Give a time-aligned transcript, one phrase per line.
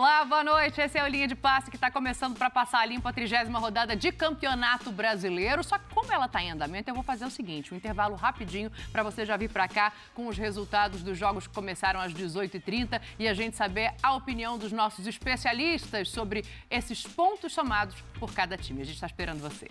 [0.00, 0.80] Olá, boa noite.
[0.80, 3.94] Esse é o Linha de Passe que está começando para passar limpo a trigésima rodada
[3.94, 5.62] de Campeonato Brasileiro.
[5.62, 8.72] Só que como ela está em andamento, eu vou fazer o seguinte, um intervalo rapidinho
[8.90, 12.98] para você já vir para cá com os resultados dos jogos que começaram às 18h30
[13.18, 18.56] e a gente saber a opinião dos nossos especialistas sobre esses pontos somados por cada
[18.56, 18.80] time.
[18.80, 19.68] A gente está esperando você.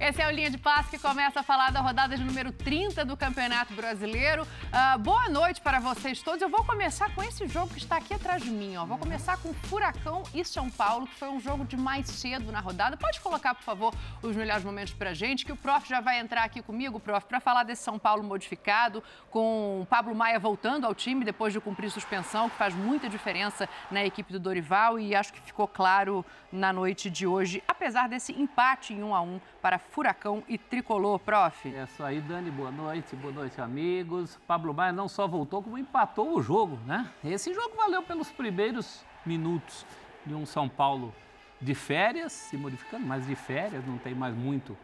[0.00, 3.04] Esse é o Linha de Passe que começa a falar da rodada de número 30
[3.04, 4.44] do Campeonato Brasileiro.
[4.44, 6.40] Uh, boa noite para vocês todos.
[6.40, 8.78] Eu vou começar com esse jogo que está aqui atrás de mim.
[8.78, 8.86] Ó.
[8.86, 12.60] Vou começar com Furacão e São Paulo, que foi um jogo de mais cedo na
[12.60, 12.96] rodada.
[12.96, 16.44] Pode colocar, por favor, os melhores momentos para gente, que o Prof já vai entrar
[16.44, 21.26] aqui comigo, Prof, para falar desse São Paulo modificado, com Pablo Maia voltando ao time
[21.26, 25.42] depois de cumprir suspensão, que faz muita diferença na equipe do Dorival e acho que
[25.42, 30.44] ficou claro na noite de hoje, apesar desse empate em 1 a 1 para Furacão
[30.48, 31.68] e Tricolor, prof.
[31.68, 34.38] É isso aí, Dani, boa noite, boa noite, amigos.
[34.46, 37.10] Pablo Maia não só voltou, como empatou o jogo, né?
[37.24, 39.84] Esse jogo valeu pelos primeiros minutos
[40.24, 41.12] de um São Paulo
[41.60, 44.78] de férias, se modificando, mas de férias, não tem mais muito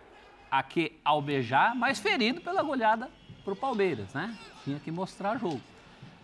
[0.50, 3.08] a que almejar, mas ferido pela goleada
[3.44, 4.36] para o Palmeiras, né?
[4.64, 5.60] Tinha que mostrar jogo.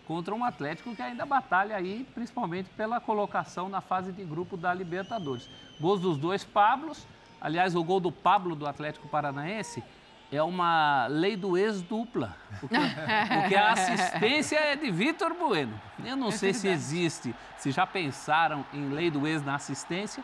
[0.05, 4.73] Contra um Atlético que ainda batalha aí, principalmente pela colocação na fase de grupo da
[4.73, 5.49] Libertadores.
[5.79, 7.07] Gols dos dois Pablos,
[7.43, 9.83] Aliás, o gol do Pablo do Atlético Paranaense
[10.31, 15.79] é uma lei do ex dupla, porque, porque a assistência é de Vitor Bueno.
[16.05, 16.59] Eu não é sei verdade.
[16.61, 20.23] se existe, se já pensaram em lei do ex na assistência,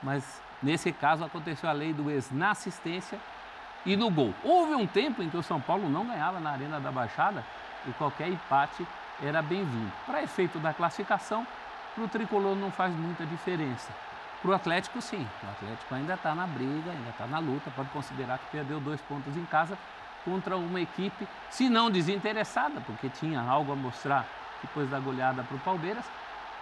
[0.00, 3.18] mas nesse caso aconteceu a lei do ex na assistência
[3.84, 4.32] e no gol.
[4.44, 7.44] Houve um tempo em que o São Paulo não ganhava na Arena da Baixada
[7.88, 8.86] e qualquer empate
[9.20, 9.92] era bem-vindo.
[10.06, 11.44] Para efeito da classificação,
[11.96, 13.92] para o tricolor não faz muita diferença.
[14.42, 15.24] Para o Atlético, sim.
[15.44, 17.70] O Atlético ainda está na briga, ainda está na luta.
[17.70, 19.78] Pode considerar que perdeu dois pontos em casa
[20.24, 24.26] contra uma equipe, se não desinteressada, porque tinha algo a mostrar
[24.60, 26.04] depois da goleada para o Palmeiras,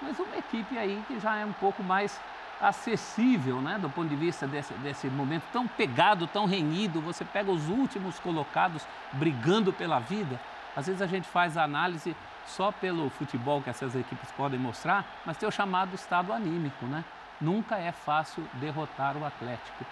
[0.01, 2.19] mas uma equipe aí que já é um pouco mais
[2.61, 7.01] acessível, né, do ponto de vista desse, desse momento tão pegado, tão renhido.
[7.01, 10.39] Você pega os últimos colocados brigando pela vida.
[10.77, 12.15] Às vezes a gente faz a análise
[12.47, 17.05] só pelo futebol que essas equipes podem mostrar, mas tem o chamado estado anímico, né?
[17.41, 19.85] Nunca é fácil derrotar o Atlético.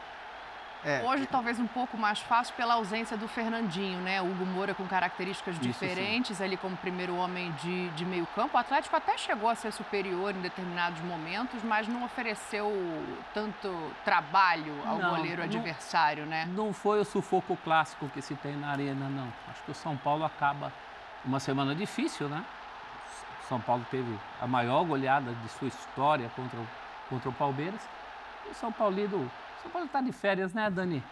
[0.85, 1.03] É.
[1.05, 4.23] Hoje talvez um pouco mais fácil pela ausência do Fernandinho, né?
[4.23, 6.45] Hugo Moura com características Isso diferentes sim.
[6.45, 8.57] ali como primeiro homem de, de meio campo.
[8.57, 12.71] O Atlético até chegou a ser superior em determinados momentos, mas não ofereceu
[13.35, 16.47] tanto trabalho ao não, goleiro adversário, não, né?
[16.47, 19.33] Não foi o sufoco clássico que se tem na arena, não.
[19.51, 20.73] Acho que o São Paulo acaba
[21.25, 22.45] uma semana difícil, né?
[23.49, 26.67] São Paulo teve a maior goleada de sua história contra o
[27.09, 27.81] contra o Palmeiras.
[28.51, 28.73] O São
[29.63, 31.03] São Paulo está de férias, né, Dani?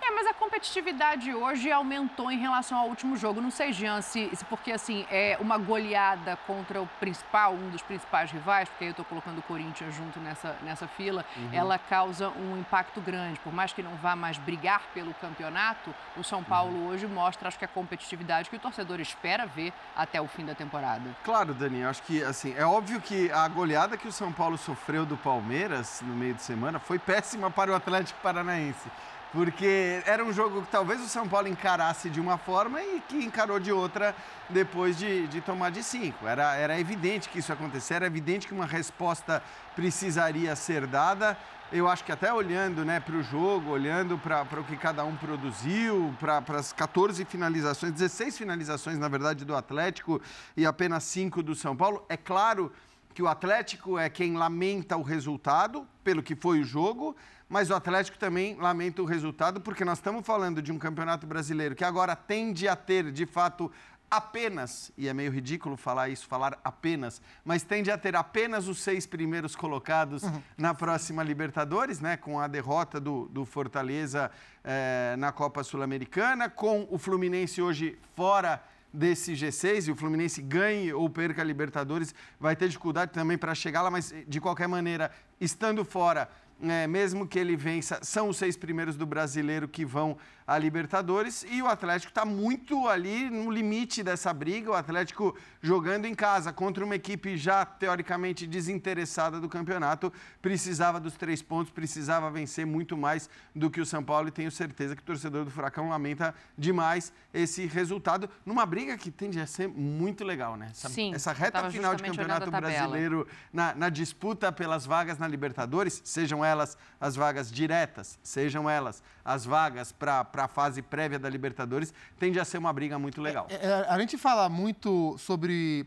[0.00, 3.40] É, mas a competitividade hoje aumentou em relação ao último jogo.
[3.40, 7.82] Não sei, Jean, se, se porque assim, é uma goleada contra o principal, um dos
[7.82, 11.48] principais rivais, porque aí eu estou colocando o Corinthians junto nessa, nessa fila, uhum.
[11.52, 13.40] ela causa um impacto grande.
[13.40, 16.88] Por mais que não vá mais brigar pelo campeonato, o São Paulo uhum.
[16.88, 20.54] hoje mostra, acho que a competitividade que o torcedor espera ver até o fim da
[20.54, 21.04] temporada.
[21.24, 25.04] Claro, Dani, acho que assim, é óbvio que a goleada que o São Paulo sofreu
[25.04, 28.88] do Palmeiras no meio de semana foi péssima para o Atlético Paranaense
[29.36, 33.22] porque era um jogo que talvez o São Paulo encarasse de uma forma e que
[33.22, 34.16] encarou de outra
[34.48, 36.26] depois de, de tomar de cinco.
[36.26, 39.42] Era, era evidente que isso acontecia, era evidente que uma resposta
[39.74, 41.36] precisaria ser dada.
[41.70, 45.14] Eu acho que até olhando né, para o jogo, olhando para o que cada um
[45.14, 50.18] produziu, para as 14 finalizações, 16 finalizações, na verdade, do Atlético
[50.56, 52.72] e apenas 5 do São Paulo, é claro
[53.12, 57.14] que o Atlético é quem lamenta o resultado, pelo que foi o jogo,
[57.48, 61.74] mas o Atlético também lamenta o resultado, porque nós estamos falando de um campeonato brasileiro
[61.74, 63.70] que agora tende a ter, de fato,
[64.10, 68.78] apenas, e é meio ridículo falar isso, falar apenas, mas tende a ter apenas os
[68.78, 70.42] seis primeiros colocados uhum.
[70.56, 72.16] na próxima Libertadores, né?
[72.16, 74.30] Com a derrota do, do Fortaleza
[74.64, 78.62] eh, na Copa Sul-Americana, com o Fluminense hoje fora
[78.92, 83.54] desse G6 e o Fluminense ganhe ou perca a Libertadores, vai ter dificuldade também para
[83.54, 85.10] chegar lá, mas de qualquer maneira,
[85.40, 86.28] estando fora
[86.62, 91.44] é, mesmo que ele vença, são os seis primeiros do brasileiro que vão a Libertadores
[91.50, 94.70] e o Atlético está muito ali no limite dessa briga.
[94.70, 101.14] O Atlético jogando em casa contra uma equipe já teoricamente desinteressada do campeonato, precisava dos
[101.14, 105.02] três pontos, precisava vencer muito mais do que o São Paulo e tenho certeza que
[105.02, 110.24] o torcedor do Furacão lamenta demais esse resultado numa briga que tende a ser muito
[110.24, 110.68] legal, né?
[110.70, 116.00] Essa, Sim, essa reta final de campeonato brasileiro na, na disputa pelas vagas na Libertadores,
[116.04, 121.92] sejam elas as vagas diretas, sejam elas as vagas para a fase prévia da Libertadores,
[122.18, 123.46] tende a ser uma briga muito legal.
[123.50, 125.86] É, é, a gente fala muito sobre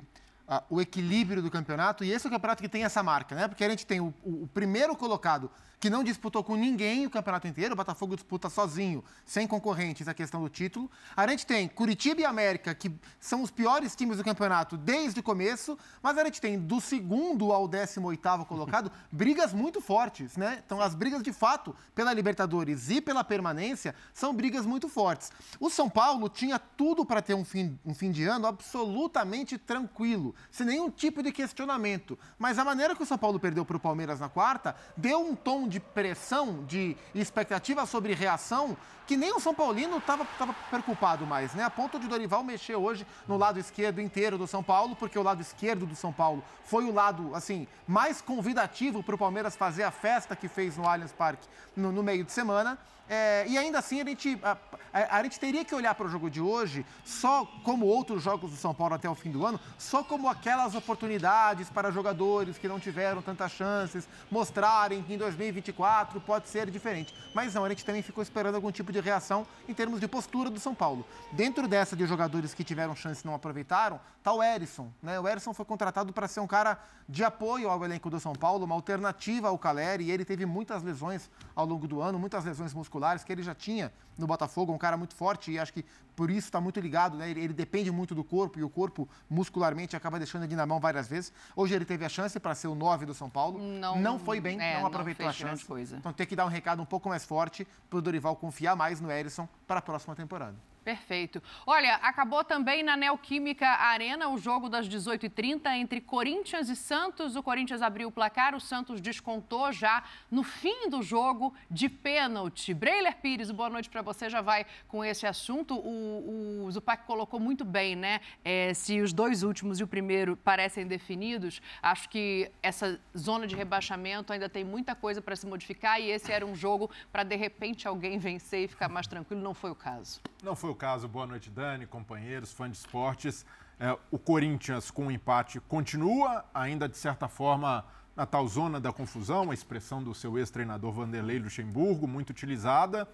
[0.51, 3.47] ah, o equilíbrio do campeonato, e esse é o campeonato que tem essa marca, né?
[3.47, 7.09] Porque a gente tem o, o, o primeiro colocado que não disputou com ninguém o
[7.09, 7.73] campeonato inteiro.
[7.73, 10.91] O Botafogo disputa sozinho, sem concorrentes, a questão do título.
[11.15, 15.23] A gente tem Curitiba e América, que são os piores times do campeonato desde o
[15.23, 20.61] começo, mas a gente tem do segundo ao 18 colocado brigas muito fortes, né?
[20.65, 25.31] Então, as brigas de fato pela Libertadores e pela permanência são brigas muito fortes.
[25.59, 30.35] O São Paulo tinha tudo para ter um fim, um fim de ano absolutamente tranquilo,
[30.51, 32.17] sem nenhum tipo de questionamento.
[32.37, 35.35] Mas a maneira que o São Paulo perdeu para o Palmeiras na quarta deu um
[35.35, 38.75] tom de pressão, de expectativa sobre reação,
[39.09, 40.25] que nem o São Paulino estava
[40.69, 41.63] preocupado mais, né?
[41.63, 45.23] A ponto de Dorival mexer hoje no lado esquerdo inteiro do São Paulo, porque o
[45.23, 49.81] lado esquerdo do São Paulo foi o lado, assim, mais convidativo para o Palmeiras fazer
[49.81, 52.77] a festa que fez no Allianz Parque no, no meio de semana.
[53.09, 54.55] É, e ainda assim, a gente, a,
[54.93, 58.51] a, a gente teria que olhar para o jogo de hoje só como outros jogos
[58.51, 62.67] do São Paulo até o fim do ano, só como aquelas oportunidades para jogadores que
[62.67, 67.11] não tiveram tantas chances mostrarem que em 2024 pode ser diferente.
[67.33, 70.51] Mas não, a gente também ficou esperando algum tipo de reação em termos de postura
[70.51, 71.03] do São Paulo.
[71.31, 74.91] Dentro dessa de jogadores que tiveram chance e não aproveitaram, está o Erisson.
[75.01, 75.19] Né?
[75.19, 76.77] O Erisson foi contratado para ser um cara
[77.07, 80.83] de apoio ao elenco do São Paulo, uma alternativa ao Caleri, e ele teve muitas
[80.83, 84.77] lesões ao longo do ano, muitas lesões musculares que ele já tinha no Botafogo, um
[84.77, 85.85] cara muito forte e acho que
[86.15, 87.29] por isso está muito ligado, né?
[87.29, 90.79] Ele, ele, depende muito do corpo e o corpo muscularmente acaba deixando ele na mão
[90.79, 91.31] várias vezes.
[91.55, 94.41] Hoje ele teve a chance para ser o 9 do São Paulo, não, não foi
[94.41, 95.65] bem, é, não aproveitou não a chance.
[95.97, 98.99] Então tem que dar um recado um pouco mais forte para o Dorival confiar mais
[98.99, 100.55] no Erisson para a próxima temporada.
[100.83, 101.41] Perfeito.
[101.67, 107.35] Olha, acabou também na Neoquímica Arena o jogo das 18h30 entre Corinthians e Santos.
[107.35, 112.73] O Corinthians abriu o placar, o Santos descontou já no fim do jogo de pênalti.
[112.73, 115.75] Breiler Pires, boa noite para você, já vai com esse assunto.
[115.75, 118.21] O, o Zupac colocou muito bem, né?
[118.43, 123.55] É, se os dois últimos e o primeiro parecem definidos, acho que essa zona de
[123.55, 127.35] rebaixamento ainda tem muita coisa para se modificar e esse era um jogo para de
[127.35, 129.41] repente alguém vencer e ficar mais tranquilo.
[129.41, 130.21] Não foi o caso.
[130.41, 131.07] Não foi o caso.
[131.07, 133.45] Boa noite, Dani, companheiros, fãs de esportes.
[133.79, 137.85] É, o Corinthians, com o empate, continua ainda, de certa forma,
[138.15, 143.07] na tal zona da confusão, a expressão do seu ex-treinador Vanderlei Luxemburgo, muito utilizada.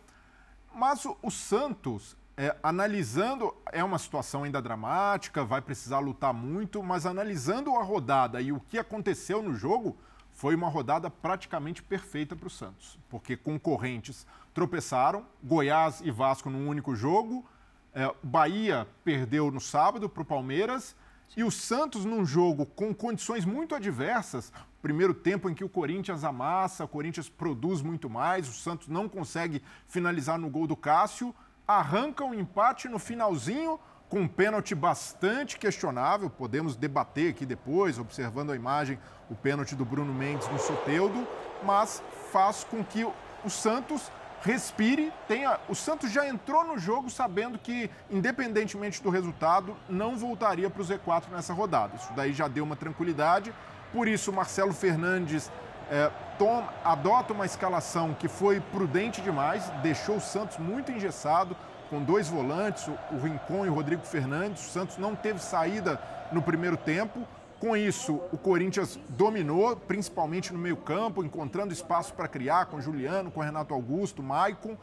[0.74, 6.82] Mas o, o Santos, é, analisando, é uma situação ainda dramática, vai precisar lutar muito,
[6.84, 9.98] mas analisando a rodada e o que aconteceu no jogo,
[10.32, 16.68] foi uma rodada praticamente perfeita para o Santos, porque concorrentes tropeçaram, Goiás e Vasco num
[16.68, 17.46] único jogo,
[17.94, 20.96] é, Bahia perdeu no sábado para o Palmeiras
[21.36, 24.54] e o Santos num jogo com condições muito adversas.
[24.82, 29.10] Primeiro tempo em que o Corinthians amassa, o Corinthians produz muito mais, o Santos não
[29.10, 31.36] consegue finalizar no gol do Cássio,
[31.68, 36.30] arranca um empate no finalzinho com um pênalti bastante questionável.
[36.30, 38.98] Podemos debater aqui depois, observando a imagem,
[39.30, 41.28] o pênalti do Bruno Mendes no Soteudo,
[41.64, 43.04] mas faz com que
[43.44, 44.10] o Santos
[44.46, 45.60] respire, tenha.
[45.68, 50.86] O Santos já entrou no jogo sabendo que, independentemente do resultado, não voltaria para o
[50.86, 51.96] Z4 nessa rodada.
[51.96, 53.52] Isso daí já deu uma tranquilidade.
[53.92, 55.52] Por isso, Marcelo Fernandes
[55.90, 61.58] é, toma, adota uma escalação que foi prudente demais, deixou o Santos muito engessado,
[61.90, 64.68] com dois volantes, o Rincon e o Rodrigo Fernandes.
[64.68, 66.00] O Santos não teve saída
[66.32, 67.28] no primeiro tempo.
[67.66, 73.40] Com isso, o Corinthians dominou, principalmente no meio-campo, encontrando espaço para criar com Juliano, com
[73.40, 74.78] Renato Augusto, Maicon.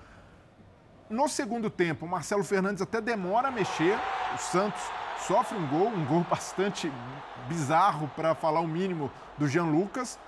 [1.09, 3.97] No segundo tempo, o Marcelo Fernandes até demora a mexer.
[4.35, 4.83] O Santos
[5.29, 6.93] sofre um gol, um gol bastante
[7.47, 10.19] bizarro, para falar o mínimo, do Jean Lucas.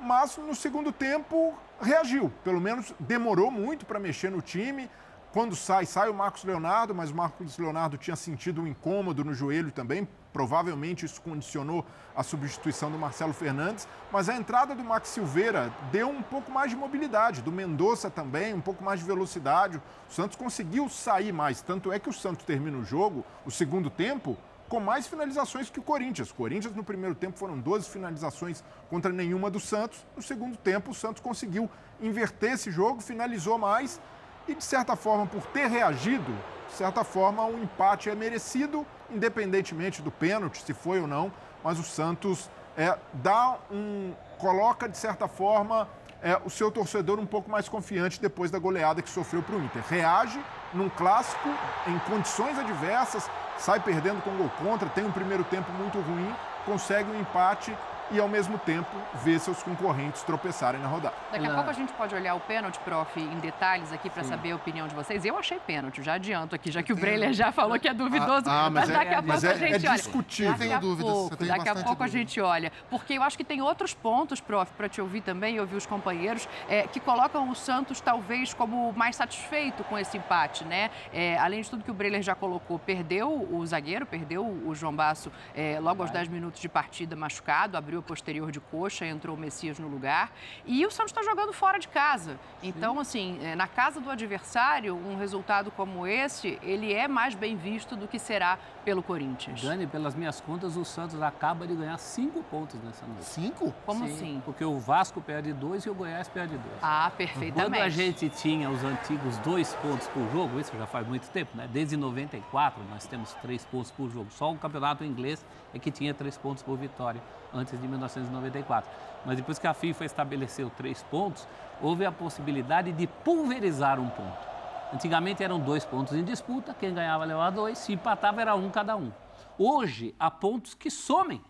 [0.00, 4.88] Mas no segundo tempo reagiu, pelo menos demorou muito para mexer no time.
[5.30, 9.34] Quando sai, sai o Marcos Leonardo, mas o Marcos Leonardo tinha sentido um incômodo no
[9.34, 10.08] joelho também.
[10.32, 13.88] Provavelmente isso condicionou a substituição do Marcelo Fernandes.
[14.12, 18.54] Mas a entrada do Max Silveira deu um pouco mais de mobilidade, do Mendonça também,
[18.54, 19.80] um pouco mais de velocidade.
[20.08, 21.60] O Santos conseguiu sair mais.
[21.60, 24.36] Tanto é que o Santos termina o jogo, o segundo tempo,
[24.68, 26.30] com mais finalizações que o Corinthians.
[26.30, 30.04] O Corinthians, no primeiro tempo, foram 12 finalizações contra nenhuma do Santos.
[30.14, 31.70] No segundo tempo, o Santos conseguiu
[32.00, 34.00] inverter esse jogo, finalizou mais
[34.46, 36.32] e, de certa forma, por ter reagido,
[36.68, 41.78] de certa forma, um empate é merecido, independentemente do pênalti, se foi ou não, mas
[41.78, 44.12] o Santos é, dá um.
[44.38, 45.88] coloca, de certa forma,
[46.22, 49.62] é, o seu torcedor um pouco mais confiante depois da goleada que sofreu para o
[49.62, 49.82] Inter.
[49.88, 50.40] Reage
[50.72, 51.48] num clássico,
[51.86, 56.34] em condições adversas, sai perdendo com gol contra, tem um primeiro tempo muito ruim,
[56.64, 57.76] consegue um empate
[58.10, 58.88] e, ao mesmo tempo,
[59.22, 61.14] ver seus concorrentes tropeçarem na rodada.
[61.32, 64.52] Daqui a pouco a gente pode olhar o pênalti, prof, em detalhes aqui para saber
[64.52, 65.24] a opinião de vocês.
[65.24, 68.48] Eu achei pênalti, já adianto aqui, já que o Breiler já falou que é duvidoso.
[68.48, 69.98] Ah, ah, mas mas, é- daqui a mas pouco é- a gente é olha.
[69.98, 70.52] discutível.
[70.58, 72.08] Daqui a dúvidas, pouco, tenho daqui a pouco a dúvida.
[72.08, 72.72] gente olha.
[72.90, 75.86] Porque eu acho que tem outros pontos, prof, para te ouvir também e ouvir os
[75.86, 80.90] companheiros, é, que colocam o Santos talvez como mais satisfeito com esse empate, né?
[81.12, 84.94] É, além de tudo que o Breiler já colocou, perdeu o zagueiro, perdeu o João
[84.94, 89.36] Basso é, logo aos 10 minutos de partida machucado, abriu a posterior de coxa, entrou
[89.36, 90.32] o Messias no lugar.
[90.64, 92.38] E o Santos está jogando fora de casa.
[92.62, 97.56] Então, assim, é, na casa do adversário, um resultado como esse, ele é mais bem
[97.56, 99.62] visto do que será pelo Corinthians.
[99.62, 103.24] Dani, pelas minhas contas, o Santos acaba de ganhar cinco pontos nessa noite.
[103.24, 103.74] Cinco?
[103.84, 104.42] Como Sim, assim?
[104.44, 106.78] Porque o Vasco perde dois e o Goiás perde dois.
[106.82, 107.82] Ah, Quando perfeitamente.
[107.82, 111.68] a gente tinha os antigos dois pontos por jogo, isso já faz muito tempo, né?
[111.70, 114.30] Desde 94 nós temos três pontos por jogo.
[114.30, 117.20] Só o campeonato inglês é que tinha três pontos por vitória
[117.52, 118.90] antes de 1994.
[119.24, 121.46] Mas depois que a FIFA estabeleceu três pontos,
[121.80, 124.48] houve a possibilidade de pulverizar um ponto.
[124.92, 128.96] Antigamente eram dois pontos em disputa, quem ganhava levava dois, se empatava era um cada
[128.96, 129.12] um.
[129.58, 131.42] Hoje há pontos que somem.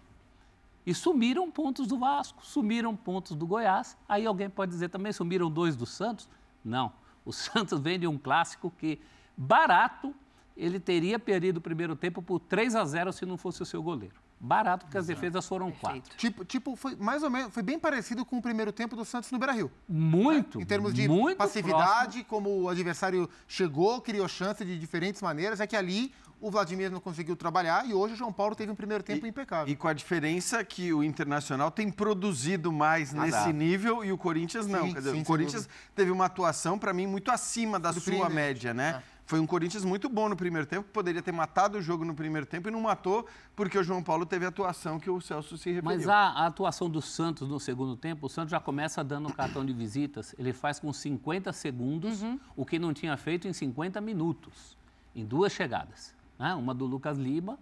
[0.85, 3.97] E sumiram pontos do Vasco, sumiram pontos do Goiás.
[4.09, 6.28] Aí alguém pode dizer também sumiram dois do Santos?
[6.64, 6.93] Não.
[7.25, 9.00] O Santos vem de um clássico que,
[9.37, 10.14] barato,
[10.57, 13.83] ele teria perdido o primeiro tempo por 3 a 0 se não fosse o seu
[13.83, 14.17] goleiro.
[14.40, 16.00] Barato, porque as defesas foram quatro.
[16.00, 16.16] Perfeito.
[16.16, 19.30] Tipo, tipo, foi mais ou menos, foi bem parecido com o primeiro tempo do Santos
[19.33, 19.71] no Beira-Rio.
[19.88, 25.61] Muito, Em termos de muito passividade, como o adversário chegou, criou chance de diferentes maneiras,
[25.61, 28.75] é que ali o Vladimir não conseguiu trabalhar e hoje o João Paulo teve um
[28.75, 29.73] primeiro tempo impecável.
[29.73, 33.52] E com a diferença que o Internacional tem produzido mais nesse dá.
[33.52, 34.87] nível e o Corinthians não.
[34.87, 38.73] Sim, dizer, sim, o Corinthians teve uma atuação, para mim, muito acima da sua média,
[38.73, 39.02] né?
[39.14, 39.17] É.
[39.28, 42.14] Foi um Corinthians muito bom no primeiro tempo, que poderia ter matado o jogo no
[42.14, 45.58] primeiro tempo e não matou, porque o João Paulo teve a atuação que o Celso
[45.58, 45.85] se referiu.
[45.85, 49.30] Mas a, a atuação do Santos no segundo tempo, o Santos já começa dando um
[49.30, 50.35] cartão de visitas.
[50.38, 52.23] Ele faz com 50 segundos
[52.56, 54.78] o que não tinha feito em 50 minutos,
[55.14, 56.14] em duas chegadas.
[56.38, 56.54] né?
[56.54, 57.58] Uma do Lucas Lima,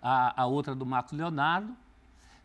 [0.00, 1.76] a, a outra do Marcos Leonardo.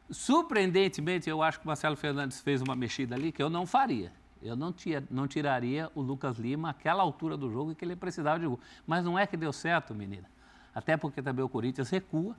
[0.09, 4.11] Surpreendentemente, eu acho que o Marcelo Fernandes fez uma mexida ali que eu não faria.
[4.41, 7.95] Eu não, tia- não tiraria o Lucas Lima àquela altura do jogo em que ele
[7.95, 8.59] precisava de gol.
[8.87, 10.29] Mas não é que deu certo, menina.
[10.73, 12.35] Até porque também o Corinthians recua.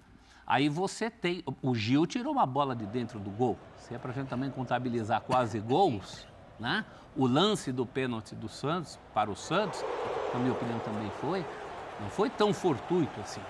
[0.47, 1.45] Aí você tem.
[1.63, 3.59] O Gil tirou uma bola de dentro do gol.
[3.77, 6.27] Se é para a gente também contabilizar quase gols,
[6.59, 6.85] né?
[7.17, 9.85] O lance do pênalti do Santos para o Santos,
[10.33, 11.45] na minha opinião também foi,
[12.01, 13.41] não foi tão fortuito assim.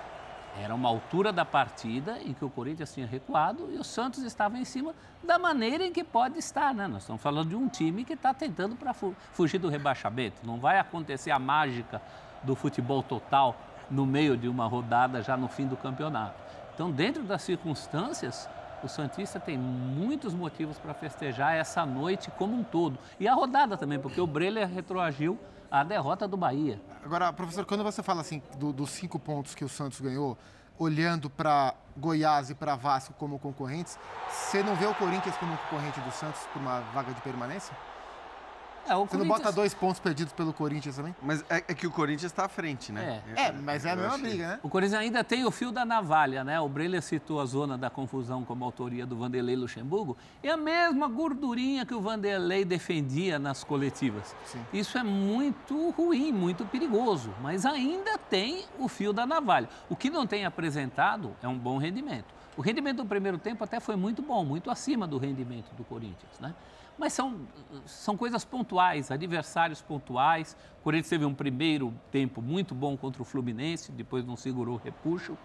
[0.62, 4.58] Era uma altura da partida em que o Corinthians tinha recuado e o Santos estava
[4.58, 6.86] em cima da maneira em que pode estar, né?
[6.86, 10.46] Nós estamos falando de um time que está tentando para fugir do rebaixamento.
[10.46, 12.02] Não vai acontecer a mágica
[12.42, 13.56] do futebol total
[13.90, 16.34] no meio de uma rodada já no fim do campeonato.
[16.74, 18.48] Então, dentro das circunstâncias,
[18.82, 22.98] o Santista tem muitos motivos para festejar essa noite como um todo.
[23.18, 25.38] E a rodada também, porque o Breler retroagiu
[25.70, 26.80] à derrota do Bahia.
[27.04, 30.36] Agora, professor, quando você fala assim do- dos cinco pontos que o Santos ganhou,
[30.78, 33.98] olhando para Goiás e para Vasco como concorrentes,
[34.30, 37.76] você não vê o Corinthians como concorrente do Santos por uma vaga de permanência?
[38.88, 41.14] É, o Você não Corinthians- bota dois pontos perdidos pelo Corinthians também?
[41.22, 43.22] Mas é, é que o Corinthians está à frente, né?
[43.36, 44.28] É, mas é a Eu mesma achei.
[44.28, 44.60] briga, né?
[44.62, 46.58] O Corinthians ainda tem o fio da navalha, né?
[46.60, 50.16] O Breler citou a zona da confusão como autoria do Vanderlei Luxemburgo.
[50.42, 54.34] É a mesma gordurinha que o Vanderlei defendia nas coletivas.
[54.44, 54.64] Sim.
[54.72, 59.68] Isso é muito ruim, muito perigoso, mas ainda tem o fio da navalha.
[59.88, 62.40] O que não tem apresentado é um bom rendimento.
[62.56, 66.38] O rendimento do primeiro tempo até foi muito bom, muito acima do rendimento do Corinthians,
[66.40, 66.52] né?
[67.00, 67.40] Mas são,
[67.86, 70.54] são coisas pontuais, adversários pontuais.
[70.80, 74.78] O Corinthians teve um primeiro tempo muito bom contra o Fluminense, depois não segurou o
[74.78, 75.36] repuxo.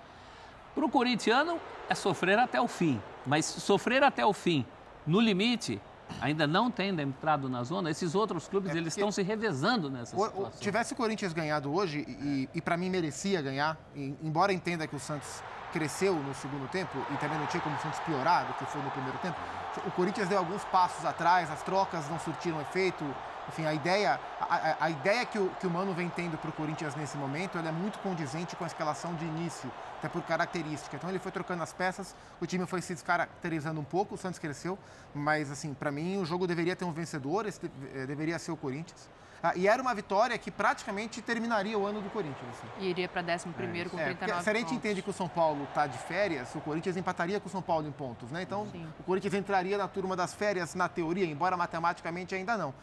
[0.75, 1.57] Para o corintiano,
[1.87, 3.01] é sofrer até o fim.
[3.25, 4.65] Mas sofrer até o fim,
[5.07, 5.81] no limite,
[6.19, 10.13] ainda não tendo entrado na zona, esses outros clubes É eles estão se revezando nessa
[10.13, 10.59] o- situação.
[10.59, 14.95] tivesse o Corinthians ganhado hoje, e, e para mim merecia ganhar, e- embora entenda que
[14.95, 18.53] o Santos cresceu no segundo tempo e também não tinha como o Santos piorar do
[18.55, 19.37] que foi no primeiro tempo,
[19.85, 23.03] o Corinthians deu alguns passos atrás, as trocas não surtiram efeito.
[23.47, 26.53] Enfim, a ideia, a, a- ideia que, o, que o Mano vem tendo para o
[26.53, 30.95] Corinthians nesse momento é muito condizente com a escalação de início, até por característica.
[30.95, 34.39] Então ele foi trocando as peças, o time foi se descaracterizando um pouco, o Santos
[34.39, 34.79] cresceu,
[35.13, 37.59] mas assim, para mim o jogo deveria ter um vencedor, esse
[37.93, 39.07] eh, deveria ser o Corinthians.
[39.45, 42.49] Ah, e era uma vitória que praticamente terminaria o ano do Corinthians.
[42.49, 42.67] Assim.
[42.79, 44.77] E iria para 11 primeiro com É, porque 39 se a gente pontos.
[44.77, 47.87] entende que o São Paulo está de férias, o Corinthians empataria com o São Paulo
[47.87, 48.41] em pontos, né?
[48.41, 48.87] Então, Sim.
[48.99, 52.73] o Corinthians entraria na turma das férias na teoria, embora matematicamente ainda não.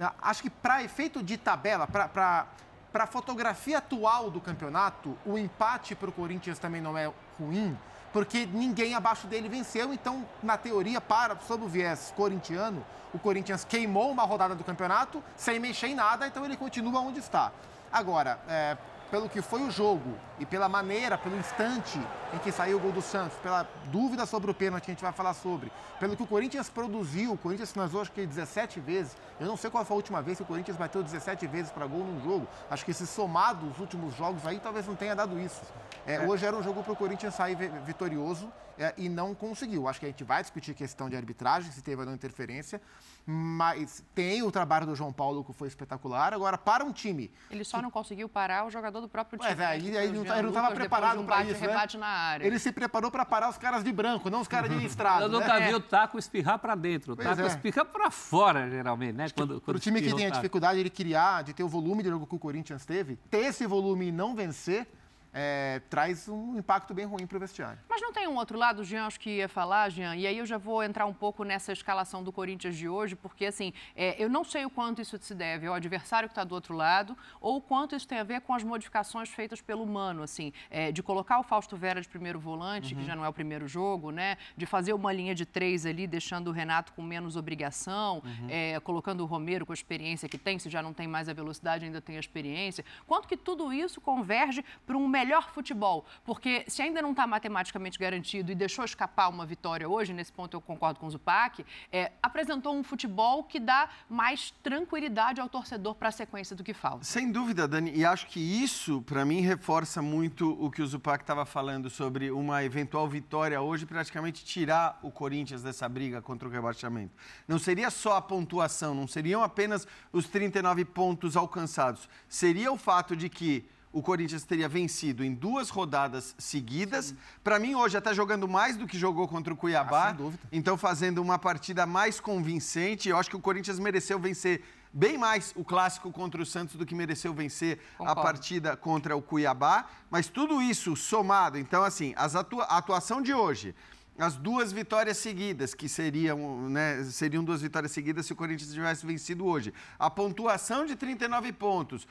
[0.00, 2.46] Ah, Acho que para efeito de tabela, para
[2.94, 7.08] a fotografia atual do campeonato, o empate para o Corinthians também não é
[7.38, 7.78] ruim,
[8.12, 9.92] porque ninguém abaixo dele venceu.
[9.92, 15.22] Então, na teoria, para sob o viés corintiano, o Corinthians queimou uma rodada do campeonato
[15.36, 17.52] sem mexer em nada, então ele continua onde está.
[17.92, 18.76] Agora, é,
[19.10, 22.00] pelo que foi o jogo e pela maneira, pelo instante
[22.32, 25.02] em que saiu o gol do Santos, pela dúvida sobre o pênalti que a gente
[25.02, 29.16] vai falar sobre, pelo que o Corinthians produziu, o Corinthians finalizou acho que 17 vezes.
[29.40, 31.86] Eu não sei qual foi a última vez que o Corinthians bateu 17 vezes para
[31.86, 32.46] gol num jogo.
[32.70, 35.62] Acho que se somado os últimos jogos aí, talvez não tenha dado isso.
[36.06, 36.26] É, é.
[36.26, 39.88] Hoje era um jogo para o Corinthians sair vitorioso é, e não conseguiu.
[39.88, 42.80] Acho que a gente vai discutir questão de arbitragem, se teve ou não interferência,
[43.26, 46.32] mas tem o trabalho do João Paulo que foi espetacular.
[46.32, 47.30] Agora, para um time.
[47.50, 47.82] Ele só que...
[47.82, 49.54] não conseguiu parar o jogador do próprio time.
[49.54, 51.60] Mas, é, ele, ele, não estava preparado para isso.
[51.60, 51.98] Né?
[51.98, 52.46] na área.
[52.46, 55.24] Ele se preparou para parar os caras de branco, não os caras de estrada.
[55.24, 55.68] Eu nunca né?
[55.68, 57.12] vi o taco espirrar para dentro.
[57.12, 57.46] O taco é.
[57.46, 59.26] espirra para fora, geralmente, né?
[59.34, 62.08] Quando, quando o time que tem a dificuldade de criar, de ter o volume de
[62.08, 64.86] jogo que o Corinthians teve, ter esse volume e não vencer
[65.32, 67.78] é, traz um impacto bem ruim para o vestiário.
[67.88, 70.46] Mas não tem um outro lado, Jean, acho que ia falar, Jean, e aí eu
[70.46, 74.28] já vou entrar um pouco nessa escalação do Corinthians de hoje, porque assim, é, eu
[74.28, 77.56] não sei o quanto isso se deve ao adversário que está do outro lado, ou
[77.56, 81.02] o quanto isso tem a ver com as modificações feitas pelo Mano, assim, é, de
[81.02, 83.00] colocar o Fausto Vera de primeiro volante, uhum.
[83.00, 84.36] que já não é o primeiro jogo, né?
[84.56, 88.46] De fazer uma linha de três ali, deixando o Renato com menos obrigação, uhum.
[88.48, 91.32] é, colocando o Romero com a experiência que tem, se já não tem mais a
[91.32, 92.84] velocidade, ainda tem a experiência.
[93.06, 96.04] Quanto que tudo isso converge para um melhor futebol.
[96.24, 100.56] Porque se ainda não está matematicamente garantido e deixou escapar uma vitória hoje, nesse ponto
[100.56, 105.94] eu concordo com o Zupac, é, apresentou um futebol que dá mais tranquilidade ao torcedor
[105.96, 107.04] para a sequência do que falta.
[107.04, 107.92] Sem dúvida, Dani.
[107.94, 112.30] E acho que isso, para mim, reforça muito o que o Zupac estava falando sobre
[112.30, 117.12] uma eventual vitória hoje, praticamente tirar o Corinthians dessa briga contra o rebaixamento.
[117.46, 122.08] Não seria só a pontuação, não seriam apenas os 39 pontos alcançados.
[122.28, 127.14] Seria o fato de que o Corinthians teria vencido em duas rodadas seguidas.
[127.42, 130.04] Para mim, hoje, até jogando mais do que jogou contra o Cuiabá.
[130.04, 130.42] Ah, sem dúvida.
[130.52, 133.08] Então, fazendo uma partida mais convincente.
[133.08, 136.84] Eu acho que o Corinthians mereceu vencer bem mais o clássico contra o Santos do
[136.84, 138.20] que mereceu vencer Concordo.
[138.20, 139.86] a partida contra o Cuiabá.
[140.10, 141.58] Mas tudo isso somado.
[141.58, 143.74] Então, assim, atua a atuação de hoje
[144.18, 149.06] as duas vitórias seguidas, que seriam, né, seriam duas vitórias seguidas se o Corinthians tivesse
[149.06, 149.72] vencido hoje.
[149.96, 152.06] A pontuação de 39 pontos,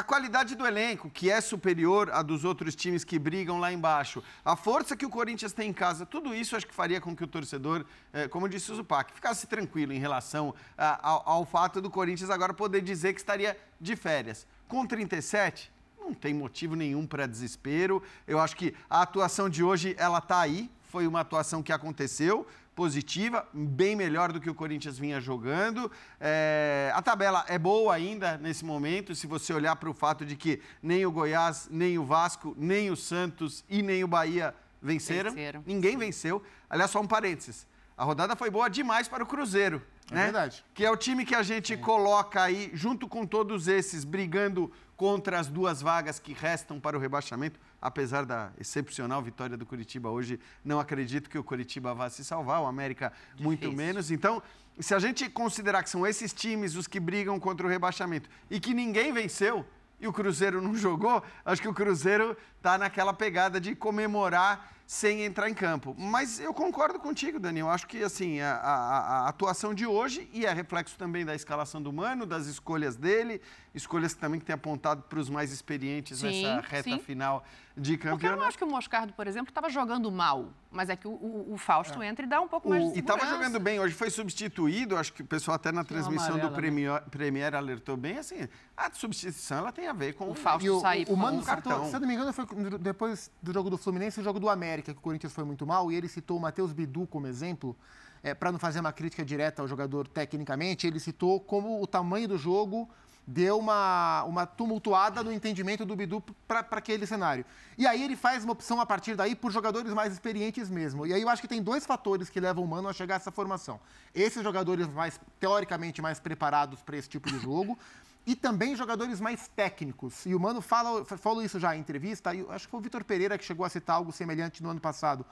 [0.00, 4.22] a qualidade do elenco, que é superior à dos outros times que brigam lá embaixo,
[4.42, 7.22] a força que o Corinthians tem em casa, tudo isso acho que faria com que
[7.22, 11.90] o torcedor, eh, como disse o Zupac, ficasse tranquilo em relação ao, ao fato do
[11.90, 14.46] Corinthians agora poder dizer que estaria de férias.
[14.66, 18.02] Com 37, não tem motivo nenhum para desespero.
[18.26, 22.46] Eu acho que a atuação de hoje, ela está aí, foi uma atuação que aconteceu
[22.74, 25.90] positiva, bem melhor do que o Corinthians vinha jogando.
[26.18, 30.36] É, a tabela é boa ainda nesse momento, se você olhar para o fato de
[30.36, 35.30] que nem o Goiás, nem o Vasco, nem o Santos e nem o Bahia venceram.
[35.30, 35.62] venceram.
[35.66, 36.42] Ninguém venceu.
[36.68, 37.66] Aliás, só um parênteses.
[37.96, 39.82] A rodada foi boa demais para o Cruzeiro.
[40.10, 40.24] É né?
[40.24, 40.64] verdade.
[40.72, 41.76] Que é o time que a gente é.
[41.76, 47.00] coloca aí, junto com todos esses, brigando contra as duas vagas que restam para o
[47.00, 52.22] rebaixamento apesar da excepcional vitória do Curitiba hoje, não acredito que o Curitiba vá se
[52.22, 53.44] salvar, o América Difícil.
[53.46, 54.10] muito menos.
[54.10, 54.42] Então,
[54.78, 58.60] se a gente considerar que são esses times os que brigam contra o rebaixamento e
[58.60, 59.64] que ninguém venceu
[59.98, 65.22] e o Cruzeiro não jogou, acho que o Cruzeiro está naquela pegada de comemorar sem
[65.22, 65.94] entrar em campo.
[65.96, 67.70] Mas eu concordo contigo, Daniel.
[67.70, 71.80] Acho que assim a, a, a, atuação de hoje e é reflexo também da escalação
[71.80, 73.40] do Mano, das escolhas dele,
[73.72, 76.98] escolhas que também que tem apontado para os mais experientes sim, nessa reta sim.
[76.98, 77.44] final
[77.80, 78.20] de campeonato.
[78.20, 81.08] Porque eu não acho que o Moscardo, por exemplo, estava jogando mal, mas é que
[81.08, 82.08] o, o, o Fausto é.
[82.08, 83.14] entra e dá um pouco o, mais de segurança.
[83.14, 83.80] E estava jogando bem.
[83.80, 87.02] Hoje foi substituído, acho que o pessoal até na transmissão amarela, do Premier, né?
[87.10, 91.06] Premier alertou bem, assim, a substituição ela tem a ver com o Fausto o, sair
[91.08, 91.88] o, o Mano cartão.
[91.88, 92.46] Se eu não me engano, foi
[92.78, 95.90] depois do jogo do Fluminense, o jogo do América, que o Corinthians foi muito mal,
[95.90, 97.74] e ele citou o Matheus Bidu como exemplo.
[98.22, 102.28] É, para não fazer uma crítica direta ao jogador tecnicamente, ele citou como o tamanho
[102.28, 102.86] do jogo
[103.30, 107.44] deu uma, uma tumultuada no entendimento do Bidu para aquele cenário.
[107.78, 111.06] E aí ele faz uma opção a partir daí por jogadores mais experientes mesmo.
[111.06, 113.16] E aí eu acho que tem dois fatores que levam o Mano a chegar a
[113.16, 113.78] essa formação.
[114.12, 117.78] Esses jogadores mais, teoricamente, mais preparados para esse tipo de jogo.
[118.26, 120.26] e também jogadores mais técnicos.
[120.26, 123.02] E o Mano fala, falou isso já em entrevista, e acho que foi o Vitor
[123.02, 125.24] Pereira que chegou a citar algo semelhante no ano passado.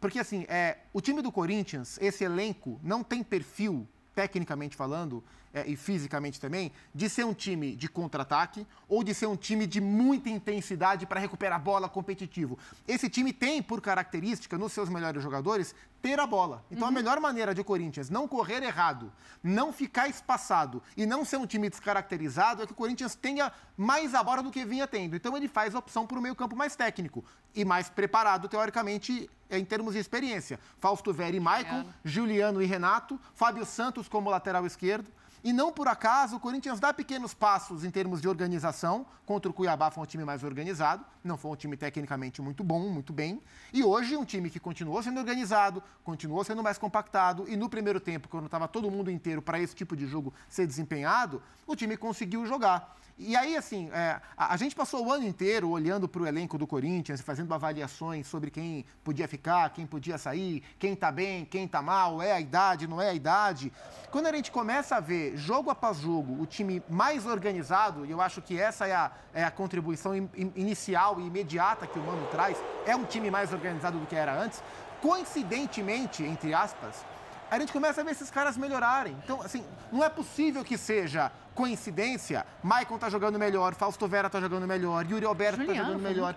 [0.00, 5.22] Porque, assim, é, o time do Corinthians, esse elenco, não tem perfil tecnicamente falando,
[5.56, 9.66] é, e fisicamente também, de ser um time de contra-ataque ou de ser um time
[9.66, 12.58] de muita intensidade para recuperar a bola competitivo.
[12.86, 16.62] Esse time tem, por característica, nos seus melhores jogadores, ter a bola.
[16.70, 19.10] Então, a melhor maneira de o Corinthians não correr errado,
[19.42, 24.14] não ficar espaçado e não ser um time descaracterizado é que o Corinthians tenha mais
[24.14, 25.16] a bola do que vinha tendo.
[25.16, 29.64] Então, ele faz a opção por um meio-campo mais técnico e mais preparado, teoricamente, em
[29.64, 30.60] termos de experiência.
[30.78, 35.10] Fausto Vera e Maicon, Juliano e Renato, Fábio Santos como lateral esquerdo.
[35.46, 39.06] E não por acaso, o Corinthians dá pequenos passos em termos de organização.
[39.24, 42.88] Contra o Cuiabá foi um time mais organizado, não foi um time tecnicamente muito bom,
[42.88, 43.40] muito bem.
[43.72, 47.44] E hoje, um time que continuou sendo organizado, continuou sendo mais compactado.
[47.48, 50.66] E no primeiro tempo, quando estava todo mundo inteiro para esse tipo de jogo ser
[50.66, 52.96] desempenhado, o time conseguiu jogar.
[53.18, 56.58] E aí, assim, é, a, a, gente passou o ano inteiro olhando para o elenco
[56.58, 61.64] do Corinthians, fazendo avaliações sobre quem podia ficar, quem podia sair, quem está bem, quem
[61.64, 63.72] está mal, é a idade, não é a idade.
[64.10, 68.20] Quando a gente começa a ver, jogo após jogo, o time mais organizado, e eu
[68.20, 72.02] acho que essa é a, é a contribuição in, in, inicial e imediata que o
[72.02, 74.62] Mano traz, é um time mais organizado do que era antes,
[75.00, 77.02] coincidentemente, entre aspas,
[77.50, 79.16] a gente começa a ver esses caras melhorarem.
[79.24, 84.38] Então, assim, não é possível que seja coincidência, Maicon tá jogando melhor, Fausto Vera tá
[84.38, 86.36] jogando melhor, Yuri Alberto Juliano, tá jogando melhor.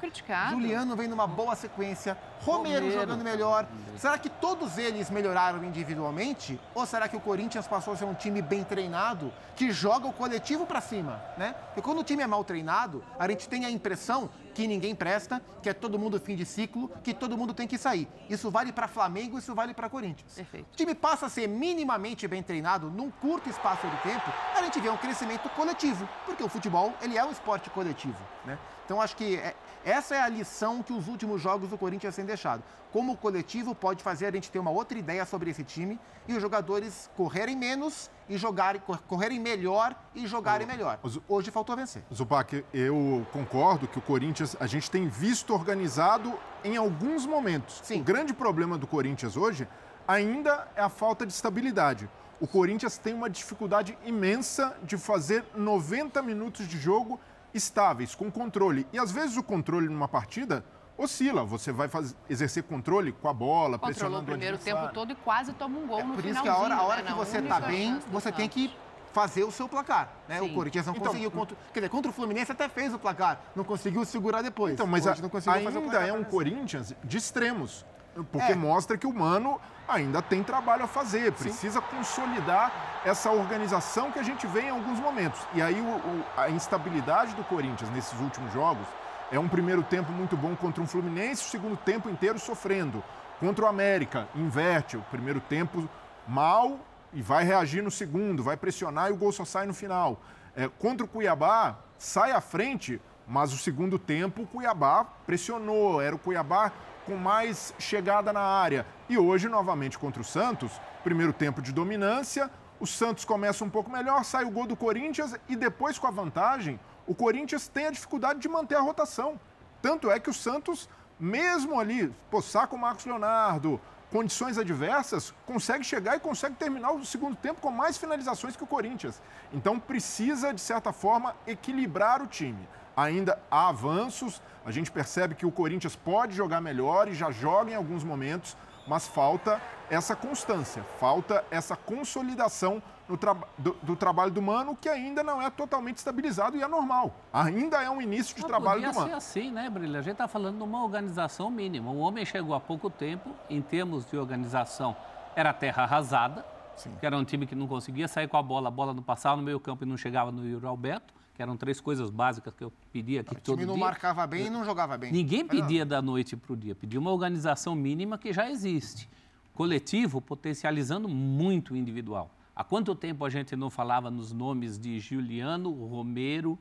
[0.49, 3.67] Juliano vem numa boa sequência, Romero, Romero, jogando melhor.
[3.97, 6.60] Será que todos eles melhoraram individualmente?
[6.73, 10.13] Ou será que o Corinthians passou a ser um time bem treinado que joga o
[10.13, 11.53] coletivo para cima, né?
[11.65, 15.41] Porque quando o time é mal treinado, a gente tem a impressão que ninguém presta,
[15.62, 18.08] que é todo mundo fim de ciclo, que todo mundo tem que sair.
[18.29, 20.34] Isso vale para Flamengo, isso vale para Corinthians.
[20.34, 20.67] Perfeito.
[20.73, 24.79] O time passa a ser minimamente bem treinado num curto espaço de tempo, a gente
[24.79, 28.60] vê um crescimento coletivo, porque o futebol ele é um esporte coletivo, né?
[28.86, 32.26] Então acho que é, essa é a lição que os últimos jogos do Corinthians têm
[32.26, 32.63] deixado.
[32.91, 36.34] Como o coletivo pode fazer a gente ter uma outra ideia sobre esse time e
[36.34, 41.00] os jogadores correrem menos e jogarem, correrem melhor e jogarem melhor.
[41.28, 42.04] Hoje faltou vencer.
[42.13, 47.82] Zupac, eu concordo que o Corinthians, a gente tem visto organizado em alguns momentos.
[47.84, 48.02] Sim.
[48.02, 49.67] O grande problema do Corinthians hoje
[50.08, 52.10] ainda é a falta de estabilidade.
[52.39, 57.19] O Corinthians tem uma dificuldade imensa de fazer 90 minutos de jogo
[57.54, 58.88] estáveis, com controle.
[58.93, 60.63] E às vezes o controle numa partida
[60.97, 61.43] oscila.
[61.43, 65.12] Você vai fazer, exercer controle com a bola, Controlou pressionando o primeiro o tempo todo
[65.12, 67.12] e quase toma um gol é, no Por isso que a hora, a hora né?
[67.12, 68.73] que você está bem, você tem que
[69.12, 70.10] fazer o seu placar.
[70.28, 70.41] Né?
[70.41, 71.32] O Corinthians não então, conseguiu.
[71.32, 74.73] Contra, quer dizer, contra o Fluminense até fez o placar, não conseguiu segurar depois.
[74.73, 77.86] Então, mas a, ainda é um Corinthians de extremos.
[78.32, 78.56] Porque é.
[78.56, 81.97] mostra que o Mano ainda tem trabalho a fazer, precisa Sim.
[81.97, 85.39] consolidar essa organização que a gente vê em alguns momentos.
[85.54, 88.86] E aí o, o, a instabilidade do Corinthians nesses últimos jogos
[89.32, 93.04] é um primeiro tempo muito bom contra um Fluminense, o segundo tempo inteiro sofrendo.
[93.39, 95.88] Contra o América, inverte o primeiro tempo
[96.28, 96.80] mal
[97.13, 100.19] e vai reagir no segundo, vai pressionar e o gol só sai no final.
[100.56, 106.15] É, contra o Cuiabá, sai à frente, mas o segundo tempo o Cuiabá pressionou, era
[106.15, 106.71] o Cuiabá
[107.10, 108.86] com mais chegada na área.
[109.10, 113.89] E hoje, novamente, contra o Santos, primeiro tempo de dominância, o Santos começa um pouco
[113.89, 117.91] melhor, sai o gol do Corinthians e depois, com a vantagem, o Corinthians tem a
[117.91, 119.39] dificuldade de manter a rotação.
[119.82, 120.88] Tanto é que o Santos,
[121.19, 127.06] mesmo ali, pô, saca o Marcos Leonardo, condições adversas, consegue chegar e consegue terminar o
[127.06, 129.22] segundo tempo com mais finalizações que o Corinthians.
[129.54, 134.41] Então precisa, de certa forma, equilibrar o time ainda há avanços.
[134.65, 138.58] A gente percebe que o Corinthians pode jogar melhor e já joga em alguns momentos,
[138.88, 142.82] mas falta essa constância, falta essa consolidação
[143.17, 147.13] tra do, do, trabalho do Mano, que ainda não é totalmente estabilizado e é normal.
[147.34, 149.08] Ainda é um início de trabalho do Mano.
[149.08, 150.00] ser assim, né, Brilha?
[150.00, 151.91] A gente está falando de uma organização mínima.
[151.91, 154.95] O homem chegou há pouco tempo, em termos de organização,
[155.36, 156.45] era terra arrasada,
[156.76, 156.91] Sim.
[157.00, 159.38] que era um time que não conseguia sair com a bola, a bola não passava
[159.38, 162.62] no meio campo e não chegava no Yuri Alberto que eram três coisas básicas que
[162.62, 163.54] eu pedia aqui o todo dia.
[163.54, 165.10] O time não marcava bem e não jogava bem.
[165.10, 169.10] Ninguém pedia da noite para o dia, pedia uma organização mínima que já existe.
[169.54, 172.30] Coletivo potencializando muito o individual.
[172.60, 176.60] Há quanto tempo a gente não falava nos nomes de Juliano, Romero,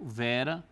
[0.00, 0.64] Vera,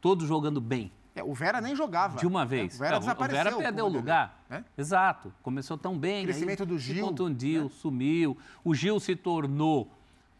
[0.00, 0.90] todos jogando bem?
[1.14, 2.18] É, o Vera nem jogava.
[2.18, 2.74] De uma vez.
[2.74, 3.40] O Vera desapareceu.
[3.40, 4.44] O Vera perdeu o lugar.
[4.50, 4.64] É?
[4.76, 5.32] Exato.
[5.40, 6.22] Começou tão bem.
[6.22, 6.96] O crescimento aí, do Gil.
[6.96, 7.70] Se contundiu, né?
[7.70, 8.36] sumiu.
[8.64, 9.88] O Gil se tornou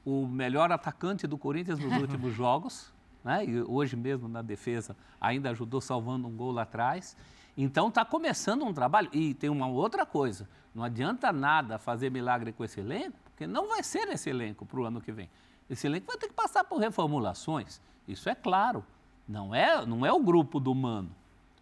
[0.04, 3.44] o melhor atacante do Corinthians nos últimos jogos, né?
[3.44, 7.16] E hoje mesmo na defesa ainda ajudou salvando um gol lá atrás.
[7.56, 9.08] Então está começando um trabalho.
[9.12, 13.68] E tem uma outra coisa: não adianta nada fazer milagre com esse elenco, porque não
[13.68, 15.28] vai ser esse elenco para o ano que vem.
[15.68, 17.80] Esse elenco vai ter que passar por reformulações.
[18.06, 18.84] Isso é claro.
[19.26, 21.10] Não é, não é o grupo do Mano.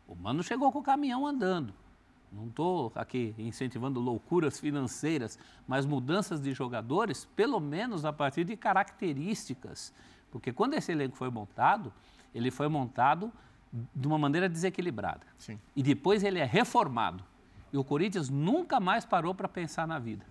[0.06, 1.72] O Mano chegou com o caminhão andando.
[2.30, 8.56] Não estou aqui incentivando loucuras financeiras, mas mudanças de jogadores, pelo menos a partir de
[8.56, 9.92] características.
[10.30, 11.92] Porque quando esse elenco foi montado,
[12.34, 13.32] ele foi montado
[13.72, 15.26] de uma maneira desequilibrada.
[15.38, 15.58] Sim.
[15.74, 17.24] E depois ele é reformado.
[17.72, 20.26] E o Corinthians nunca mais parou para pensar na vida.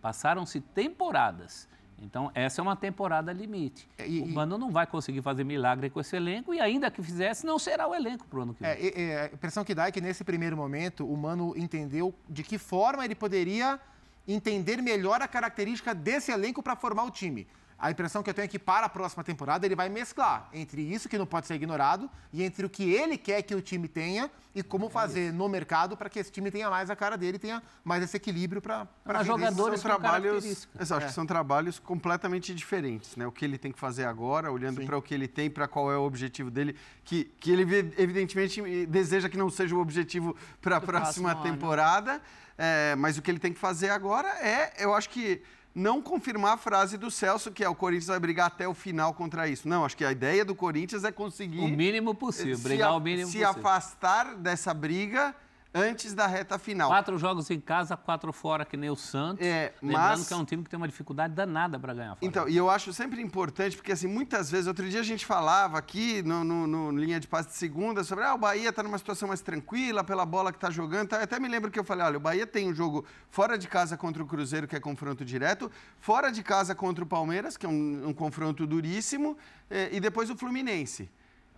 [0.00, 1.68] Passaram-se temporadas.
[2.02, 3.86] Então, essa é uma temporada limite.
[3.98, 7.02] É, e- o Mano não vai conseguir fazer milagre com esse elenco e, ainda que
[7.02, 8.70] fizesse, não será o elenco para o ano que vem.
[8.70, 12.42] É, e a impressão que dá é que nesse primeiro momento o Mano entendeu de
[12.42, 13.78] que forma ele poderia
[14.26, 17.46] entender melhor a característica desse elenco para formar o time.
[17.80, 20.82] A impressão que eu tenho é que para a próxima temporada ele vai mesclar entre
[20.82, 23.88] isso que não pode ser ignorado e entre o que ele quer que o time
[23.88, 27.38] tenha e como fazer no mercado para que esse time tenha mais a cara dele,
[27.38, 30.44] tenha mais esse equilíbrio para render jogadores são com trabalhos.
[30.78, 31.08] Exato, acho É.
[31.08, 33.26] que são trabalhos completamente diferentes, né?
[33.26, 35.90] O que ele tem que fazer agora, olhando para o que ele tem, para qual
[35.90, 37.62] é o objetivo dele, que, que ele
[37.96, 42.20] evidentemente deseja que não seja o objetivo para a próxima temporada,
[42.58, 45.40] é, mas o que ele tem que fazer agora é, eu acho que
[45.74, 49.14] não confirmar a frase do Celso que é o Corinthians vai brigar até o final
[49.14, 49.68] contra isso.
[49.68, 52.94] Não, acho que a ideia do Corinthians é conseguir O mínimo possível, se brigar a-
[52.96, 53.48] o mínimo se possível.
[53.50, 55.34] afastar dessa briga
[55.74, 56.88] antes da reta final.
[56.88, 59.46] Quatro jogos em casa, quatro fora, que nem o Santos.
[59.46, 62.18] É, Lembrando mas- que é um time que tem uma dificuldade danada para ganhar fora.
[62.22, 65.78] Então, e eu acho sempre importante, porque assim, muitas vezes, outro dia a gente falava
[65.78, 68.98] aqui no, no- no linha de passe de segunda sobre ah, o Bahia está numa
[68.98, 71.08] situação mais tranquila pela bola que está jogando.
[71.10, 71.22] Tá?
[71.22, 73.96] Até me lembro que eu falei, olha, o Bahia tem um jogo fora de casa
[73.96, 77.68] contra o Cruzeiro, que é confronto direto, fora de casa contra o Palmeiras, que é
[77.68, 79.36] um, um confronto duríssimo,
[79.70, 81.08] eh, e depois o Fluminense.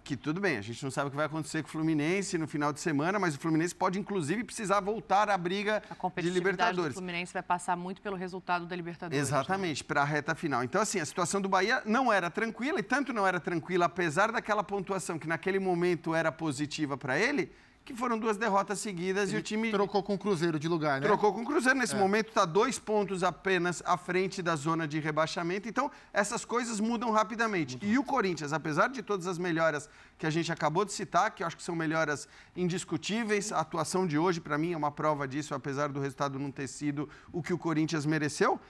[0.05, 2.49] Que tudo bem, a gente não sabe o que vai acontecer com o Fluminense no
[2.49, 6.95] final de semana, mas o Fluminense pode, inclusive, precisar voltar à briga A de Libertadores.
[6.95, 9.17] do Fluminense vai passar muito pelo resultado da Libertadores.
[9.17, 9.23] né?
[9.23, 10.65] Exatamente, para a reta final.
[10.65, 14.33] Então, assim, a situação do Bahia não era tranquila, e tanto não era tranquila, apesar
[14.33, 17.53] daquela pontuação que naquele momento era positiva para ele,
[17.85, 21.07] que foram duas derrotas seguidas e o time Trocou com o Cruzeiro de lugar, né?
[21.07, 21.79] trocou com o Cruzeiro.
[21.79, 25.69] Nesse momento está dois pontos apenas à frente da zona de rebaixamento.
[25.69, 27.79] Então, essas coisas mudam rapidamente.
[27.83, 31.43] E o Corinthians, apesar de todas as melhoras que a gente acabou de citar, que
[31.43, 35.27] eu acho que são melhoras indiscutíveis, a atuação de hoje, para mim, é uma prova
[35.27, 38.61] disso, apesar do resultado não ter sido o que o Corinthians mereceu.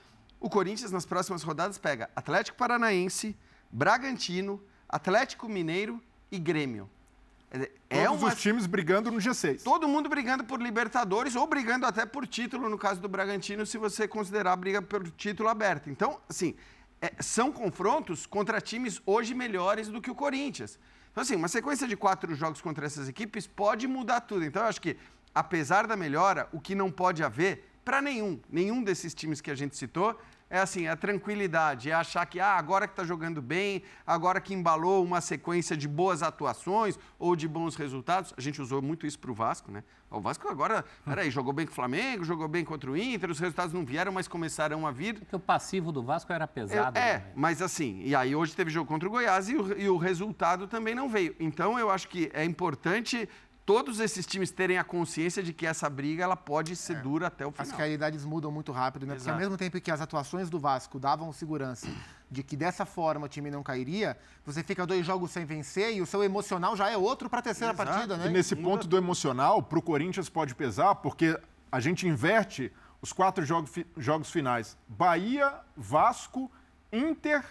[0.40, 3.36] O Corinthians, nas próximas rodadas, pega Atlético Paranaense,
[3.70, 6.88] Bragantino, Atlético Mineiro e Grêmio.
[7.90, 9.62] É Todos uma os times brigando no G6.
[9.62, 13.76] todo mundo brigando por Libertadores ou brigando até por título, no caso do Bragantino, se
[13.76, 15.90] você considerar a briga por título aberto.
[15.90, 16.54] Então, assim,
[17.00, 20.78] é, são confrontos contra times hoje melhores do que o Corinthians.
[21.10, 24.44] Então, assim, uma sequência de quatro jogos contra essas equipes pode mudar tudo.
[24.44, 24.96] Então, eu acho que,
[25.34, 29.54] apesar da melhora, o que não pode haver, para nenhum, nenhum desses times que a
[29.54, 30.18] gente citou,
[30.52, 34.52] é assim, a tranquilidade, é achar que ah, agora que está jogando bem, agora que
[34.52, 38.34] embalou uma sequência de boas atuações ou de bons resultados.
[38.36, 39.82] A gente usou muito isso para o Vasco, né?
[40.10, 43.38] O Vasco agora, peraí, jogou bem com o Flamengo, jogou bem contra o Inter, os
[43.40, 45.20] resultados não vieram, mas começaram a vir.
[45.20, 46.98] Porque o passivo do Vasco era pesado.
[46.98, 47.24] É, né?
[47.34, 50.68] mas assim, e aí hoje teve jogo contra o Goiás e o, e o resultado
[50.68, 51.34] também não veio.
[51.40, 53.26] Então eu acho que é importante
[53.64, 57.46] todos esses times terem a consciência de que essa briga ela pode ser dura até
[57.46, 57.78] o As final.
[57.78, 59.14] realidades mudam muito rápido, né?
[59.14, 59.40] Porque ao Exato.
[59.40, 61.86] mesmo tempo que as atuações do Vasco davam segurança
[62.30, 66.00] de que dessa forma o time não cairia, você fica dois jogos sem vencer e
[66.00, 67.88] o seu emocional já é outro para a terceira Exato.
[67.90, 68.26] partida, né?
[68.26, 71.38] E nesse Muda ponto do emocional, para o Corinthians pode pesar, porque
[71.70, 74.76] a gente inverte os quatro jogos, fi- jogos finais.
[74.88, 76.50] Bahia, Vasco,
[76.92, 77.44] Inter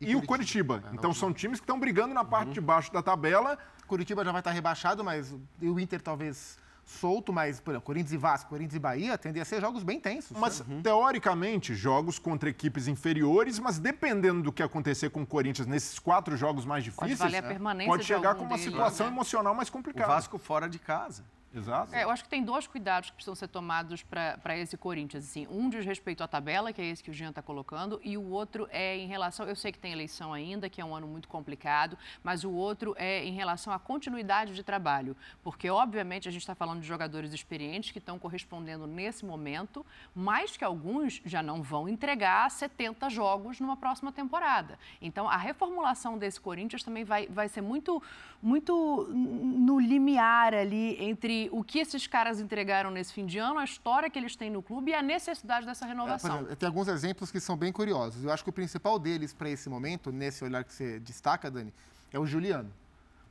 [0.00, 0.74] E e, o Curitiba.
[0.74, 0.96] Curitiba.
[0.96, 3.58] então são times que estão brigando na parte de baixo da tabela.
[3.86, 6.58] Curitiba já vai estar rebaixado, mas o Inter talvez
[6.88, 10.00] solto, mas, por exemplo, Corinthians e Vasco, Corinthians e Bahia tendem a ser jogos bem
[10.00, 10.36] tensos.
[10.36, 10.80] Mas, né?
[10.82, 16.36] teoricamente, jogos contra equipes inferiores, mas dependendo do que acontecer com o Corinthians nesses quatro
[16.36, 19.12] jogos mais difíceis, valer a permanência pode de chegar com uma deles, situação né?
[19.12, 20.08] emocional mais O complicada.
[20.14, 21.24] Vasco fora de casa.
[21.58, 21.94] Exato.
[21.94, 25.24] É, eu acho que tem dois cuidados que precisam ser tomados para esse Corinthians.
[25.24, 25.46] Assim.
[25.50, 28.30] Um diz respeito à tabela, que é esse que o Jean está colocando, e o
[28.30, 29.46] outro é em relação.
[29.46, 32.94] Eu sei que tem eleição ainda, que é um ano muito complicado, mas o outro
[32.96, 35.16] é em relação à continuidade de trabalho.
[35.42, 40.56] Porque, obviamente, a gente está falando de jogadores experientes que estão correspondendo nesse momento, mas
[40.56, 44.78] que alguns já não vão entregar 70 jogos numa próxima temporada.
[45.00, 48.02] Então, a reformulação desse Corinthians também vai, vai ser muito,
[48.42, 53.64] muito no limiar ali entre o que esses caras entregaram nesse fim de ano, a
[53.64, 56.36] história que eles têm no clube e a necessidade dessa Por renovação.
[56.36, 58.24] exemplo, tem alguns exemplos que são bem curiosos.
[58.24, 61.72] Eu acho que o principal deles para esse momento, nesse olhar que você destaca, Dani,
[62.12, 62.72] é o Juliano.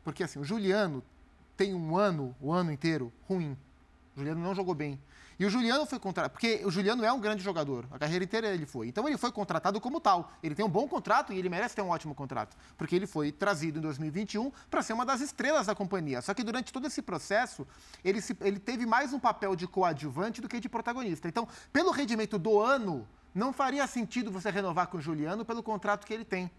[0.04, 1.04] Porque assim, o Juliano
[1.56, 3.58] tem um ano, o ano inteiro, ruim.
[4.16, 5.00] O Juliano não jogou bem.
[5.40, 8.48] E o Juliano foi contratado, porque o Juliano é um grande jogador, a carreira inteira
[8.48, 8.88] ele foi.
[8.88, 10.32] Então ele foi contratado como tal.
[10.42, 13.32] Ele tem um bom contrato e ele merece ter um ótimo contrato, porque ele foi
[13.32, 16.22] trazido em 2021 para ser uma das estrelas da companhia.
[16.24, 17.68] Só que durante todo esse processo,
[18.04, 21.28] ele, se- ele teve mais um papel de coadjuvante do que de protagonista.
[21.28, 26.08] Então, pelo rendimento do ano, não faria sentido você renovar com o Juliano pelo contrato
[26.08, 26.50] que ele tem.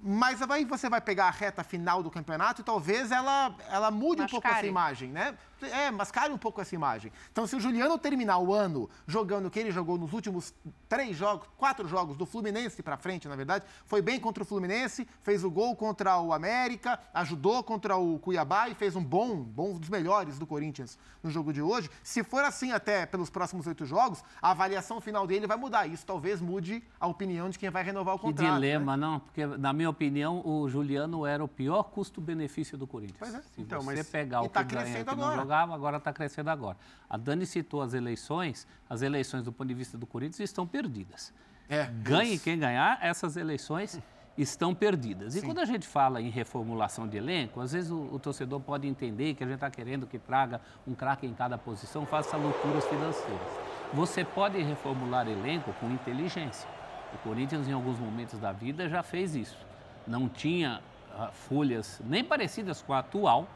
[0.00, 4.22] Mas aí você vai pegar a reta final do campeonato e talvez ela, ela mude
[4.22, 4.68] um pouco essa Mascare.
[4.68, 5.36] imagem, né?
[5.66, 7.12] É, mascare um pouco essa imagem.
[7.32, 10.54] Então, se o Juliano terminar o ano jogando o que ele jogou nos últimos
[10.88, 15.06] três jogos, quatro jogos do Fluminense para frente, na verdade, foi bem contra o Fluminense,
[15.20, 19.78] fez o gol contra o América, ajudou contra o Cuiabá e fez um bom, bom
[19.78, 21.90] dos melhores do Corinthians no jogo de hoje.
[22.02, 25.86] Se for assim até pelos próximos oito jogos, a avaliação final dele vai mudar.
[25.86, 28.54] Isso talvez mude a opinião de quem vai renovar o Que contrato.
[28.54, 29.06] dilema, né?
[29.06, 29.20] não?
[29.20, 33.18] Porque, na minha opinião, o Juliano era o pior custo-benefício do Corinthians.
[33.18, 33.42] Pois é.
[33.42, 35.36] Se Então, você mas- pegar e o tá que ganha crescendo não agora.
[35.48, 36.76] Jogava, agora está crescendo agora.
[37.08, 38.66] A Dani citou as eleições.
[38.88, 41.32] As eleições, do ponto de vista do Corinthians, estão perdidas.
[41.68, 43.98] É, Ganhe quem ganhar, essas eleições
[44.36, 45.34] estão perdidas.
[45.34, 48.86] E quando a gente fala em reformulação de elenco, às vezes o, o torcedor pode
[48.86, 52.84] entender que a gente está querendo que traga um craque em cada posição, faça loucuras
[52.86, 53.48] financeiras.
[53.92, 56.68] Você pode reformular elenco com inteligência.
[57.12, 59.58] O Corinthians, em alguns momentos da vida, já fez isso.
[60.06, 60.80] Não tinha
[61.14, 63.48] ah, folhas nem parecidas com a atual,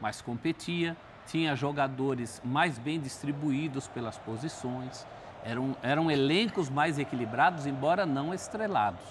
[0.00, 0.96] mas competia,
[1.28, 5.06] tinha jogadores mais bem distribuídos pelas posições,
[5.44, 9.04] eram, eram elencos mais equilibrados, embora não estrelados.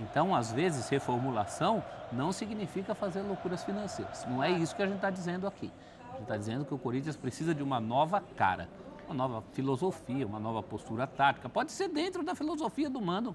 [0.00, 4.26] Então, às vezes, reformulação não significa fazer loucuras financeiras.
[4.28, 5.70] Não é isso que a gente está dizendo aqui.
[6.08, 8.68] A gente está dizendo que o Corinthians precisa de uma nova cara,
[9.06, 11.48] uma nova filosofia, uma nova postura tática.
[11.48, 13.34] Pode ser dentro da filosofia do mano.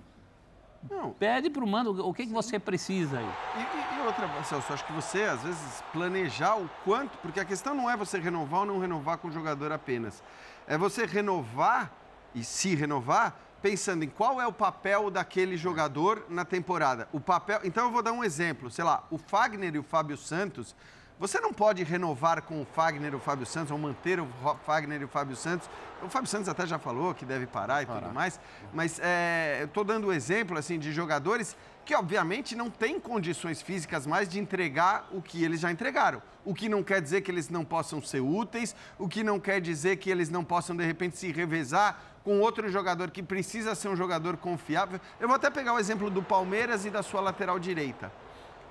[0.90, 1.12] Não.
[1.12, 3.30] Pede para o mano o que, que você precisa aí.
[3.56, 7.46] E, e- e outra, Celso, acho que você, às vezes, planejar o quanto, porque a
[7.46, 10.24] questão não é você renovar ou não renovar com o jogador apenas.
[10.68, 11.92] É você renovar
[12.36, 17.08] e se renovar pensando em qual é o papel daquele jogador na temporada.
[17.12, 17.60] O papel.
[17.64, 18.70] Então eu vou dar um exemplo.
[18.70, 20.76] Sei lá, o Fagner e o Fábio Santos.
[21.20, 24.28] Você não pode renovar com o Fagner e o Fábio Santos, ou manter o
[24.64, 25.68] Fagner e o Fábio Santos.
[26.04, 28.40] O Fábio Santos até já falou que deve parar e tudo mais.
[28.72, 33.64] Mas é, eu estou dando um exemplo assim, de jogadores que, obviamente, não têm condições
[33.64, 36.22] físicas mais de entregar o que eles já entregaram.
[36.46, 39.60] O que não quer dizer que eles não possam ser úteis, o que não quer
[39.60, 43.88] dizer que eles não possam, de repente, se revezar com outro jogador que precisa ser
[43.88, 45.00] um jogador confiável.
[45.20, 48.12] Eu vou até pegar o exemplo do Palmeiras e da sua lateral direita.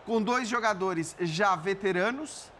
[0.06, 2.50] Com dois jogadores já veteranos,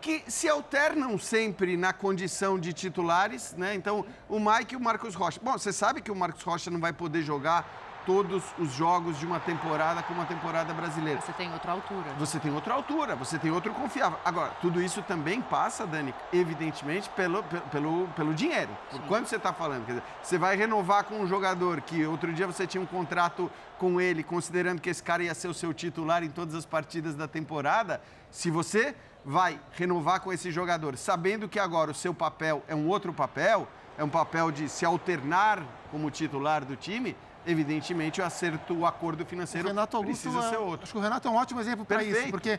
[0.00, 3.74] que se alternam sempre na condição de titulares, né?
[3.74, 5.40] Então, o Mike e o Marcos Rocha.
[5.42, 9.26] Bom, você sabe que o Marcos Rocha não vai poder jogar todos os jogos de
[9.26, 11.20] uma temporada como uma temporada brasileira.
[11.20, 12.10] Você tem outra altura.
[12.18, 14.18] Você tem outra altura, você tem outro confiável.
[14.24, 18.70] Agora, tudo isso também passa, Dani, evidentemente, pelo, pe- pelo, pelo dinheiro.
[18.90, 19.84] Por quanto você está falando?
[19.86, 23.50] Quer dizer, você vai renovar com um jogador que outro dia você tinha um contrato
[23.78, 27.14] com ele, considerando que esse cara ia ser o seu titular em todas as partidas
[27.14, 28.00] da temporada.
[28.30, 32.88] Se você vai renovar com esse jogador, sabendo que agora o seu papel é um
[32.88, 38.74] outro papel, é um papel de se alternar como titular do time, evidentemente o acerto,
[38.74, 40.84] o acordo O financeiro Renato Augusto precisa é- ser outro.
[40.84, 42.58] Acho que o Renato é um ótimo exemplo para isso, porque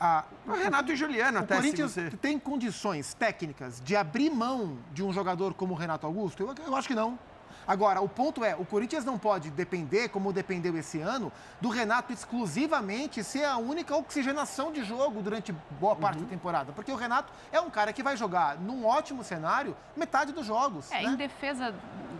[0.00, 2.10] a, O Renato e Juliano, o até se Corinthians você.
[2.10, 6.42] tem condições técnicas de abrir mão de um jogador como o Renato Augusto?
[6.42, 7.18] Eu, eu acho que não.
[7.66, 12.12] Agora, o ponto é, o Corinthians não pode depender, como dependeu esse ano, do Renato
[12.12, 16.24] exclusivamente ser a única oxigenação de jogo durante boa parte Uhum.
[16.24, 16.72] da temporada.
[16.72, 20.90] Porque o Renato é um cara que vai jogar num ótimo cenário metade dos jogos.
[20.92, 21.10] É, né?
[21.10, 21.74] em defesa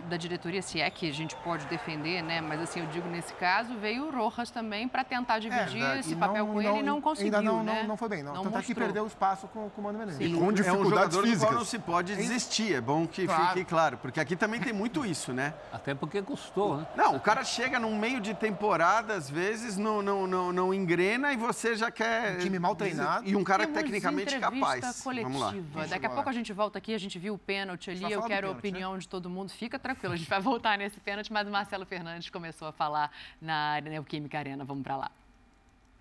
[0.08, 2.40] da diretoria, se é que a gente pode defender, né?
[2.40, 6.12] Mas assim, eu digo nesse caso, veio o Rojas também para tentar dividir É, esse
[6.12, 7.80] e papel com ele e não conseguiu, Ainda não, né?
[7.82, 8.32] não, não foi bem, não.
[8.34, 8.84] Não Tanto é que mostrou.
[8.86, 10.18] perdeu o espaço com, com o Mano Menezes.
[10.24, 10.36] Sim.
[10.38, 11.54] Com é um dificuldades jogador do qual físicas.
[11.56, 12.74] não se pode desistir.
[12.74, 13.46] É bom que Claro.
[13.48, 15.35] fique claro, porque aqui também tem muito isso, né?
[15.72, 16.86] Até porque custou, né?
[16.96, 21.32] Não, o cara chega num meio de temporada, às vezes, não, não, não, não engrena
[21.32, 22.36] e você já quer.
[22.36, 23.28] Um time mal treinado.
[23.28, 25.02] E um cara Temos tecnicamente capaz.
[25.02, 25.30] coletiva.
[25.30, 25.40] Vamos
[25.74, 25.86] lá.
[25.86, 26.14] Daqui a agora.
[26.14, 28.58] pouco a gente volta aqui, a gente viu o pênalti ali, eu quero a né?
[28.58, 29.50] opinião de todo mundo.
[29.50, 33.10] Fica tranquilo, a gente vai voltar nesse pênalti, mas o Marcelo Fernandes começou a falar
[33.40, 34.64] na Neoquímica Arena.
[34.64, 35.10] Vamos para lá.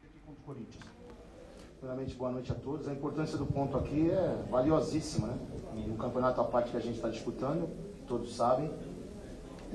[0.04, 0.96] aqui contra o Corinthians.
[1.80, 2.88] Primeiramente, boa noite a todos.
[2.88, 5.38] A importância do ponto aqui é valiosíssima, né?
[5.88, 7.70] No campeonato à parte que a gente está disputando,
[8.08, 8.72] todos sabem,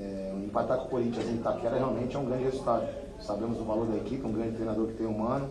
[0.01, 2.83] é, empatar com o Corinthians em Itaquera realmente é um grande resultado.
[3.21, 5.47] Sabemos o valor da equipe, um grande treinador que tem o Mano.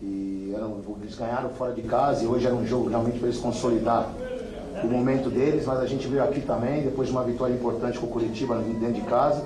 [0.00, 3.28] E era um- eles ganharam fora de casa e hoje era um jogo realmente para
[3.28, 4.08] eles consolidar
[4.82, 8.06] o momento deles, mas a gente veio aqui também, depois de uma vitória importante com
[8.06, 9.44] o Curitiba dentro de casa,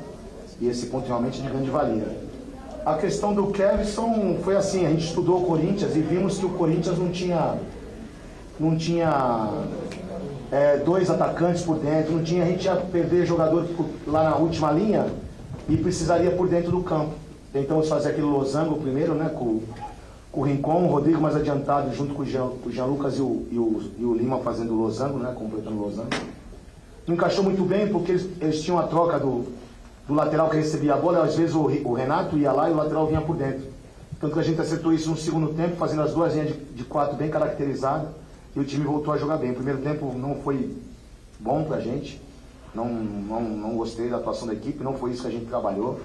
[0.61, 2.07] e esse ponto realmente de grande valia.
[2.87, 6.51] A questão do Kevson foi assim, a gente estudou o Corinthians e vimos que o
[6.51, 7.57] Corinthians não tinha
[8.61, 9.51] não tinha
[10.55, 13.67] é, dois atacantes por dentro, não tinha, a gente ia perder jogador
[14.07, 15.05] lá na última linha
[15.69, 17.15] e precisaria por dentro do campo.
[17.53, 19.63] Tentamos fazer aquele losango primeiro, né, com,
[20.31, 23.19] com o Rincon, o Rodrigo mais adiantado junto com o Jean, com o Jean Lucas
[23.19, 26.11] e o, e, o, e o Lima fazendo o losango, né, completando o losango.
[27.05, 29.47] Não encaixou muito bem porque eles, eles tinham a troca do,
[30.07, 32.77] do lateral que recebia a bola, às vezes o, o Renato ia lá e o
[32.77, 33.65] lateral vinha por dentro.
[34.21, 36.85] Tanto que a gente acertou isso no segundo tempo, fazendo as duas linhas de, de
[36.85, 38.07] quatro bem caracterizadas.
[38.55, 39.51] E o time voltou a jogar bem.
[39.51, 40.77] O primeiro tempo não foi
[41.39, 42.21] bom pra gente,
[42.75, 46.01] não, não, não gostei da atuação da equipe, não foi isso que a gente trabalhou.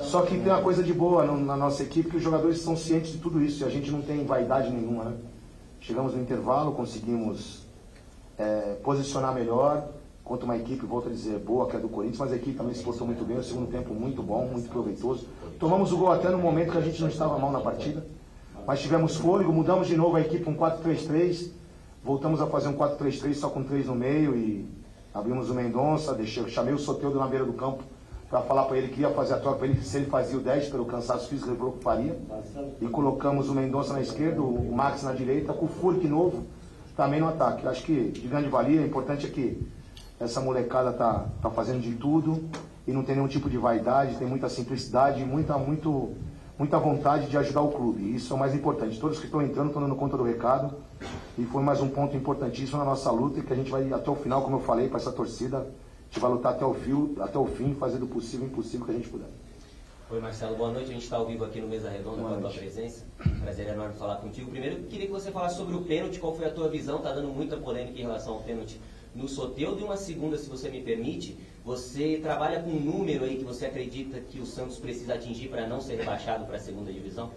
[0.00, 3.12] Só que tem uma coisa de boa na nossa equipe, que os jogadores são cientes
[3.12, 5.16] de tudo isso e a gente não tem vaidade nenhuma, né?
[5.80, 7.62] Chegamos no intervalo, conseguimos
[8.38, 9.88] é, posicionar melhor
[10.24, 12.74] contra uma equipe, volto a dizer, boa, que é do Corinthians, mas a equipe também
[12.74, 15.26] se postou muito bem, o segundo tempo muito bom, muito proveitoso.
[15.58, 18.06] Tomamos o gol até no momento que a gente não estava mal na partida,
[18.66, 21.50] mas tivemos fôlego, mudamos de novo a equipe um 4-3-3,
[22.04, 24.66] voltamos a fazer um 4-3-3 só com três no meio e
[25.14, 27.82] abrimos o Mendonça, deixei, chamei o Soteudo na beira do campo
[28.32, 30.70] para falar para ele que ia fazer a troca ele, se ele fazia o 10
[30.70, 32.18] pelo cansaço físico, ele falou que faria.
[32.80, 36.46] E colocamos o Mendonça na esquerda, o Max na direita, com o Furk novo
[36.96, 37.68] também no ataque.
[37.68, 39.60] Acho que de grande valia, o importante é que
[40.18, 42.48] essa molecada tá, tá fazendo de tudo
[42.86, 46.12] e não tem nenhum tipo de vaidade, tem muita simplicidade muita, muito,
[46.62, 48.14] muita vontade de ajudar o clube.
[48.14, 49.00] Isso é o mais importante.
[49.00, 50.76] Todos que estão entrando estão dando conta do recado
[51.36, 54.08] e foi mais um ponto importantíssimo na nossa luta e que a gente vai até
[54.08, 55.66] o final, como eu falei, para essa torcida
[56.12, 58.92] gente vai lutar até o, fio, até o fim, fazendo o possível e impossível que
[58.92, 59.28] a gente puder.
[60.10, 60.90] Oi, Marcelo, boa noite.
[60.90, 63.06] A gente está ao vivo aqui no Mesa Redonda com a tua presença.
[63.40, 64.50] Prazer enorme falar contigo.
[64.50, 66.98] Primeiro, queria que você falasse sobre o pênalti, qual foi a tua visão?
[66.98, 68.78] Está dando muita polêmica em relação ao pênalti
[69.14, 69.80] no Soteudo.
[69.80, 73.66] E uma segunda, se você me permite, você trabalha com um número aí que você
[73.66, 77.30] acredita que o Santos precisa atingir para não ser rebaixado para a segunda divisão?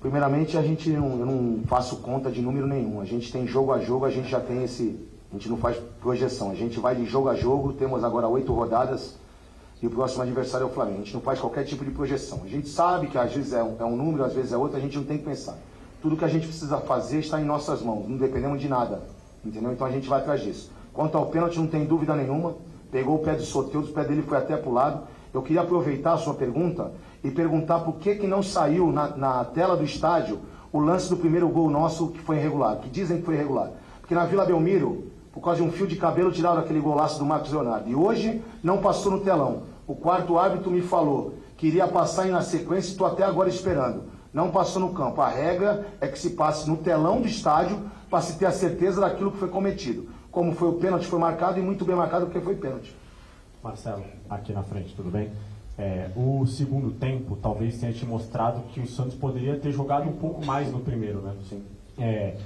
[0.00, 3.00] Primeiramente, a gente não, eu não faço conta de número nenhum.
[3.00, 4.98] A gente tem jogo a jogo, a gente já tem esse,
[5.30, 8.52] a gente não faz projeção, a gente vai de jogo a jogo, temos agora oito
[8.52, 9.16] rodadas
[9.80, 10.98] e o próximo adversário é o Flamengo.
[10.98, 12.42] A gente não faz qualquer tipo de projeção.
[12.44, 14.76] A gente sabe que às vezes é um, é um número, às vezes é outro,
[14.76, 15.58] a gente não tem que pensar.
[16.00, 19.02] Tudo que a gente precisa fazer está em nossas mãos, não dependemos de nada.
[19.44, 19.72] Entendeu?
[19.72, 20.70] Então a gente vai atrás disso.
[20.92, 22.54] Quanto ao pênalti, não tem dúvida nenhuma.
[22.92, 25.00] Pegou o pé do Soteldo, o pé dele foi até para o lado.
[25.32, 26.92] Eu queria aproveitar a sua pergunta
[27.24, 30.38] e perguntar por que, que não saiu na, na tela do estádio
[30.70, 33.70] o lance do primeiro gol nosso que foi irregular, que dizem que foi irregular.
[34.00, 37.24] Porque na Vila Belmiro, por causa de um fio de cabelo, tiraram aquele golaço do
[37.24, 37.88] Marcos Leonardo.
[37.88, 39.62] E hoje não passou no telão.
[39.86, 44.02] O quarto árbitro me falou que iria passar na sequência e estou até agora esperando.
[44.34, 45.22] Não passou no campo.
[45.22, 47.78] A regra é que se passe no telão do estádio
[48.10, 50.08] para se ter a certeza daquilo que foi cometido.
[50.32, 52.94] Como foi o pênalti, foi marcado e muito bem marcado porque foi pênalti.
[53.62, 55.30] Marcelo, aqui na frente, tudo bem?
[55.78, 60.14] É, o segundo tempo talvez tenha te mostrado que o Santos poderia ter jogado um
[60.14, 61.34] pouco mais no primeiro, né?
[61.48, 61.62] Sim.
[61.98, 62.36] É,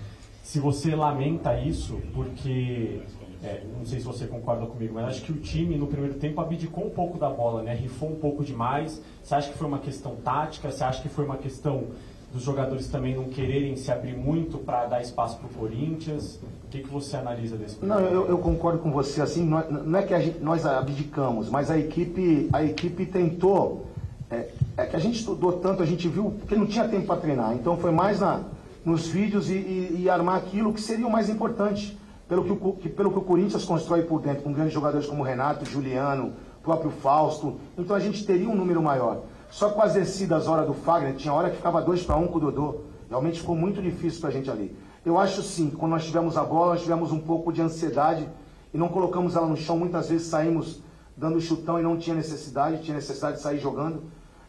[0.43, 3.03] se você lamenta isso, porque
[3.43, 6.41] é, não sei se você concorda comigo, mas acho que o time no primeiro tempo
[6.41, 7.75] abdicou um pouco da bola, né?
[7.75, 9.01] Rifou um pouco demais.
[9.23, 10.71] Você acha que foi uma questão tática?
[10.71, 11.85] Você acha que foi uma questão
[12.33, 16.41] dos jogadores também não quererem se abrir muito para dar espaço para o Corinthians?
[16.65, 19.23] O que, que você analisa desse Não, eu, eu, concordo com você.
[19.23, 23.87] Assim, não, é, não é que gente, nós abdicamos, mas a equipe, a equipe tentou.
[24.29, 27.21] É, é, que a gente estudou tanto, a gente viu que não tinha tempo para
[27.21, 27.55] treinar.
[27.55, 28.43] Então foi mais na
[28.87, 31.99] nos vídeos e, e, e, armar aquilo que seria o mais importante.
[32.29, 35.25] Pelo que, o, que, pelo que o Corinthians constrói por dentro, com grandes jogadores como
[35.25, 37.57] Renato, Juliano, próprio Fausto.
[37.77, 39.23] Então a gente teria um número maior.
[39.57, 42.27] Só com as descidas, hora do Fagner, tinha hora que ficava 2 para 1 um
[42.27, 42.81] com o Dodô.
[43.09, 44.77] Realmente ficou muito difícil para a gente ali.
[45.03, 48.29] Eu acho sim, quando nós tivemos a bola, nós tivemos um pouco de ansiedade
[48.75, 49.79] e não colocamos ela no chão.
[49.79, 50.83] Muitas vezes saímos
[51.17, 54.03] dando chutão e não tinha necessidade, tinha necessidade de sair jogando.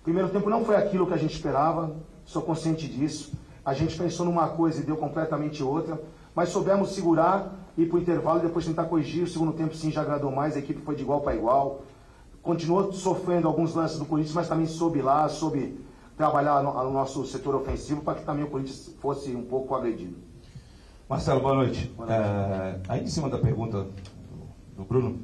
[0.03, 1.95] Primeiro tempo não foi aquilo que a gente esperava,
[2.25, 3.31] sou consciente disso.
[3.63, 6.01] A gente pensou numa coisa e deu completamente outra,
[6.35, 9.23] mas soubemos segurar, ir para o intervalo e depois tentar corrigir.
[9.23, 11.79] O segundo tempo sim já agradou mais, a equipe foi de igual para igual.
[12.47, 15.77] Continuou sofrendo alguns lances do Corinthians, mas também soube lá, soube
[16.15, 20.15] trabalhar no, no nosso setor ofensivo para que também o Corinthians fosse um pouco agredido.
[21.09, 21.91] Marcelo, boa noite.
[21.97, 22.21] Boa noite.
[22.21, 23.85] É, aí em cima da pergunta
[24.77, 25.19] do Bruno,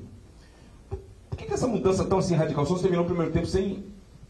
[1.29, 2.65] por que, que essa mudança tão assim radical?
[2.65, 3.85] O Santos terminou o primeiro tempo sem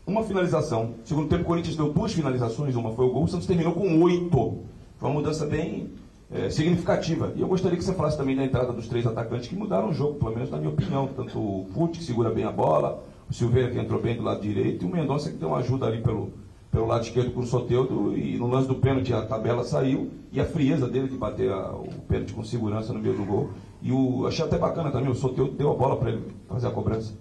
[0.05, 0.93] uma finalização.
[1.03, 4.03] Segundo tempo, o Corinthians deu duas finalizações, uma foi o gol, o Santos terminou com
[4.03, 4.59] oito.
[4.99, 5.91] Foi uma mudança bem
[6.33, 7.31] é, significativa.
[7.35, 9.93] E eu gostaria que você falasse também da entrada dos três atacantes que mudaram o
[9.93, 11.07] jogo, pelo menos na minha opinião.
[11.15, 14.41] Tanto o Fute, que segura bem a bola, o Silveira, que entrou bem do lado
[14.41, 16.33] direito, e o Mendonça, que deu uma ajuda ali pelo,
[16.71, 20.41] pelo lado esquerdo com o Soteudo, e no lance do pênalti a tabela saiu, e
[20.41, 23.51] a frieza dele de bater a, o pênalti com segurança no meio do gol.
[23.81, 26.71] E o, achei até bacana também, o Soteudo deu a bola para ele fazer a
[26.71, 27.13] cobrança.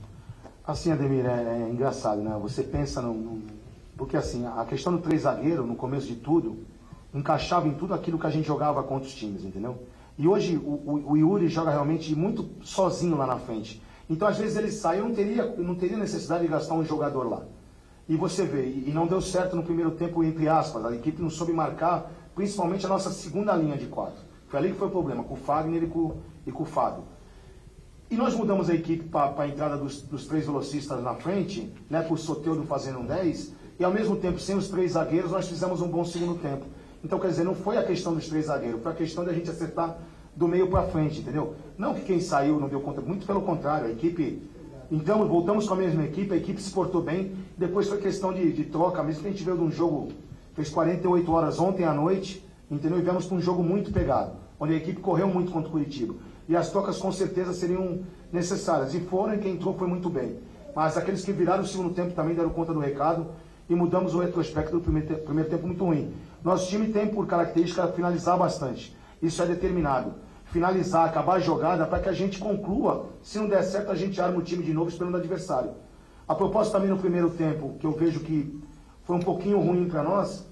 [0.66, 2.38] Assim, Ademir, é, é engraçado, né?
[2.40, 3.42] Você pensa no,
[3.96, 6.56] Porque assim, a questão do três zagueiro, no começo de tudo,
[7.14, 9.82] encaixava em tudo aquilo que a gente jogava contra os times, entendeu?
[10.18, 13.82] E hoje o, o, o Yuri joga realmente muito sozinho lá na frente.
[14.08, 17.28] Então, às vezes, ele sai, eu não teria, não teria necessidade de gastar um jogador
[17.28, 17.42] lá.
[18.08, 21.30] E você vê, e, não deu certo no primeiro tempo, entre aspas, a equipe não
[21.30, 24.20] soube marcar, principalmente a nossa segunda linha de quatro.
[24.48, 27.04] Foi ali que foi o problema, com o Fagner e com, e com o Fábio.
[28.10, 32.02] E nós mudamos a equipe para a entrada dos, dos, três velocistas na frente, né,
[32.02, 35.48] com o Soteudo fazendo um 10, e ao mesmo tempo, sem os três zagueiros, nós
[35.48, 36.66] fizemos um bom segundo tempo.
[37.04, 39.50] Então, quer dizer, não foi a questão dos três zagueiros, foi a questão da gente
[39.50, 39.98] acertar
[40.34, 41.54] do meio para frente, entendeu?
[41.76, 44.42] Não que quem saiu não deu conta, muito pelo contrário, a equipe.
[44.90, 47.34] Então, voltamos com a mesma equipe, a equipe se portou bem.
[47.56, 50.12] Depois foi questão de, de troca, mesmo que a gente veio de um jogo,
[50.54, 52.98] fez 48 horas ontem à noite, entendeu?
[52.98, 56.14] E viemos para um jogo muito pegado, onde a equipe correu muito contra o Curitiba.
[56.48, 58.00] E as trocas com certeza seriam
[58.32, 58.94] necessárias.
[58.94, 60.38] E foram, e quem entrou foi muito bem.
[60.74, 63.26] Mas aqueles que viraram o segundo tempo também deram conta do recado
[63.68, 66.12] e mudamos o retrospecto do primeiro, te primeiro tempo muito ruim.
[66.44, 68.96] Nosso time tem por característica finalizar bastante.
[69.22, 70.14] Isso é determinado.
[70.46, 73.06] Finalizar, acabar a jogada para que a gente conclua.
[73.22, 75.70] Se não der certo, a gente arma o time de novo esperando o adversário.
[76.26, 78.60] A proposta também no primeiro tempo, que eu vejo que
[79.04, 80.46] foi um pouquinho ruim para nós,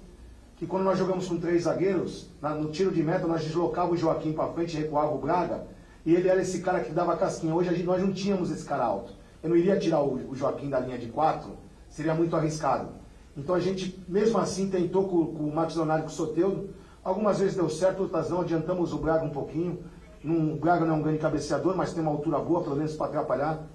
[0.57, 2.31] que quando nós jogamos com três zagueiros,
[2.61, 5.67] no tiro de meta, nós deslocava o Joaquim para frente, recuava o Braga,
[6.07, 7.55] e ele era esse cara que dava casquinha.
[7.55, 9.13] Hoje gente, nós não tínhamos esse cara alto.
[9.43, 11.57] Eu não iria tirar o Joaquim da linha de quatro,
[11.89, 13.00] seria muito arriscado.
[13.37, 16.71] Então a gente, mesmo assim, tentou com, com o Max Leonardo e com o Soteudo.
[17.03, 18.41] Algumas vezes deu certo, outras não.
[18.41, 19.79] Adiantamos o Braga um pouquinho.
[20.23, 22.95] Num, o Braga não é um grande cabeceador, mas tem uma altura boa, pelo menos
[22.95, 23.67] para atrapalhar.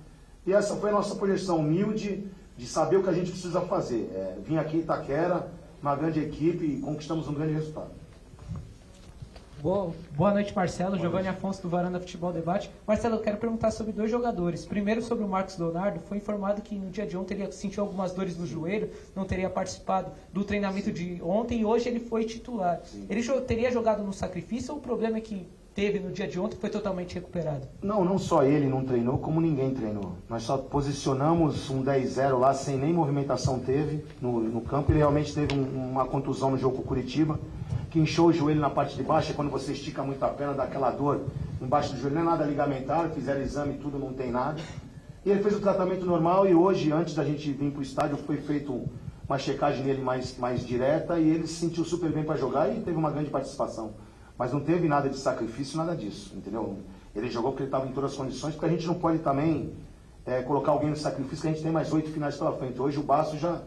[0.46, 4.12] E essa foi a nossa projeção humilde de saber o que a gente precisa fazer.
[4.14, 5.52] É, vim aqui em Itaquera,
[5.82, 7.92] uma grande equipe e conquistamos um grande resultado.
[9.66, 10.96] Boa, boa noite, Marcelo.
[10.96, 12.70] Giovanni Afonso do Varanda Futebol Debate.
[12.86, 14.64] Marcelo, eu quero perguntar sobre dois jogadores.
[14.64, 16.00] Primeiro, sobre o Marcos Leonardo.
[16.02, 19.50] Foi informado que no dia de ontem ele sentiu algumas dores no joelho, não teria
[19.50, 22.80] participado do treinamento de ontem e hoje ele foi titular.
[22.84, 23.08] Sim.
[23.10, 26.58] Ele teria jogado no sacrifício ou o problema é que teve no dia de ontem
[26.58, 27.68] foi totalmente recuperado?
[27.82, 30.12] Não, não só ele não treinou, como ninguém treinou.
[30.30, 34.92] Nós só posicionamos um 10-0 lá, sem nem movimentação teve no, no campo.
[34.92, 37.40] Ele realmente teve um, uma contusão no jogo com o Curitiba
[37.96, 40.54] que inchou o joelho na parte de baixo, é quando você estica muito a perna,
[40.54, 41.22] dá aquela dor
[41.62, 44.60] embaixo do joelho, não é nada ligamentar, fizeram exame tudo, não tem nada.
[45.24, 48.18] E ele fez o tratamento normal e hoje, antes da gente vir para o estádio,
[48.18, 48.84] foi feito
[49.26, 52.82] uma checagem nele mais, mais direta e ele se sentiu super bem para jogar e
[52.82, 53.94] teve uma grande participação.
[54.38, 56.80] Mas não teve nada de sacrifício, nada disso, entendeu?
[57.16, 59.72] Ele jogou porque ele estava em todas as condições, porque a gente não pode também
[60.26, 62.78] é, colocar alguém no sacrifício, que a gente tem mais oito finais pela frente.
[62.78, 63.62] Hoje o Baço já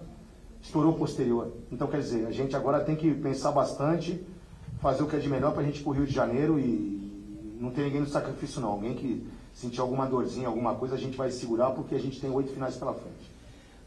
[0.62, 1.52] estourou posterior.
[1.70, 4.20] Então, quer dizer, a gente agora tem que pensar bastante,
[4.80, 6.58] fazer o que é de melhor para a gente ir para o Rio de Janeiro
[6.58, 8.70] e não ter ninguém no sacrifício, não.
[8.70, 12.30] Alguém que sentir alguma dorzinha, alguma coisa, a gente vai segurar porque a gente tem
[12.30, 13.38] oito finais pela frente.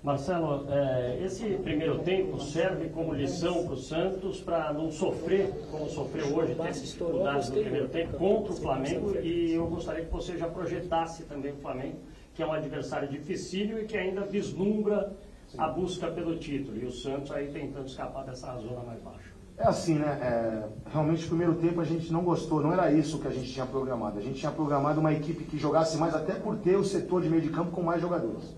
[0.03, 5.87] Marcelo, é, esse primeiro tempo serve como lição para o Santos para não sofrer, como
[5.87, 10.11] sofreu hoje, ter essas dificuldades no primeiro tempo contra o Flamengo e eu gostaria que
[10.11, 11.97] você já projetasse também o Flamengo,
[12.33, 15.13] que é um adversário dificílio e que ainda vislumbra
[15.57, 16.77] a busca pelo título.
[16.77, 19.31] E o Santos aí tentando escapar dessa zona mais baixa.
[19.57, 20.17] É assim, né?
[20.21, 23.51] É, realmente, no primeiro tempo a gente não gostou, não era isso que a gente
[23.51, 24.17] tinha programado.
[24.17, 27.29] A gente tinha programado uma equipe que jogasse mais, até por ter o setor de
[27.29, 28.55] meio de campo com mais jogadores.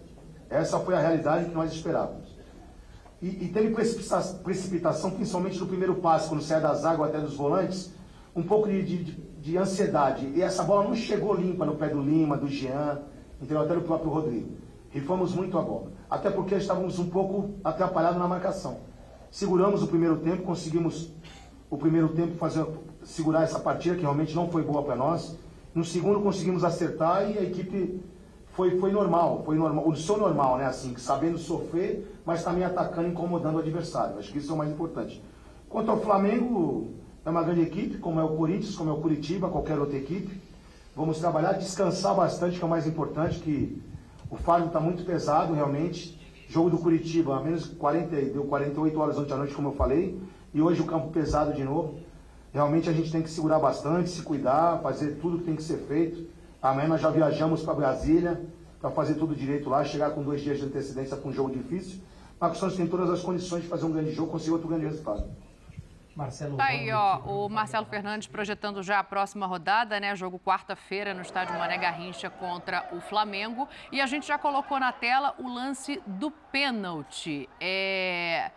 [0.50, 2.32] Essa foi a realidade que nós esperávamos.
[3.22, 3.74] E, e teve
[4.44, 7.94] precipitação, principalmente no primeiro passe, quando sai das águas até dos volantes,
[8.36, 10.32] um pouco de, de, de, ansiedade.
[10.36, 13.02] E essa bola não chegou limpa no pé do Lima, do Jean,
[13.42, 13.64] entendeu?
[13.64, 14.58] até do próprio Rodrigo.
[14.90, 18.78] Rifamos muito a bola até porque estávamos um pouco atrapalhados na marcação.
[19.32, 21.12] Seguramos o primeiro tempo, conseguimos
[21.72, 22.64] o primeiro tempo fazer
[23.04, 25.36] segurar essa partida, que realmente não foi boa para nós.
[25.74, 28.00] No segundo conseguimos acertar e a equipe
[28.52, 30.66] foi, foi normal, foi normal, o seu normal, né?
[30.66, 34.20] Assim, sabendo sofrer, mas também atacando, incomodando o adversário.
[34.20, 35.20] Acho que isso é o mais importante.
[35.68, 36.92] Quanto ao Flamengo,
[37.26, 40.40] é uma grande equipe, como é o Corinthians, como é o Curitiba, qualquer outra equipe.
[40.96, 43.82] Vamos trabalhar, descansar bastante, que é o mais importante, que
[44.34, 46.20] o fardo está muito pesado, realmente.
[46.50, 50.20] Jogo do Curitiba, a menos 40, deu 48 horas ontem à noite, como eu falei.
[50.52, 52.00] E hoje o campo pesado de novo.
[52.52, 55.78] Realmente a gente tem que segurar bastante, se cuidar, fazer tudo que tem que ser
[55.88, 56.28] feito.
[56.60, 58.42] Amanhã nós já viajamos para Brasília
[58.82, 62.02] para fazer tudo direito lá, chegar com dois dias de antecedência para um jogo difícil.
[62.42, 65.26] Marcos Santos tem todas as condições de fazer um grande jogo, conseguir outro grande resultado.
[66.16, 66.58] Marcelo.
[66.58, 70.16] Tá aí, ó, o Marcelo Fernandes projetando já a próxima rodada, né?
[70.16, 73.68] Jogo quarta-feira no estádio Mané Garrincha contra o Flamengo.
[73.92, 77.50] E a gente já colocou na tela o lance do pênalti.
[77.60, 78.52] É.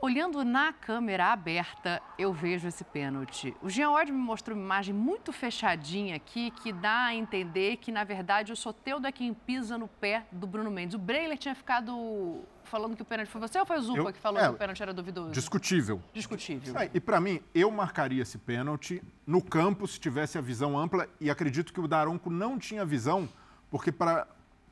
[0.00, 3.56] Olhando na câmera aberta, eu vejo esse pênalti.
[3.62, 7.90] O Jean Ward me mostrou uma imagem muito fechadinha aqui que dá a entender que,
[7.90, 10.94] na verdade, o Soteudo é quem pisa no pé do Bruno Mendes.
[10.94, 14.12] O Breiler tinha ficado falando que o pênalti foi você ou foi o Zupa eu,
[14.12, 15.30] que falou é, que o pênalti era duvidoso?
[15.30, 16.02] Discutível.
[16.12, 16.78] Discutível.
[16.78, 21.08] É, e para mim, eu marcaria esse pênalti no campo se tivesse a visão ampla
[21.20, 23.28] e acredito que o Daronco não tinha visão,
[23.70, 24.26] porque para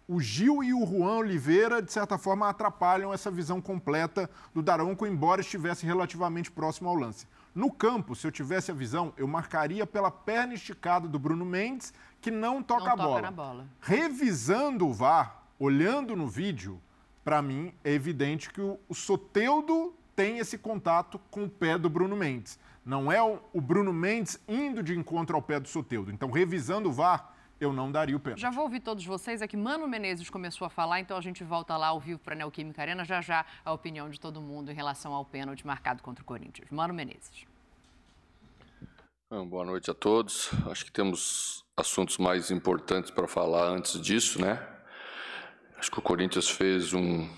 [0.09, 5.07] o Gil e o Juan Oliveira, de certa forma, atrapalham essa visão completa do Daronco,
[5.07, 7.27] embora estivesse relativamente próximo ao lance.
[7.55, 11.93] No campo, se eu tivesse a visão, eu marcaria pela perna esticada do Bruno Mendes,
[12.21, 13.31] que não toca não a bola.
[13.31, 13.67] bola.
[13.81, 16.81] Revisando o VAR, olhando no vídeo,
[17.25, 21.89] para mim é evidente que o, o Soteudo tem esse contato com o pé do
[21.89, 22.59] Bruno Mendes.
[22.85, 26.11] Não é o, o Bruno Mendes indo de encontro ao pé do Soteudo.
[26.11, 28.41] Então, revisando o VAR, eu não daria o pênalti.
[28.41, 29.41] Já vou ouvir todos vocês.
[29.41, 32.35] É que Mano Menezes começou a falar, então a gente volta lá ao vivo para
[32.35, 33.05] a Neoquímica Arena.
[33.05, 36.69] Já já a opinião de todo mundo em relação ao pênalti marcado contra o Corinthians.
[36.71, 37.47] Mano Menezes.
[39.31, 40.51] Boa noite a todos.
[40.67, 44.72] Acho que temos assuntos mais importantes para falar antes disso, né?
[45.83, 47.29] Acho que o Corinthians fez um,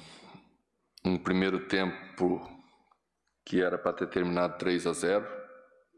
[1.02, 2.46] um primeiro tempo
[3.42, 5.26] que era para ter terminado 3 a 0,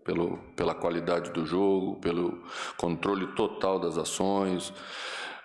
[0.05, 2.41] pelo, pela qualidade do jogo, pelo
[2.77, 4.73] controle total das ações,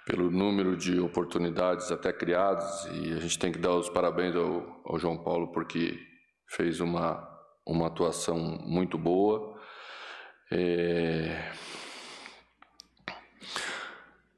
[0.06, 2.86] pelo número de oportunidades até criadas.
[2.94, 5.98] E a gente tem que dar os parabéns ao, ao João Paulo porque
[6.50, 7.28] fez uma,
[7.66, 9.60] uma atuação muito boa.
[10.52, 11.52] É...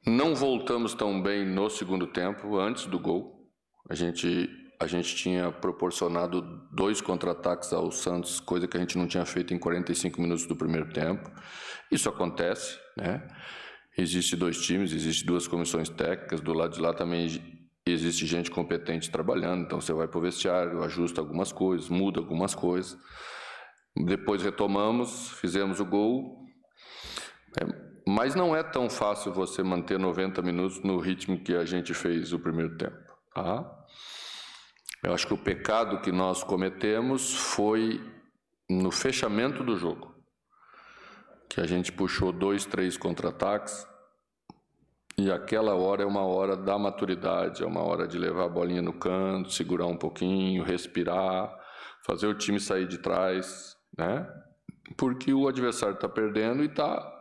[0.06, 3.48] Não voltamos tão bem no segundo tempo, antes do gol.
[3.88, 9.06] A gente, a gente tinha proporcionado dois contra-ataques ao Santos, coisa que a gente não
[9.06, 11.30] tinha feito em 45 minutos do primeiro tempo.
[11.90, 13.26] Isso acontece, né?
[13.96, 17.28] Existe dois times, existe duas comissões técnicas, do lado de lá também
[17.86, 22.54] existe gente competente trabalhando, então você vai para o vestiário, ajusta algumas coisas, muda algumas
[22.54, 22.98] coisas.
[23.96, 26.44] Depois retomamos, fizemos o gol.
[27.60, 31.94] É, mas não é tão fácil você manter 90 minutos no ritmo que a gente
[31.94, 32.98] fez o primeiro tempo.
[33.34, 33.84] Tá?
[35.02, 38.00] Eu acho que o pecado que nós cometemos foi
[38.68, 40.14] no fechamento do jogo.
[41.48, 43.86] Que a gente puxou dois, três contra-ataques.
[45.16, 48.82] E aquela hora é uma hora da maturidade, é uma hora de levar a bolinha
[48.82, 51.54] no canto, segurar um pouquinho, respirar,
[52.04, 54.28] fazer o time sair de trás, né?
[54.96, 57.13] Porque o adversário está perdendo e está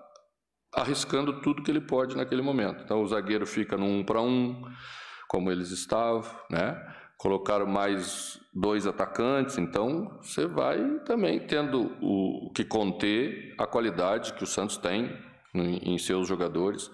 [0.76, 2.84] arriscando tudo que ele pode naquele momento.
[2.84, 4.64] Então o zagueiro fica no um para um,
[5.28, 6.76] como eles estavam, né?
[7.18, 14.44] Colocaram mais dois atacantes, então você vai também tendo o que conter a qualidade que
[14.44, 15.16] o Santos tem
[15.56, 16.92] em seus jogadores.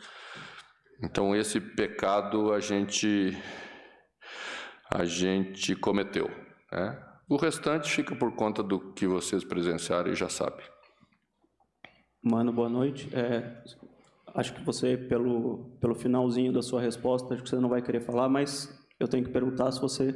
[1.02, 3.36] Então esse pecado a gente
[4.94, 6.30] a gente cometeu,
[6.72, 7.06] né?
[7.28, 10.66] O restante fica por conta do que vocês presenciaram e já sabem.
[12.22, 13.10] Mano, boa noite.
[13.16, 13.64] É,
[14.36, 18.02] acho que você, pelo, pelo finalzinho da sua resposta, acho que você não vai querer
[18.02, 20.14] falar, mas eu tenho que perguntar se você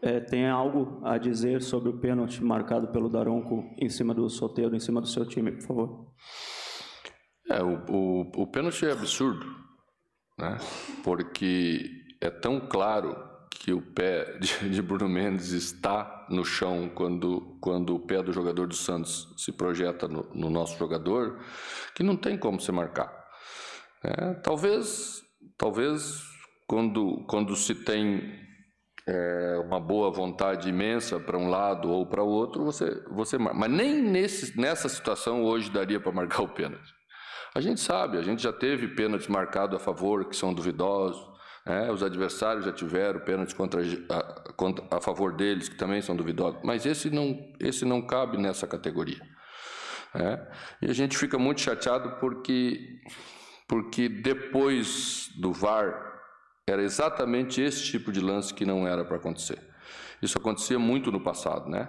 [0.00, 4.76] é, tem algo a dizer sobre o pênalti marcado pelo Daronco em cima do Soteiro,
[4.76, 6.06] em cima do seu time, por favor.
[7.50, 9.44] É, o, o, o pênalti é absurdo,
[10.38, 10.58] né?
[11.02, 11.90] porque
[12.20, 13.16] é tão claro
[13.50, 18.32] que o pé de, de, Bruno Mendes está no chão quando, quando o pé do
[18.32, 21.38] jogador do Santos se projeta no, no nosso jogador,
[21.94, 23.12] que não tem como se marcar.
[24.04, 25.22] É, talvez,
[25.56, 26.22] talvez
[26.66, 28.42] quando, quando se tem
[29.06, 33.58] é, uma boa vontade imensa para um lado ou para o outro, você, você marca.
[33.58, 36.92] Mas nem nesse, nessa situação hoje daria para marcar o pênalti.
[37.54, 41.31] A gente sabe, a gente já teve pênaltis marcados a favor que são duvidosos,
[41.64, 46.16] é, os adversários já tiveram pênaltis contra, a, contra, a favor deles, que também são
[46.16, 49.20] duvidosos, mas esse não, esse não cabe nessa categoria.
[50.14, 50.50] É,
[50.82, 53.00] e a gente fica muito chateado porque,
[53.68, 56.12] porque depois do VAR
[56.68, 59.58] era exatamente esse tipo de lance que não era para acontecer.
[60.20, 61.88] Isso acontecia muito no passado, né?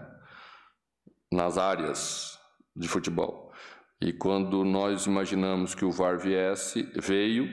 [1.32, 2.40] Nas áreas
[2.76, 3.52] de futebol.
[4.02, 7.50] E quando nós imaginamos que o VAR viesse, veio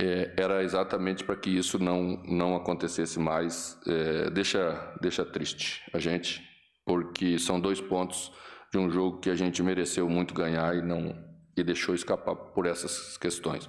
[0.00, 3.78] é, era exatamente para que isso não, não acontecesse mais.
[3.86, 6.42] É, deixa, deixa triste a gente,
[6.84, 8.32] porque são dois pontos
[8.72, 11.24] de um jogo que a gente mereceu muito ganhar e não
[11.56, 13.68] e deixou escapar por essas questões.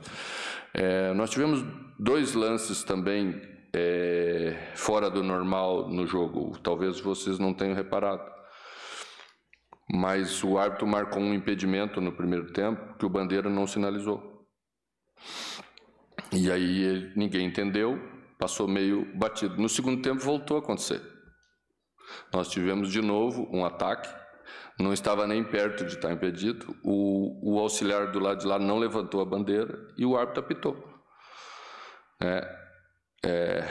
[0.74, 1.64] É, nós tivemos
[1.98, 3.42] dois lances também
[3.74, 6.58] é, fora do normal no jogo.
[6.60, 8.30] Talvez vocês não tenham reparado.
[9.90, 14.46] Mas o árbitro marcou um impedimento no primeiro tempo que o Bandeira não sinalizou.
[16.32, 18.00] E aí ninguém entendeu,
[18.38, 19.62] passou meio batido.
[19.62, 21.02] No segundo tempo voltou a acontecer.
[22.34, 24.10] Nós tivemos de novo um ataque,
[24.80, 26.76] não estava nem perto de estar impedido.
[26.84, 31.02] O, o auxiliar do lado de lá não levantou a bandeira e o árbitro apitou.
[32.22, 32.58] É,
[33.26, 33.68] é,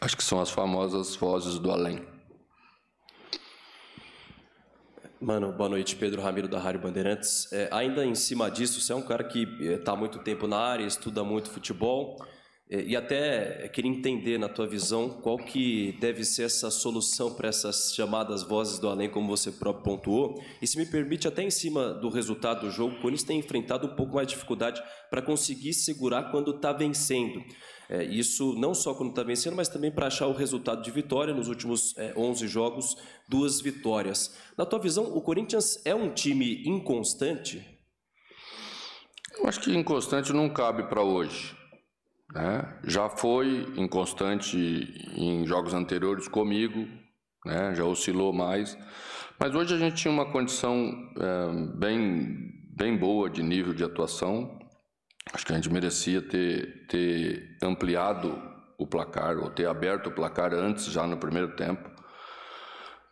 [0.00, 2.11] acho que são as famosas vozes do além.
[5.22, 7.46] Mano, boa noite, Pedro Ramiro da Rádio Bandeirantes.
[7.52, 10.58] É, ainda em cima disso, você é um cara que está há muito tempo na
[10.58, 12.16] área, estuda muito futebol.
[12.68, 17.48] É, E até queria entender, na tua visão, qual que deve ser essa solução para
[17.48, 20.42] essas chamadas vozes do além, como você próprio pontuou.
[20.60, 23.86] E se me permite, até em cima do resultado do jogo, o Corinthians tem enfrentado
[23.86, 27.40] um pouco mais de dificuldade para conseguir segurar quando está vencendo.
[27.92, 31.34] É, isso não só quando está vencendo, mas também para achar o resultado de vitória.
[31.34, 32.96] Nos últimos é, 11 jogos,
[33.28, 34.34] duas vitórias.
[34.56, 37.62] Na tua visão, o Corinthians é um time inconstante?
[39.38, 41.54] Eu acho que inconstante não cabe para hoje.
[42.34, 42.80] né?
[42.84, 44.56] Já foi inconstante
[45.14, 46.88] em jogos anteriores comigo,
[47.44, 47.74] né?
[47.74, 48.74] já oscilou mais.
[49.38, 52.38] Mas hoje a gente tinha uma condição é, bem,
[52.74, 54.61] bem boa de nível de atuação.
[55.32, 58.40] Acho que a gente merecia ter, ter ampliado
[58.78, 61.90] o placar, ou ter aberto o placar antes, já no primeiro tempo.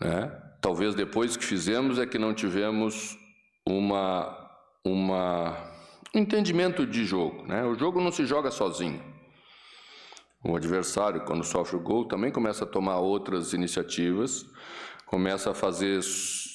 [0.01, 0.31] Né?
[0.61, 3.17] Talvez depois que fizemos é que não tivemos
[3.67, 4.51] uma,
[4.85, 5.71] uma
[6.15, 7.47] um entendimento de jogo.
[7.47, 7.65] Né?
[7.65, 9.03] O jogo não se joga sozinho.
[10.43, 14.45] O adversário, quando sofre o gol, também começa a tomar outras iniciativas,
[15.07, 16.01] começa a fazer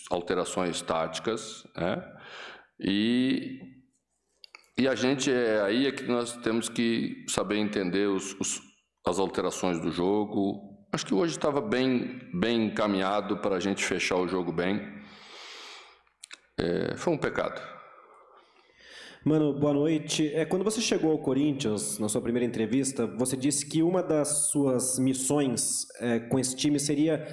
[0.10, 2.04] alterações táticas, né?
[2.80, 3.60] e,
[4.78, 8.62] e a gente é aí é que nós temos que saber entender os, os-
[9.06, 10.88] as alterações do jogo.
[10.92, 14.82] Acho que hoje estava bem, bem encaminhado para a gente fechar o jogo bem.
[16.58, 17.62] É, foi um pecado.
[19.26, 20.28] Mano, boa noite.
[20.34, 24.50] É, quando você chegou ao Corinthians, na sua primeira entrevista, você disse que uma das
[24.52, 27.26] suas missões é, com esse time seria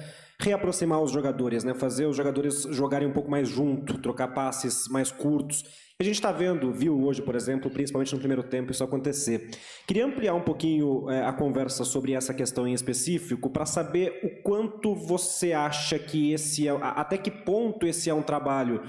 [0.43, 1.73] reaproximar os jogadores, né?
[1.73, 5.63] fazer os jogadores jogarem um pouco mais junto, trocar passes mais curtos.
[5.99, 9.51] A gente está vendo, viu hoje, por exemplo, principalmente no primeiro tempo, isso acontecer.
[9.87, 14.41] Queria ampliar um pouquinho é, a conversa sobre essa questão em específico, para saber o
[14.41, 18.83] quanto você acha que esse é, até que ponto esse é um trabalho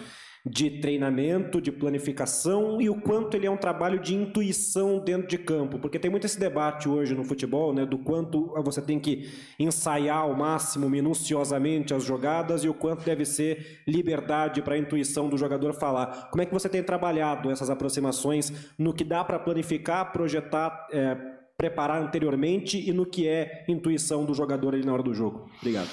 [0.46, 5.38] de treinamento, de planificação e o quanto ele é um trabalho de intuição dentro de
[5.38, 9.30] campo, porque tem muito esse debate hoje no futebol, né, do quanto você tem que
[9.58, 15.30] ensaiar ao máximo, minuciosamente as jogadas e o quanto deve ser liberdade para a intuição
[15.30, 16.28] do jogador falar.
[16.30, 21.14] Como é que você tem trabalhado essas aproximações no que dá para planificar, projetar, é,
[21.56, 25.48] preparar anteriormente e no que é intuição do jogador ali na hora do jogo?
[25.58, 25.88] Obrigado.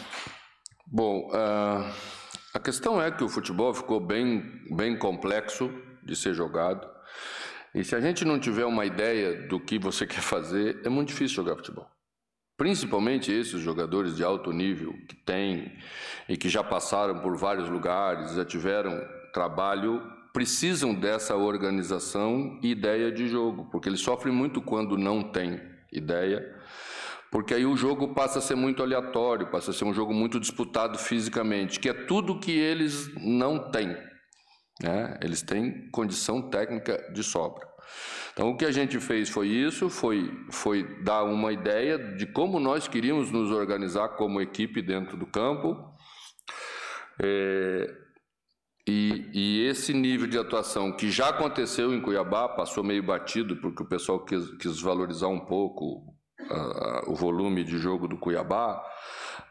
[0.86, 1.90] Bom, ah,
[2.54, 4.44] a questão é que o futebol ficou bem,
[4.76, 5.72] bem complexo
[6.04, 6.90] de ser jogado.
[7.74, 11.10] E se a gente não tiver uma ideia do que você quer fazer, é muito
[11.10, 11.88] difícil jogar futebol.
[12.58, 15.72] Principalmente esses jogadores de alto nível que têm
[16.28, 19.02] e que já passaram por vários lugares, já tiveram
[19.34, 20.02] trabalho,
[20.34, 25.60] precisam dessa organização e ideia de jogo, porque eles sofrem muito quando não têm
[25.92, 26.62] ideia
[27.32, 30.38] porque aí o jogo passa a ser muito aleatório, passa a ser um jogo muito
[30.38, 33.96] disputado fisicamente, que é tudo que eles não têm.
[34.84, 35.18] Né?
[35.24, 37.66] Eles têm condição técnica de sobra.
[38.34, 42.60] Então o que a gente fez foi isso, foi, foi dar uma ideia de como
[42.60, 45.78] nós queríamos nos organizar como equipe dentro do campo.
[47.18, 47.96] É,
[48.86, 53.84] e, e esse nível de atuação que já aconteceu em Cuiabá, passou meio batido, porque
[53.84, 56.12] o pessoal quis, quis valorizar um pouco
[56.50, 58.84] ah, o volume de jogo do Cuiabá,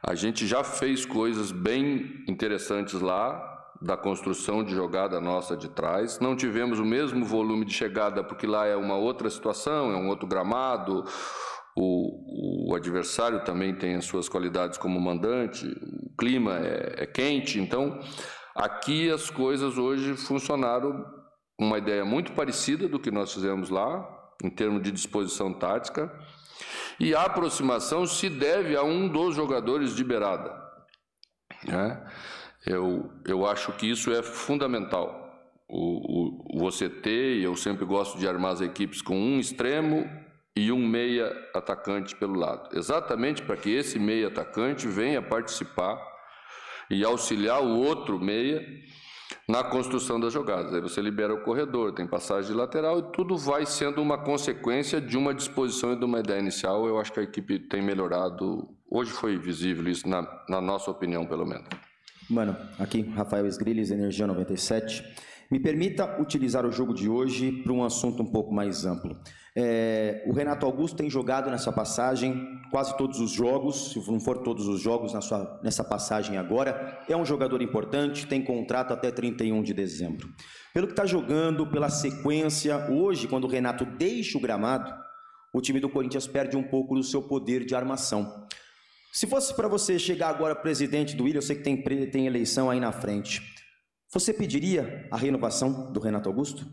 [0.03, 3.49] a gente já fez coisas bem interessantes lá,
[3.81, 6.21] da construção de jogada nossa de trás.
[6.21, 10.09] Não tivemos o mesmo volume de chegada, porque lá é uma outra situação, é um
[10.09, 11.05] outro gramado.
[11.75, 17.61] O, o adversário também tem as suas qualidades como mandante, o clima é, é quente,
[17.61, 18.01] então
[18.55, 21.07] aqui as coisas hoje funcionaram
[21.59, 24.05] uma ideia muito parecida do que nós fizemos lá,
[24.43, 26.13] em termos de disposição tática,
[27.01, 30.55] e a aproximação se deve a um dos jogadores de beirada.
[31.67, 32.07] Né?
[32.67, 35.19] Eu, eu acho que isso é fundamental.
[35.67, 40.05] O, o, você ter, e eu sempre gosto de armar as equipes com um extremo
[40.55, 42.77] e um meia atacante pelo lado.
[42.77, 45.99] Exatamente para que esse meia atacante venha participar
[46.91, 48.63] e auxiliar o outro meia
[49.51, 50.73] na construção das jogadas.
[50.73, 55.17] Aí você libera o corredor, tem passagem lateral e tudo vai sendo uma consequência de
[55.19, 56.87] uma disposição e de uma ideia inicial.
[56.87, 58.69] Eu acho que a equipe tem melhorado.
[58.89, 61.67] Hoje foi visível isso, na, na nossa opinião, pelo menos.
[62.29, 65.05] Mano, aqui, Rafael Esgrilles, Energia 97.
[65.51, 69.19] Me permita utilizar o jogo de hoje para um assunto um pouco mais amplo.
[69.57, 74.39] É, o Renato Augusto tem jogado nessa passagem quase todos os jogos, se não for
[74.39, 77.03] todos os jogos na sua, nessa passagem agora.
[77.09, 80.29] É um jogador importante, tem contrato até 31 de dezembro.
[80.73, 84.95] Pelo que está jogando, pela sequência, hoje, quando o Renato deixa o gramado,
[85.53, 88.47] o time do Corinthians perde um pouco do seu poder de armação.
[89.13, 92.71] Se fosse para você chegar agora presidente do Willian, eu sei que tem, tem eleição
[92.71, 93.43] aí na frente,
[94.13, 96.67] você pediria a renovação do Renato Augusto?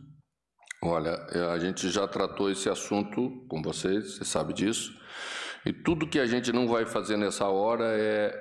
[0.84, 4.94] Olha, é, a gente já tratou esse assunto com vocês, você sabe disso.
[5.66, 8.34] E tudo que a gente não vai fazer nessa hora é,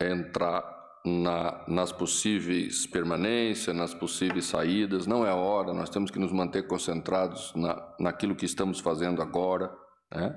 [0.00, 0.62] é entrar
[1.04, 5.06] na, nas possíveis permanências, nas possíveis saídas.
[5.06, 9.20] Não é a hora, nós temos que nos manter concentrados na, naquilo que estamos fazendo
[9.20, 9.72] agora.
[10.14, 10.34] Né?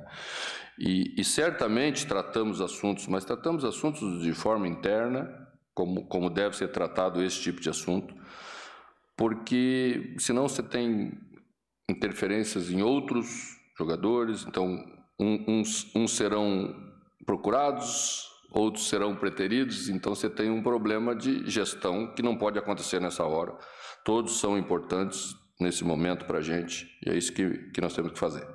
[0.80, 5.45] E, e certamente tratamos assuntos, mas tratamos assuntos de forma interna,
[5.76, 8.16] como, como deve ser tratado esse tipo de assunto
[9.18, 11.18] porque senão você tem
[11.90, 14.84] interferências em outros jogadores, então
[15.20, 16.76] um, uns, uns serão
[17.26, 23.00] procurados, outros serão preteridos, então você tem um problema de gestão que não pode acontecer
[23.00, 23.58] nessa hora.
[24.04, 28.12] Todos são importantes nesse momento para a gente e é isso que, que nós temos
[28.12, 28.46] que fazer.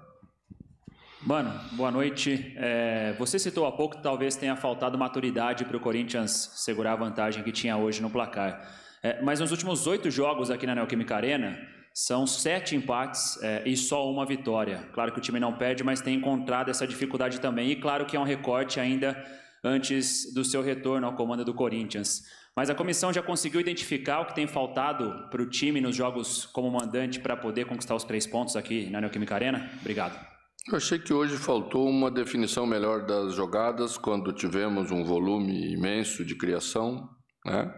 [1.22, 2.54] Mano, boa noite.
[2.56, 6.96] É, você citou há pouco que talvez tenha faltado maturidade para o Corinthians segurar a
[6.96, 8.66] vantagem que tinha hoje no placar.
[9.02, 11.58] É, mas nos últimos oito jogos aqui na Neoquímica Arena,
[11.92, 14.88] são sete empates é, e só uma vitória.
[14.94, 17.70] Claro que o time não perde, mas tem encontrado essa dificuldade também.
[17.70, 19.22] E claro que é um recorte ainda
[19.62, 22.22] antes do seu retorno ao comando do Corinthians.
[22.56, 26.46] Mas a comissão já conseguiu identificar o que tem faltado para o time nos jogos
[26.46, 29.70] como mandante para poder conquistar os três pontos aqui na Neoquímica Arena?
[29.80, 30.39] Obrigado.
[30.68, 36.22] Eu achei que hoje faltou uma definição melhor das jogadas quando tivemos um volume imenso
[36.22, 37.08] de criação,
[37.46, 37.74] né?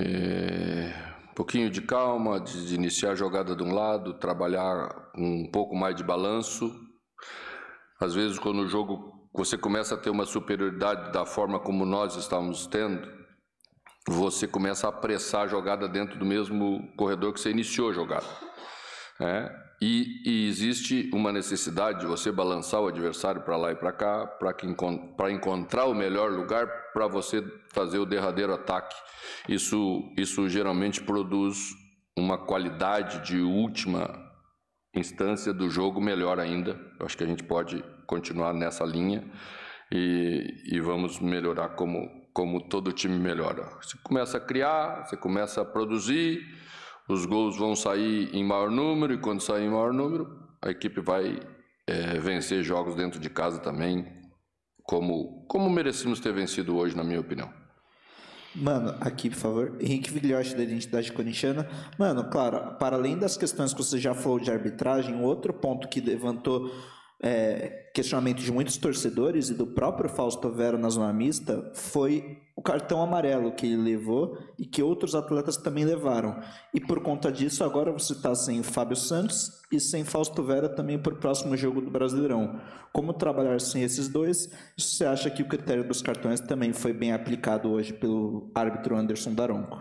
[0.00, 5.76] É, um pouquinho de calma, de, iniciar a jogada de um lado, trabalhar um pouco
[5.76, 6.74] mais de balanço.
[8.00, 12.16] Às vezes, quando o jogo você começa a ter uma superioridade da forma como nós
[12.16, 13.06] estamos tendo,
[14.08, 18.26] você começa a apressar a jogada dentro do mesmo corredor que você iniciou a jogada.
[19.20, 19.69] É?
[19.82, 24.26] E, e, existe uma necessidade de você balançar o adversário para lá e para cá,
[24.26, 28.94] para encontrar o melhor lugar para você fazer o derradeiro ataque.
[29.48, 31.56] Isso, isso geralmente produz
[32.14, 34.30] uma qualidade de última
[34.94, 36.78] instância do jogo melhor ainda.
[36.98, 39.24] Eu acho que a gente pode continuar nessa linha
[39.90, 43.64] e, e vamos melhorar como, como todo time melhora.
[43.80, 46.44] Você começa a criar, você começa a produzir
[47.12, 51.00] os gols vão sair em maior número, e quando sair em maior número, a equipe
[51.00, 51.40] vai
[51.86, 54.06] é, vencer jogos dentro de casa também,
[54.82, 57.50] como, como merecemos ter vencido hoje, na minha opinião.
[58.54, 59.76] Mano, aqui, por favor.
[59.80, 61.68] Henrique Vilhote, da Identidade Corintiana.
[61.96, 66.00] Mano, claro, para além das questões que você já falou de arbitragem, outro ponto que
[66.00, 66.68] levantou
[67.22, 72.62] é, questionamento de muitos torcedores e do próprio Fausto Vera na zona mista foi o
[72.62, 76.40] cartão amarelo que ele levou e que outros atletas também levaram.
[76.74, 80.98] E por conta disso, agora você está sem Fábio Santos e sem Fausto Vera também
[80.98, 82.60] para o próximo jogo do Brasileirão.
[82.92, 84.50] Como trabalhar sem esses dois?
[84.76, 89.34] Você acha que o critério dos cartões também foi bem aplicado hoje pelo árbitro Anderson
[89.34, 89.80] Daronco?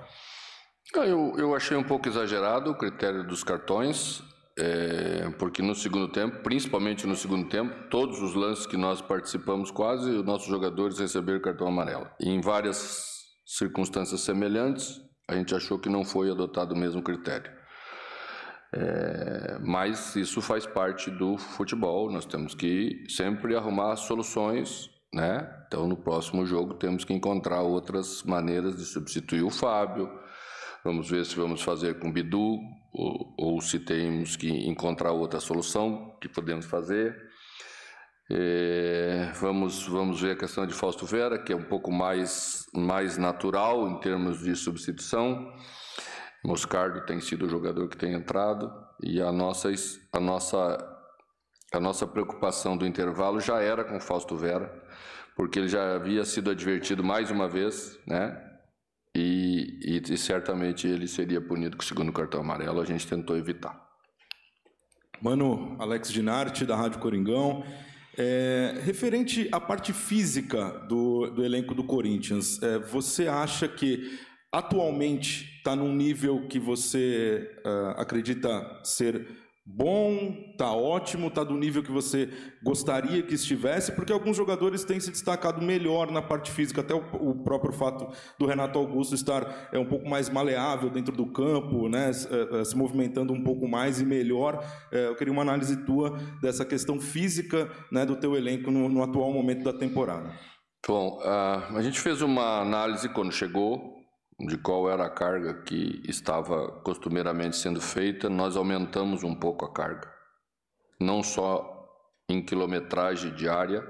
[0.95, 4.23] Ah, eu, eu achei um pouco exagerado o critério dos cartões
[4.59, 9.71] é, porque no segundo tempo, principalmente no segundo tempo, todos os lances que nós participamos
[9.71, 12.07] quase, os nossos jogadores receberam cartão amarelo.
[12.19, 13.07] Em várias
[13.45, 17.49] circunstâncias semelhantes, a gente achou que não foi adotado o mesmo critério.
[18.73, 25.49] É, mas isso faz parte do futebol, nós temos que sempre arrumar soluções, né?
[25.67, 30.09] Então no próximo jogo temos que encontrar outras maneiras de substituir o Fábio.
[30.83, 32.57] Vamos ver se vamos fazer com Bidu,
[32.93, 37.15] ou, ou se temos que encontrar outra solução que podemos fazer.
[38.31, 43.17] É, vamos, vamos ver a questão de Fausto Vera, que é um pouco mais, mais
[43.17, 45.51] natural em termos de substituição.
[46.43, 48.71] Moscardo tem sido o jogador que tem entrado
[49.03, 49.69] e a nossa,
[50.13, 50.77] a nossa,
[51.73, 54.71] a nossa preocupação do intervalo já era com Fausto Vera,
[55.35, 58.48] porque ele já havia sido advertido mais uma vez, né?
[59.15, 63.35] E, e, e, certamente ele seria punido com o segundo cartão amarelo, a gente tentou
[63.37, 63.87] evitar.
[65.21, 67.63] Mano, Alex Dinarte, da Rádio Coringão.
[68.17, 74.19] É, referente à parte física do, do elenco do Corinthians, é, você acha que
[74.51, 79.27] atualmente está num nível que você uh, acredita ser
[79.71, 82.29] bom, tá ótimo, tá do nível que você
[82.63, 87.03] gostaria que estivesse, porque alguns jogadores têm se destacado melhor na parte física, até o,
[87.13, 91.87] o próprio fato do Renato Augusto estar é um pouco mais maleável dentro do campo,
[91.87, 94.65] né, se, é, se movimentando um pouco mais e melhor.
[94.91, 99.03] É, eu queria uma análise tua dessa questão física, né, do teu elenco no, no
[99.03, 100.33] atual momento da temporada.
[100.87, 103.98] Bom, uh, a gente fez uma análise quando chegou
[104.39, 109.73] de qual era a carga que estava costumeiramente sendo feita, nós aumentamos um pouco a
[109.73, 110.11] carga.
[110.99, 111.75] Não só
[112.29, 113.85] em quilometragem diária,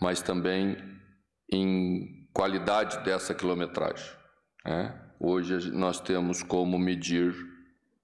[0.00, 0.76] mas também
[1.50, 4.10] em qualidade dessa quilometragem.
[4.64, 5.00] Né?
[5.18, 7.34] Hoje nós temos como medir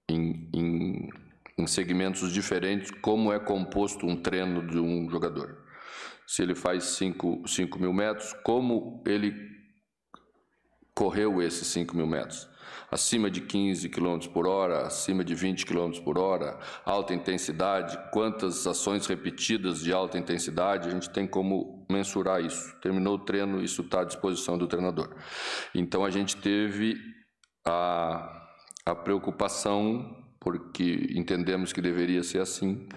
[0.09, 1.09] em, em,
[1.57, 5.61] em segmentos diferentes como é composto um treino de um jogador.
[6.25, 7.45] Se ele faz 5
[7.77, 9.60] mil metros, como ele
[10.95, 12.49] correu esses 5 mil metros?
[12.91, 18.67] Acima de 15 km por hora, acima de 20 km por hora, alta intensidade, quantas
[18.67, 22.77] ações repetidas de alta intensidade, a gente tem como mensurar isso.
[22.81, 25.15] Terminou o treino, isso está à disposição do treinador.
[25.73, 26.97] Então a gente teve
[27.65, 28.47] a,
[28.85, 32.89] a preocupação, porque entendemos que deveria ser assim,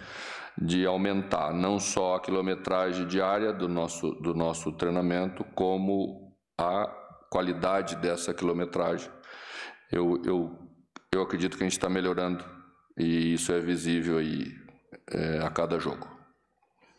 [0.61, 7.04] de aumentar não só a quilometragem diária do nosso, do nosso treinamento, como a
[7.35, 9.11] qualidade dessa quilometragem.
[9.91, 10.57] Eu, eu,
[11.13, 12.45] eu acredito que a gente está melhorando
[12.97, 14.53] e isso é visível aí
[15.11, 16.07] é, a cada jogo.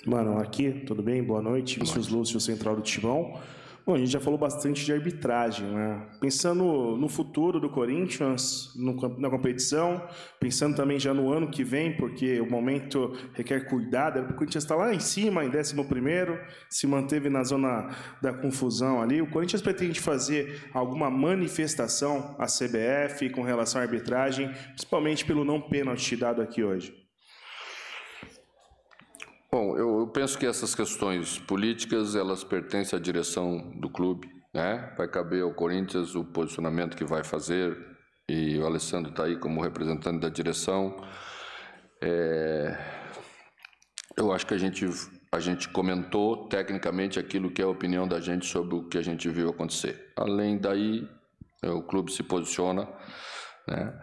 [0.05, 1.23] Mano, aqui, tudo bem?
[1.23, 1.75] Boa noite.
[1.75, 3.39] Vinícius Lúcio, Central do Timão.
[3.85, 6.07] Bom, a gente já falou bastante de arbitragem, né?
[6.19, 10.01] Pensando no futuro do Corinthians, no, na competição,
[10.39, 14.21] pensando também já no ano que vem, porque o momento requer cuidado.
[14.21, 15.75] O Corinthians está lá em cima, em 11,
[16.67, 19.21] se manteve na zona da confusão ali.
[19.21, 25.61] O Corinthians pretende fazer alguma manifestação à CBF com relação à arbitragem, principalmente pelo não
[25.61, 27.04] pênalti dado aqui hoje.
[29.55, 34.93] Bom, eu, eu, penso que essas questões políticas elas pertencem à direção do clube, né?
[34.97, 37.73] Vai caber ao Corinthians o posicionamento que vai fazer
[38.27, 40.97] e o Alessandro está aí como representante da direção.
[42.01, 42.77] É,
[44.17, 44.85] eu acho que a gente
[45.31, 49.01] a gente comentou tecnicamente aquilo que é a opinião da gente sobre o que a
[49.01, 50.11] gente viu acontecer.
[50.17, 51.07] Além daí,
[51.63, 52.89] é, o clube se posiciona,
[53.65, 54.01] né?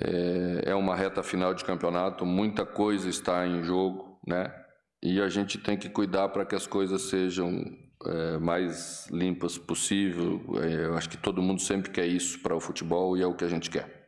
[0.00, 4.59] É, é uma reta final de campeonato, muita coisa está em jogo, né?
[5.02, 7.64] E a gente tem que cuidar para que as coisas sejam
[8.06, 10.40] é, mais limpas possível.
[10.62, 13.34] É, eu acho que todo mundo sempre quer isso para o futebol e é o
[13.34, 13.99] que a gente quer.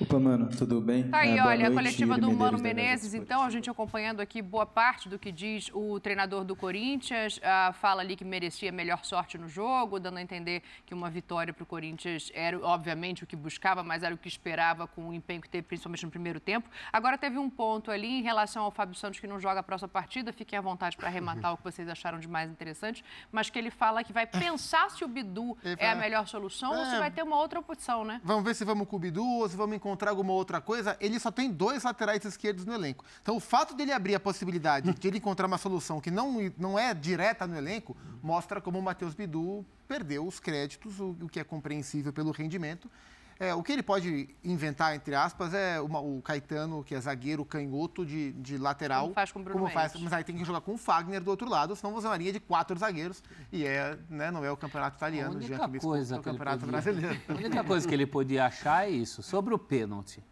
[0.00, 1.08] Opa, mano, tudo bem?
[1.08, 4.66] Tá aí, é, olha, a coletiva do Mano Menezes, então, a gente acompanhando aqui boa
[4.66, 9.38] parte do que diz o treinador do Corinthians, uh, fala ali que merecia melhor sorte
[9.38, 13.36] no jogo, dando a entender que uma vitória para o Corinthians era, obviamente, o que
[13.36, 16.68] buscava, mas era o que esperava com o empenho que teve, principalmente no primeiro tempo.
[16.92, 19.88] Agora, teve um ponto ali em relação ao Fábio Santos, que não joga a próxima
[19.88, 23.56] partida, fiquem à vontade para arrematar o que vocês acharam de mais interessante, mas que
[23.56, 26.78] ele fala que vai pensar se o Bidu é a melhor solução é.
[26.78, 28.20] ou se vai ter uma outra opção, né?
[28.24, 31.20] Vamos ver se vamos com o Bidu ou se vamos encontrar alguma outra coisa, ele
[31.20, 33.04] só tem dois laterais esquerdos no elenco.
[33.20, 36.78] Então, o fato dele abrir a possibilidade de ele encontrar uma solução que não, não
[36.78, 41.38] é direta no elenco, mostra como o Matheus Bidu perdeu os créditos, o, o que
[41.38, 42.90] é compreensível pelo rendimento.
[43.38, 47.44] É, o que ele pode inventar, entre aspas, é uma, o Caetano, que é zagueiro
[47.44, 49.02] canhoto de, de lateral.
[49.02, 51.20] Como faz com o Bruno como faz, Mas aí tem que jogar com o Fagner
[51.20, 53.22] do outro lado, senão você é uma linha de quatro zagueiros.
[53.52, 57.20] E é, né, não é o campeonato italiano, diante disso, é o campeonato podia, brasileiro.
[57.28, 59.22] A única coisa que ele podia achar é isso.
[59.22, 60.22] Sobre o pênalti.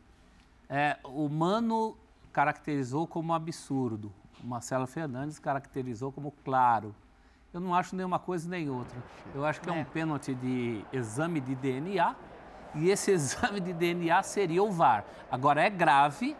[0.69, 1.97] É, o Mano
[2.33, 4.13] caracterizou como absurdo.
[4.43, 6.95] O Marcelo Fernandes caracterizou como claro.
[7.53, 8.97] Eu não acho nenhuma coisa nem outra.
[9.35, 12.15] Eu acho que é, é um pênalti de exame de DNA
[12.75, 15.05] e esse exame de DNA seria o VAR.
[15.31, 16.37] Agora, é grave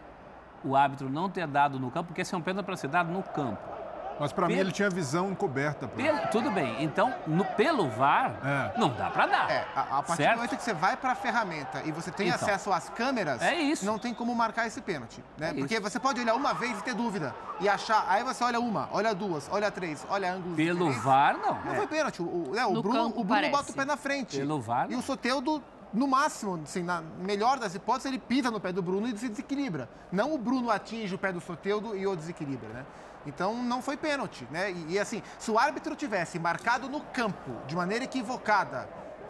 [0.63, 3.11] o árbitro não ter dado no campo, porque esse é um pênalti para ser dado
[3.11, 3.73] no campo.
[4.19, 5.87] Mas para mim ele tinha visão encoberta.
[5.87, 6.83] Pelo, tudo bem.
[6.83, 8.79] Então, no, pelo VAR, é.
[8.79, 9.51] não dá para dar.
[9.51, 10.33] É, a, a partir certo?
[10.33, 13.41] do momento que você vai para a ferramenta e você tem então, acesso às câmeras,
[13.41, 13.85] é isso.
[13.85, 15.23] não tem como marcar esse pênalti.
[15.37, 15.49] Né?
[15.49, 15.83] É Porque isso.
[15.83, 17.33] você pode olhar uma vez e ter dúvida.
[17.59, 18.05] E achar.
[18.07, 20.55] Aí você olha uma, olha duas, olha três, olha ângulos.
[20.55, 21.55] Pelo VAR, não.
[21.63, 22.21] Não foi pênalti.
[22.21, 24.37] O, né, o Bruno, o Bruno bota o pé na frente.
[24.37, 24.91] Pelo VAR.
[24.91, 25.61] E o Soteudo
[25.93, 29.29] no máximo, assim, na melhor das hipóteses, ele pisa no pé do Bruno e se
[29.29, 29.87] desequilibra.
[30.11, 32.85] Não o Bruno atinge o pé do Soteudo e o desequilibra, né?
[33.25, 34.71] Então não foi pênalti, né?
[34.71, 38.89] E, e, assim, se o árbitro tivesse marcado no campo de maneira equivocada,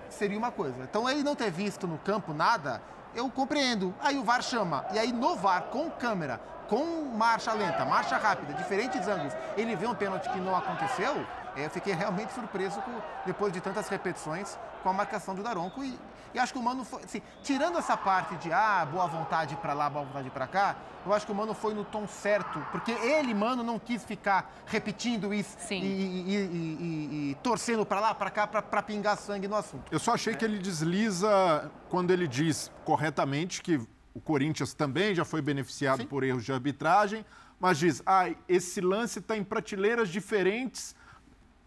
[0.09, 0.83] seria uma coisa.
[0.83, 2.81] Então ele não ter visto no campo nada,
[3.13, 3.93] eu compreendo.
[3.99, 4.85] Aí o VAR chama.
[4.93, 9.85] E aí no VAR, com câmera, com marcha lenta, marcha rápida, diferentes ângulos, ele vê
[9.85, 12.91] um pênalti que não aconteceu, eu fiquei realmente surpreso com,
[13.25, 15.99] depois de tantas repetições com a marcação do Daronco e,
[16.33, 19.73] e acho que o Mano foi, assim, tirando essa parte de ah, boa vontade para
[19.73, 20.75] lá, boa vontade para cá,
[21.05, 24.51] eu acho que o Mano foi no tom certo, porque ele, Mano, não quis ficar
[24.65, 29.55] repetindo isso e, e, e, e, torcendo para lá, para cá, para pingar sangue no
[29.55, 29.91] assunto.
[29.91, 30.35] Eu só achei é.
[30.35, 33.79] que ele desliza quando ele diz corretamente que
[34.13, 36.07] o Corinthians também já foi beneficiado Sim.
[36.07, 37.25] por erros de arbitragem,
[37.59, 40.95] mas diz, ah, esse lance está em prateleiras diferentes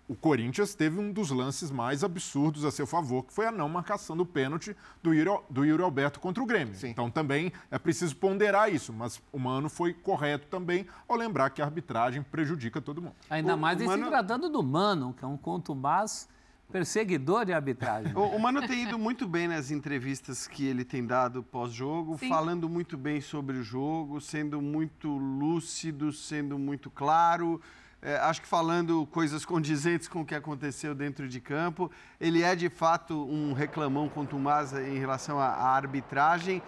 [0.08, 3.68] o Corinthians teve um dos lances mais absurdos a seu favor, que foi a não
[3.68, 6.74] marcação do pênalti do Yuri, do Yuri Alberto contra o Grêmio.
[6.74, 6.90] Sim.
[6.90, 11.60] Então também é preciso ponderar isso, mas o Mano foi correto também ao lembrar que
[11.60, 13.14] a arbitragem prejudica todo mundo.
[13.28, 14.04] Ainda o, mais o Mano...
[14.04, 16.28] se tratando do Mano, que é um conto mais
[16.70, 18.12] perseguidor de arbitragem.
[18.16, 22.68] O, o Mano tem ido muito bem nas entrevistas que ele tem dado pós-jogo, falando
[22.68, 27.60] muito bem sobre o jogo, sendo muito lúcido, sendo muito claro.
[28.02, 31.90] É, acho que falando coisas condizentes com o que aconteceu dentro de campo.
[32.20, 36.62] Ele é, de fato, um reclamão contumaz em relação à, à arbitragem.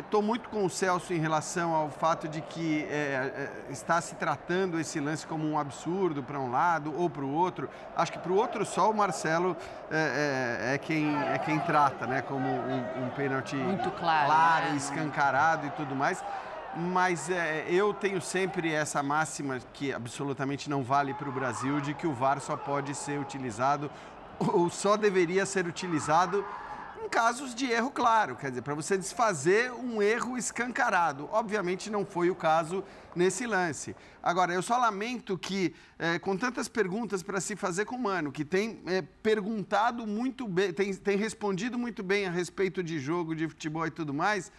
[0.00, 2.90] Estou muito com o Celso em relação ao fato de que é,
[3.68, 7.32] é, está se tratando esse lance como um absurdo para um lado ou para o
[7.32, 7.70] outro.
[7.96, 9.56] Acho que para o outro só o Marcelo
[9.88, 12.22] é, é- é quem, é quem trata, né?
[12.22, 14.76] Como um, um pênalti Muito claro, claro né?
[14.76, 16.24] escancarado e tudo mais.
[16.80, 21.92] Mas é, eu tenho sempre essa máxima que absolutamente não vale para o Brasil, de
[21.92, 23.90] que o VAR só pode ser utilizado
[24.38, 26.44] ou só deveria ser utilizado
[27.04, 31.28] em casos de erro claro, quer dizer, para você desfazer um erro escancarado.
[31.32, 33.96] Obviamente não foi o caso nesse lance.
[34.22, 38.30] Agora, eu só lamento que, eh, com tantas perguntas para se fazer com o Mano,
[38.30, 43.34] que tem eh, perguntado muito bem, tem, tem respondido muito bem a respeito de jogo,
[43.34, 44.52] de futebol e tudo mais,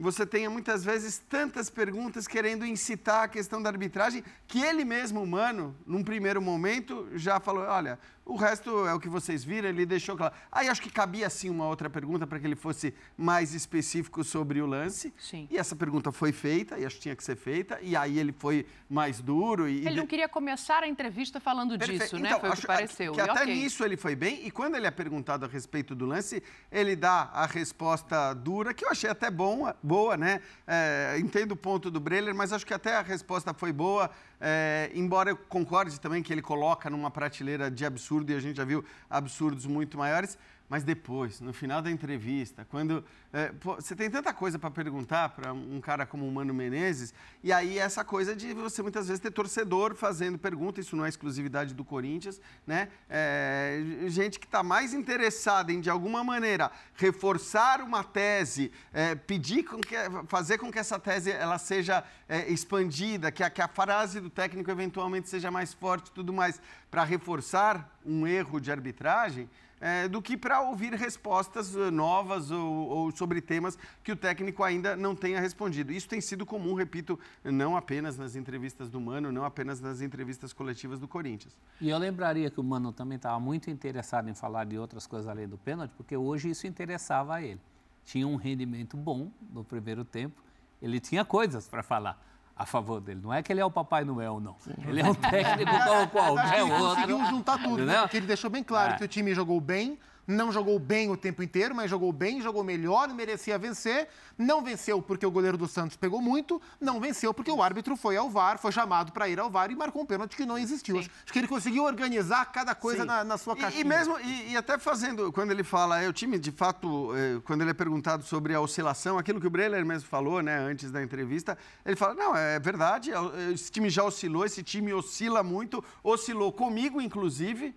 [0.00, 5.26] você tenha muitas vezes tantas perguntas querendo incitar a questão da arbitragem, que ele mesmo,
[5.26, 7.98] Mano, num primeiro momento, já falou: olha,
[8.30, 10.32] o resto é o que vocês viram, ele deixou claro.
[10.52, 14.62] Aí acho que cabia sim uma outra pergunta para que ele fosse mais específico sobre
[14.62, 15.12] o lance.
[15.18, 15.48] Sim.
[15.50, 18.32] E essa pergunta foi feita, e acho que tinha que ser feita, e aí ele
[18.32, 19.68] foi mais duro.
[19.68, 22.02] E, Ele não queria começar a entrevista falando Perfeito.
[22.02, 22.28] disso, né?
[22.28, 23.12] Então, Foi o acho que pareceu.
[23.12, 23.54] Que E até ok.
[23.54, 27.30] nisso ele foi bem, e quando ele é perguntado a respeito do lance, ele dá
[27.32, 30.40] a resposta dura, que eu achei até bom, boa, né?
[30.66, 34.10] É, entendo o ponto do Breler, mas acho que até a resposta foi boa,
[34.40, 38.56] é, embora eu concorde também que ele coloca numa prateleira de absurdo, e a gente
[38.56, 40.36] já viu absurdos muito maiores.
[40.70, 45.30] Mas depois, no final da entrevista, quando é, pô, você tem tanta coisa para perguntar
[45.30, 47.12] para um cara como o Mano Menezes,
[47.42, 51.08] e aí essa coisa de você muitas vezes ter torcedor fazendo pergunta, isso não é
[51.08, 52.88] exclusividade do Corinthians, né?
[53.08, 59.64] É, gente que está mais interessada em, de alguma maneira, reforçar uma tese, é, pedir
[59.64, 59.96] com que,
[60.28, 64.30] fazer com que essa tese ela seja é, expandida, que a, que a frase do
[64.30, 69.50] técnico eventualmente seja mais forte e tudo mais, para reforçar um erro de arbitragem
[69.80, 74.62] é, do que para ouvir respostas eh, novas ou, ou sobre temas que o técnico
[74.62, 75.90] ainda não tenha respondido.
[75.90, 80.52] Isso tem sido comum, repito, não apenas nas entrevistas do Mano, não apenas nas entrevistas
[80.52, 81.58] coletivas do Corinthians.
[81.80, 85.26] E eu lembraria que o Mano também estava muito interessado em falar de outras coisas
[85.26, 87.60] além do pênalti, porque hoje isso interessava a ele.
[88.04, 90.42] Tinha um rendimento bom no primeiro tempo,
[90.82, 93.20] ele tinha coisas para falar a favor dele.
[93.22, 94.56] Não é que ele é o Papai Noel, não.
[94.86, 96.86] Ele é um técnico como qualquer ele outro.
[96.88, 98.00] conseguiu juntar tudo, né?
[98.02, 98.96] Porque ele deixou bem claro É.
[98.98, 99.98] que o time jogou bem,
[100.30, 104.08] não jogou bem o tempo inteiro, mas jogou bem, jogou melhor, merecia vencer.
[104.38, 108.16] Não venceu porque o goleiro do Santos pegou muito, não venceu porque o árbitro foi
[108.16, 110.98] ao VAR, foi chamado para ir ao VAR e marcou um pênalti que não existiu.
[110.98, 113.06] Acho que ele conseguiu organizar cada coisa Sim.
[113.06, 113.82] na, na sua E- caixinha.
[113.82, 117.40] E, mesmo, e, e até fazendo, quando ele fala, é, o time, de fato, é,
[117.44, 120.90] quando ele é perguntado sobre a oscilação, aquilo que o Breler mesmo falou, né, antes
[120.90, 125.42] da entrevista, ele fala, não, é verdade, é, esse time já oscilou, esse time oscila
[125.42, 127.74] muito, oscilou comigo, inclusive,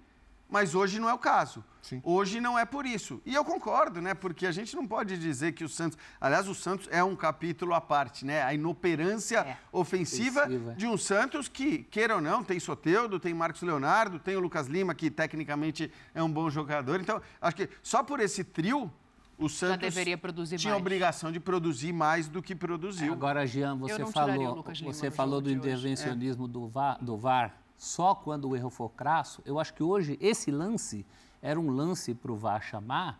[0.53, 1.63] mas hoje não é o caso.
[2.03, 3.19] Hoje não é por isso.
[3.25, 4.13] E eu concordo, né?
[4.13, 5.97] Porque a gente não pode dizer que o Santos.
[6.21, 8.43] Aliás, o Santos é um capítulo à parte, né?
[8.43, 10.75] A inoperância ofensiva Ofensiva.
[10.75, 14.67] de um Santos que, queira ou não, tem Soteudo, tem Marcos Leonardo, tem o Lucas
[14.67, 17.01] Lima, que tecnicamente é um bom jogador.
[17.01, 18.93] Então, acho que só por esse trio,
[19.35, 20.81] o Santos deveria produzir tinha mais.
[20.81, 23.11] obrigação de produzir mais do que produziu.
[23.11, 25.57] Agora, Jean, você falou, você falou do hoje.
[25.57, 29.41] intervencionismo do, VAR, do VAR só quando o erro for crasso.
[29.45, 31.05] Eu acho que hoje esse lance
[31.41, 33.19] era um lance para o VAR chamar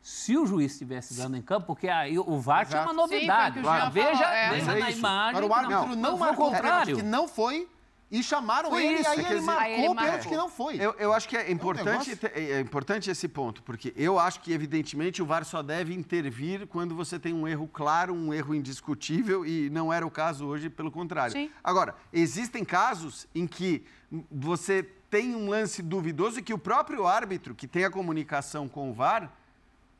[0.00, 3.08] se o juiz estivesse dando em campo, porque aí o VAR tinha uma Exato.
[3.08, 3.60] Sim, novidade.
[3.60, 4.50] foi o que o Jean veja é.
[4.50, 5.38] veja Mas é na imagem.
[5.38, 6.96] Agora, o árbitro não, não foi o marcou o pênalti contrário.
[6.96, 7.68] que não foi
[8.12, 10.36] e chamaram Foi ele isso, e aí ele dizer- marcou Aí ele o pênalti que
[10.36, 10.76] não foi.
[10.76, 14.40] Eu, eu acho que é importante, negócio- te- é importante esse ponto, porque eu acho
[14.40, 18.54] que, evidentemente, o VAR só deve intervir quando você tem um erro claro, um erro
[18.54, 21.32] indiscutível, e não era o caso hoje, pelo contrário.
[21.32, 21.50] Sim.
[21.64, 23.82] Agora, existem casos em que
[24.30, 28.90] você tem um lance duvidoso e que o próprio árbitro, que tem a comunicação com
[28.90, 29.32] o VAR,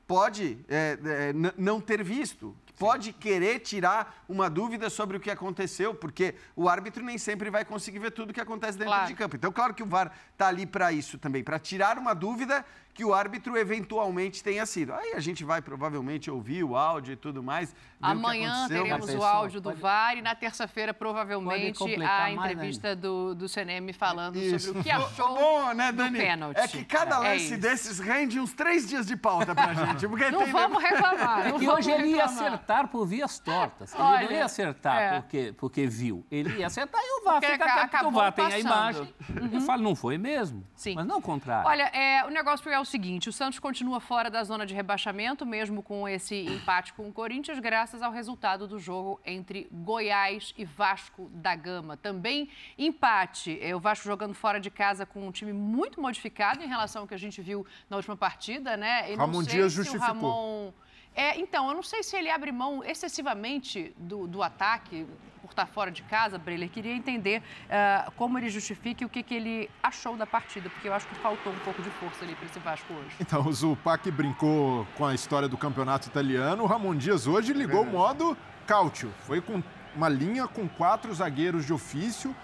[0.06, 5.94] pode é, é, não ter visto, pode querer tirar uma dúvida sobre o que aconteceu,
[5.94, 9.06] porque o árbitro nem sempre vai conseguir ver tudo o que acontece dentro Claro.
[9.08, 9.36] de campo.
[9.36, 13.04] Então, claro que o VAR está ali para isso também, para tirar uma dúvida que
[13.04, 14.92] o árbitro eventualmente tenha sido.
[14.92, 17.70] Aí a gente vai provavelmente ouvir o áudio e tudo mais.
[17.72, 22.30] ver o que Amanhã teremos o áudio do pode- VAR e na terça-feira, provavelmente, a
[22.30, 24.66] entrevista do, do CNM falando Isso.
[24.66, 26.18] sobre o que achou Bom, né, do Dani?
[26.18, 26.58] pênalti.
[26.58, 27.58] É que cada É lance isso.
[27.60, 30.06] desses rende uns três dias de pauta pra gente.
[30.06, 31.46] Porque Não tem- vamos reclamar.
[31.46, 33.94] É não que vamos hoje ele ia acertar por vias tortas.
[33.94, 35.20] Ele Olha, não ia acertar é.
[35.20, 36.26] porque, porque viu.
[36.30, 39.14] Ele ia acertar e o VAR Porque fica quieto, acabou VAR tem a imagem.
[39.30, 39.50] Uhum.
[39.52, 40.66] Eu falo, não foi mesmo.
[40.74, 40.94] Sim.
[40.94, 41.68] Mas não o contrário.
[41.68, 45.46] Olha, é, o negócio é o seguinte: o Santos continua fora da zona de rebaixamento,
[45.46, 50.64] mesmo com esse empate com o Corinthians, graças ao resultado do jogo entre Goiás e
[50.64, 51.96] Vasco da Gama.
[51.96, 53.58] Também empate.
[53.60, 57.08] É, o Vasco jogando fora de casa com um time muito modificado em relação ao
[57.08, 59.10] que a gente viu na última partida, né?
[59.12, 60.06] E não Ramon sei Dias se o justificou.
[60.08, 60.72] Ramon-
[61.14, 65.06] É, então, eu não sei se ele abre mão excessivamente do, do ataque
[65.42, 66.70] por estar fora de casa, Breler.
[66.70, 70.88] Queria entender ah, como ele justifica e o que, que ele achou da partida, porque
[70.88, 73.16] eu acho que faltou um pouco de força ali para esse Vasco hoje.
[73.20, 76.62] Então, o Zupac brincou com a história do campeonato italiano.
[76.62, 78.36] O Ramon Dias hoje ligou o modo
[78.66, 79.12] Cautio.
[79.26, 79.62] Foi com
[79.94, 82.34] uma linha com quatro zagueiros de ofício.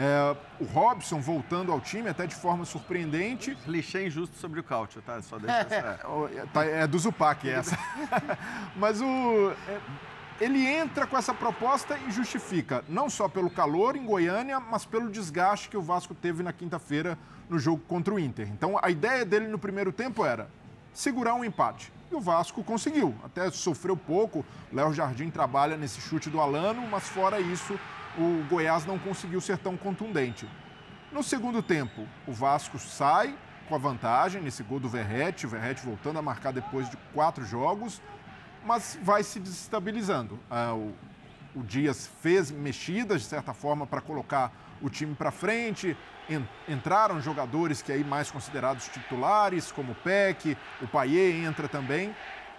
[0.00, 3.56] É, o Robson voltando ao time, até de forma surpreendente.
[3.64, 5.20] Clichê injusto sobre o Cautio, tá?
[5.20, 5.74] Só deixa essa...
[6.36, 7.76] É, tá- é do Zupac essa.
[8.76, 9.52] Mas o.
[9.66, 9.80] é,
[10.40, 15.10] ele entra com essa proposta e justifica, não só pelo calor em Goiânia, mas pelo
[15.10, 17.18] desgaste que o Vasco teve na quinta-feira
[17.50, 18.48] no jogo contra o Inter.
[18.52, 20.48] Então a ideia dele no primeiro tempo era
[20.94, 21.92] segurar um empate.
[22.10, 23.14] E o Vasco conseguiu.
[23.24, 24.46] Até sofreu pouco.
[24.72, 27.78] Léo Jardim trabalha nesse chute do Alano, mas fora isso,
[28.18, 30.48] o Goiás não conseguiu ser tão contundente.
[31.12, 33.34] No segundo tempo, o Vasco sai
[33.68, 37.44] com a vantagem nesse gol do Verrete, o Verrete voltando a marcar depois de quatro
[37.44, 38.02] jogos,
[38.64, 40.38] mas vai se desestabilizando.
[40.50, 40.92] Ah, o,
[41.54, 45.96] o Dias fez mexidas, de certa forma, para colocar o time para frente.
[46.28, 52.14] En- entraram jogadores que aí mais considerados titulares, como o Peck, o Paier entra também.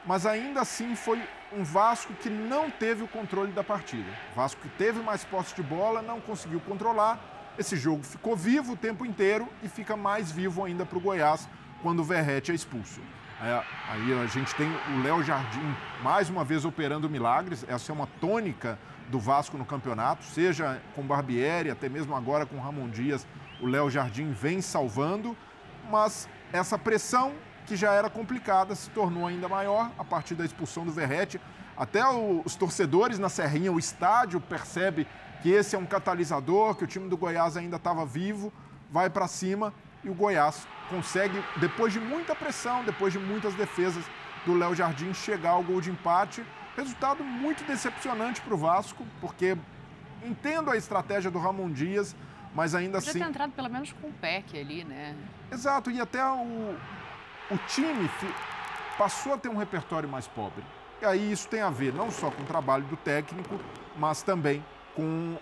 [0.05, 1.21] Mas ainda assim foi
[1.51, 4.09] um Vasco que não teve o controle da partida.
[4.35, 7.19] Vasco que teve mais posse de bola, não conseguiu controlar.
[7.57, 11.49] Esse jogo ficou vivo o tempo inteiro e fica mais vivo ainda para o Goiás
[11.81, 13.01] quando o Verrete é expulso.
[13.41, 17.65] É, aí a gente tem o Léo Jardim mais uma vez operando milagres.
[17.67, 18.77] Essa é uma tônica
[19.09, 23.25] do Vasco no campeonato, seja com Barbieri, até mesmo agora com Ramon Dias,
[23.59, 25.35] o Léo Jardim vem salvando,
[25.89, 27.33] mas essa pressão
[27.69, 31.39] que já era complicada se tornou ainda maior a partir da expulsão do Verrete.
[31.77, 35.07] Até os torcedores na Serrinha, o estádio percebe
[35.43, 38.51] que esse é um catalisador, que o time do Goiás ainda estava vivo,
[38.91, 39.71] vai para cima
[40.03, 44.03] e o Goiás consegue, depois de muita pressão, depois de muitas defesas
[44.47, 46.43] do Léo Jardim, chegar ao gol de empate.
[46.75, 49.55] Resultado muito decepcionante para o Vasco, porque
[50.25, 52.15] entendo a estratégia do Ramon Dias,
[52.55, 53.19] mas ainda Podia assim.
[53.19, 55.15] ter entrado pelo menos com o PEC ali, né?
[55.51, 56.75] Exato, e até o,
[57.51, 58.09] o time
[58.97, 60.63] passou a ter um repertório mais pobre.
[61.01, 63.59] E aí isso tem a ver não só com o trabalho do técnico,
[63.97, 64.63] mas também
[64.95, 65.37] com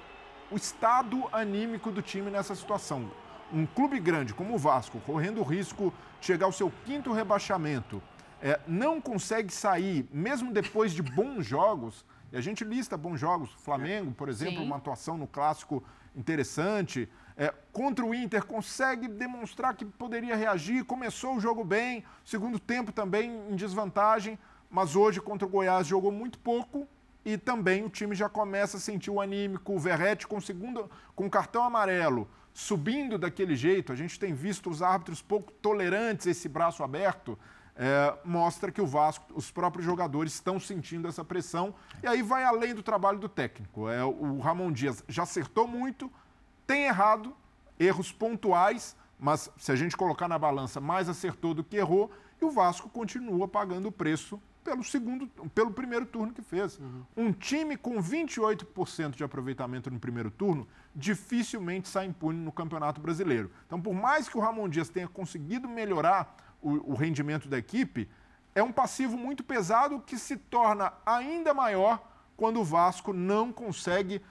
[0.51, 3.11] o estado anímico do time nessa situação.
[3.51, 8.01] Um clube grande como o Vasco, correndo o risco de chegar ao seu quinto rebaixamento,
[8.41, 13.49] é, não consegue sair, mesmo depois de bons jogos, e a gente lista bons jogos,
[13.57, 14.65] Flamengo, por exemplo, Sim.
[14.65, 15.83] uma atuação no clássico
[16.15, 17.09] interessante.
[17.39, 20.83] É, contra o Inter, consegue demonstrar que poderia reagir.
[20.83, 24.39] Começou o jogo bem, segundo tempo também em desvantagem,
[24.71, 26.87] mas hoje contra o Goiás jogou muito pouco
[27.23, 29.73] e também o time já começa a sentir o anímico.
[29.73, 33.93] O Verrete com, segundo, com cartão amarelo, subindo daquele jeito.
[33.93, 37.37] A gente tem visto os árbitros pouco tolerantes a esse braço aberto.
[37.77, 41.75] é, mostra que o Vasco, os próprios jogadores estão sentindo essa pressão.
[42.01, 43.87] E aí vai além do trabalho do técnico.
[43.87, 46.11] É, o Ramon Dias já acertou muito,
[46.67, 47.33] tem errado,
[47.79, 52.45] erros pontuais, mas se a gente colocar na balança, mais acertou do que errou, e
[52.45, 56.77] o Vasco continua pagando o preço pelo segundo, pelo primeiro turno que fez.
[57.15, 63.49] Um time com 28% de aproveitamento no primeiro turno dificilmente sai impune no Campeonato Brasileiro.
[63.65, 68.09] Então, por mais que o Ramon Dias tenha conseguido melhorar o, o rendimento da equipe,
[68.53, 74.21] é um passivo muito pesado que se torna ainda maior quando o Vasco não consegue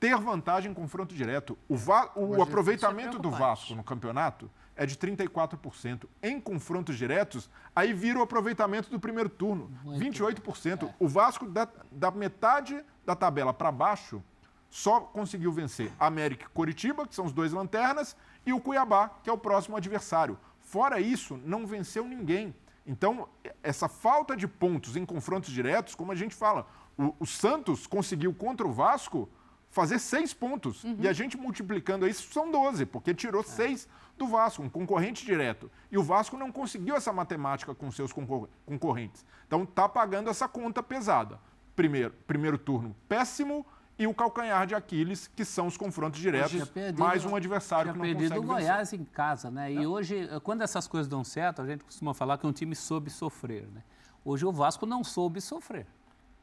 [0.00, 1.56] ter vantagem em confronto direto.
[1.68, 3.30] O, Va- o aproveitamento é do.
[3.30, 6.06] Vasco no campeonato é de 34%.
[6.22, 10.90] Em confrontos diretos, aí vira o aproveitamento do primeiro turno, 28%.
[10.98, 14.22] O Vasco, da, da metade da tabela para baixo,
[14.70, 18.16] só conseguiu vencer América e Coritiba, que são os dois lanternas,
[18.46, 20.38] e o Cuiabá, que é o próximo adversário.
[20.60, 22.54] Fora isso, não venceu ninguém.
[22.86, 23.28] Então,
[23.62, 26.66] essa falta de pontos em confrontos diretos, como a gente fala,
[26.96, 29.28] o, o Santos conseguiu contra o Vasco
[29.70, 30.84] fazer seis pontos.
[30.98, 33.88] E a gente multiplicando isso são 12, porque tirou seis
[34.18, 35.70] do Vasco, um concorrente direto.
[35.90, 39.24] E o Vasco não conseguiu essa matemática com seus concor- concorrentes.
[39.46, 41.38] Então está pagando essa conta pesada.
[41.74, 43.64] Primeiro, primeiro turno péssimo
[43.98, 47.98] e o calcanhar de Aquiles, que são os confrontos diretos, perdido- mais um adversário que
[47.98, 48.62] não perdido consegue o vencer.
[48.72, 49.72] Goiás em casa, né?
[49.72, 53.08] E hoje, quando essas coisas dão certo, a gente costuma falar que um time soube
[53.10, 53.82] sofrer, né?
[54.24, 55.86] Hoje o Vasco não soube sofrer.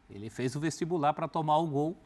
[0.09, 1.97] Ele fez o vestibular para tomar o gol.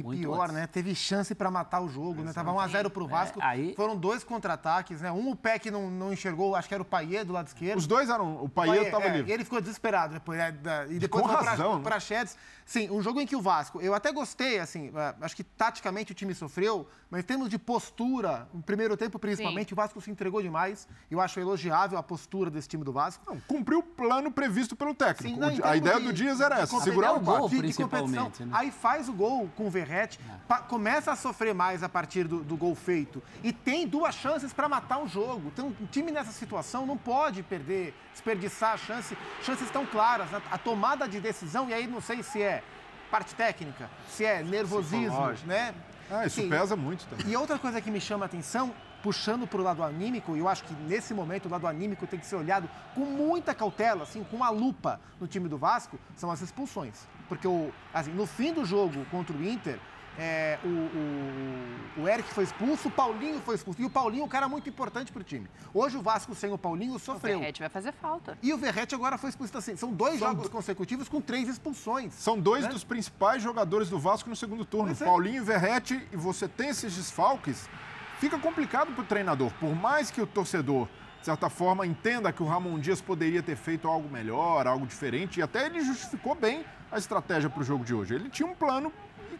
[0.00, 0.54] E muito pior, antes.
[0.54, 0.66] né?
[0.66, 2.32] Teve chance para matar o jogo, né?
[2.32, 3.40] Tava 1x0 pro Vasco.
[3.40, 5.10] É, aí- Foram dois contra-ataques, né?
[5.12, 7.78] Um o Pé que não, não enxergou, acho que era o Paier do lado esquerdo.
[7.78, 8.42] Os dois eram.
[8.42, 9.30] O Paier estava é, livre.
[9.30, 10.38] E ele ficou desesperado depois.
[10.38, 10.54] né,
[10.90, 11.82] e depois com foi pra, razão, né?
[11.82, 11.98] pra.
[12.64, 16.12] Sim, um jogo em que o Vasco, eu até gostei, assim, é, acho que taticamente
[16.12, 20.10] o time sofreu, mas em termos de postura, no primeiro tempo principalmente, o Vasco se
[20.10, 20.86] entregou demais.
[21.10, 23.24] Eu acho elogiável a postura desse time do Vasco.
[23.46, 25.34] Cumpriu o plano previsto pelo técnico.
[25.34, 28.30] Sim, não, a ideia de- do Dias era essa, segurar o de- de competição.
[28.40, 28.52] né?
[28.52, 29.70] Aí faz o gol com o
[30.46, 34.52] Pa- começa a sofrer mais a partir do, do gol feito e tem duas chances
[34.52, 35.48] para matar o jogo.
[35.52, 39.16] Então, um time nessa situação não pode perder, desperdiçar a chance.
[39.42, 40.40] Chances tão claras, né?
[40.50, 42.62] a tomada de decisão, e aí não sei se é
[43.10, 45.74] parte técnica, se é nervosismo, né?
[46.10, 46.48] Ah, isso Sim.
[46.48, 47.26] pesa muito também.
[47.28, 50.48] E outra coisa que me chama a atenção, puxando para o lado anímico, e eu
[50.48, 54.24] acho que nesse momento o lado anímico tem que ser olhado com muita cautela, assim,
[54.24, 57.06] com uma lupa no time do Vasco, são as expulsões.
[57.28, 59.78] Porque o, assim, no fim do jogo contra o Inter,
[60.18, 63.80] é, o, o, o Eric foi expulso, o Paulinho foi expulso.
[63.80, 65.48] E o Paulinho é um cara muito importante para o time.
[65.72, 67.38] Hoje o Vasco sem o Paulinho O sofreu.
[67.38, 68.36] Verrete vai fazer falta.
[68.42, 69.56] E o Verrete agora foi expulso.
[69.56, 72.14] Assim, são dois São jogos consecutivos com três expulsões.
[72.14, 72.70] São dois né?
[72.70, 74.90] dos principais jogadores do Vasco no segundo turno.
[74.90, 74.94] É.
[74.94, 77.68] Paulinho e Verrete, e você tem esses desfalques,
[78.18, 79.52] fica complicado para o treinador.
[79.60, 80.88] Por mais que o torcedor,
[81.20, 85.38] de certa forma, entenda que o Ramon Dias poderia ter feito algo melhor, algo diferente,
[85.38, 88.14] e até ele justificou bem a estratégia para o jogo de hoje.
[88.14, 88.92] Ele tinha um plano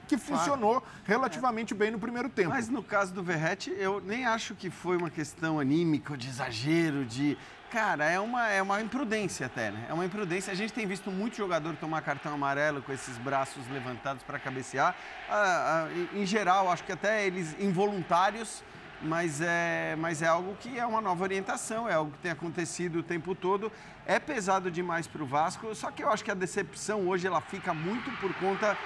[0.07, 2.49] que funcionou relativamente bem no primeiro tempo.
[2.51, 7.05] Mas no caso do Verrete, eu nem acho que foi uma questão anímica, de exagero,
[7.05, 7.37] de.
[7.70, 9.85] Cara, é uma, é uma imprudência até, né?
[9.91, 10.51] É uma imprudência.
[10.51, 14.97] A gente tem visto muito jogador tomar cartão amarelo com esses braços levantados para cabecear.
[15.29, 18.65] Ah, ah, em- em geral, acho que até eles involuntários,
[19.03, 23.01] mas é, mas é algo que é uma nova orientação, é algo que tem acontecido
[23.01, 23.70] o tempo todo.
[24.07, 27.41] É pesado demais para o Vasco, só que eu acho que a decepção hoje ela
[27.41, 28.77] fica muito por conta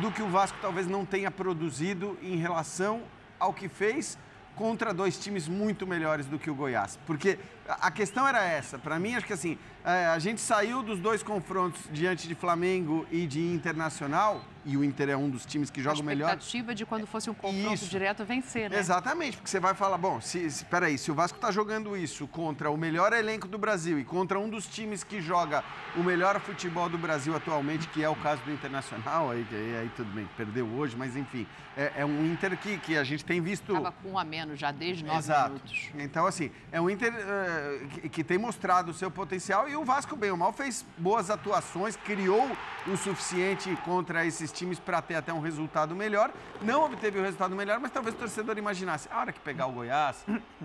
[0.00, 3.02] do que o Vasco talvez não tenha produzido em relação
[3.38, 4.18] ao que fez
[4.54, 6.98] contra dois times muito melhores do que o Goiás.
[7.06, 7.38] Porque
[7.68, 8.78] a a questão era essa.
[8.78, 13.06] Para mim, acho que assim, é, a gente saiu dos dois confrontos diante de Flamengo
[13.10, 16.28] e de Internacional, e o Inter é um dos times que A joga melhor.
[16.28, 18.78] expectativa de quando fosse um confronto direto vencer, né?
[18.78, 22.26] Exatamente, porque você vai falar, bom, se, se, peraí, se o Vasco está jogando isso
[22.28, 25.64] contra o melhor elenco do Brasil e contra um dos times que joga
[25.96, 29.46] o melhor futebol do Brasil atualmente, que é o caso do Internacional, aí,
[29.80, 33.24] aí, tudo bem, perdeu hoje, mas enfim, é, é um Inter que, que a gente
[33.24, 33.72] tem visto...
[33.72, 35.48] Tava com um a menos já desde nove Exato.
[35.50, 35.88] minutos.
[35.98, 37.14] Então, assim, é um Inter
[37.90, 41.30] que, que tem mostrado o seu potencial e o Vasco, bem ou mal, fez boas
[41.30, 42.50] atuações, criou
[42.86, 46.30] o suficiente contra esses times para ter até um resultado melhor.
[46.62, 49.72] Não obteve o resultado melhor, mas talvez o torcedor imaginasse, a hora que pegar o
[49.72, 50.24] Goiás,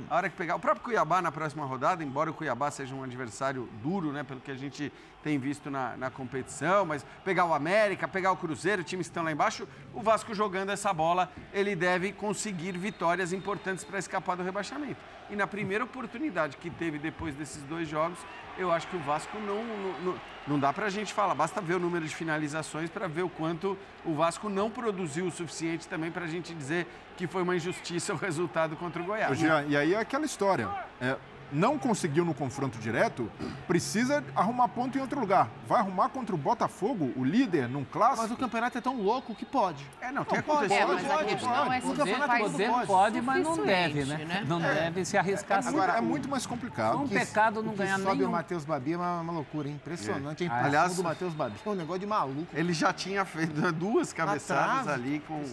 [0.10, 3.04] a hora que pegar o próprio Cuiabá na próxima rodada, embora o Cuiabá seja um
[3.04, 4.92] adversário duro, né, pelo que a gente
[5.24, 9.24] tem visto na, na competição, mas pegar o América, pegar o Cruzeiro, times que estão
[9.24, 14.44] lá embaixo, o Vasco jogando essa bola, ele deve conseguir vitórias importantes para escapar do
[14.44, 14.98] rebaixamento.
[15.30, 18.20] E na primeira oportunidade que teve depois desses dois jogos,
[18.58, 19.64] eu acho que o Vasco não,
[20.04, 20.16] não,
[20.48, 23.30] não, dá para a gente falar, basta ver o número de finalizações para ver o
[23.30, 26.86] quanto o Vasco não produziu o suficiente também para a gente dizer
[27.18, 29.38] que foi uma injustiça o resultado contra o Goiás.
[29.38, 30.70] Jean, e aí é aquela história.
[31.02, 31.16] É,
[31.54, 33.32] não conseguiu no confronto direto,
[33.68, 35.50] precisa arrumar ponto em outro lugar.
[35.68, 38.24] Vai arrumar contra o Botafogo, o líder, num clássico.
[38.24, 39.86] Mas o campeonato é tão louco que pode.
[40.02, 40.74] É, não, tem acontecido.
[40.74, 44.02] É, mas a questão é se Poder, você faz poder o pode, mas não deve,
[44.02, 44.46] suficiente, né?
[44.48, 45.70] Não deve se arriscar assim.
[45.70, 46.94] Agora, é muito mais complicado.
[46.98, 48.30] Foi um pecado não o ganhar sobe nenhum.
[48.30, 49.76] o Matheus Babi é uma, uma loucura, hein?
[49.76, 50.46] impressionante.
[50.46, 50.48] É.
[50.48, 52.48] A Aliás- do Matheus Babi é um negócio de maluco.
[52.54, 55.44] Ele já tinha feito duas cabeçadas ali com.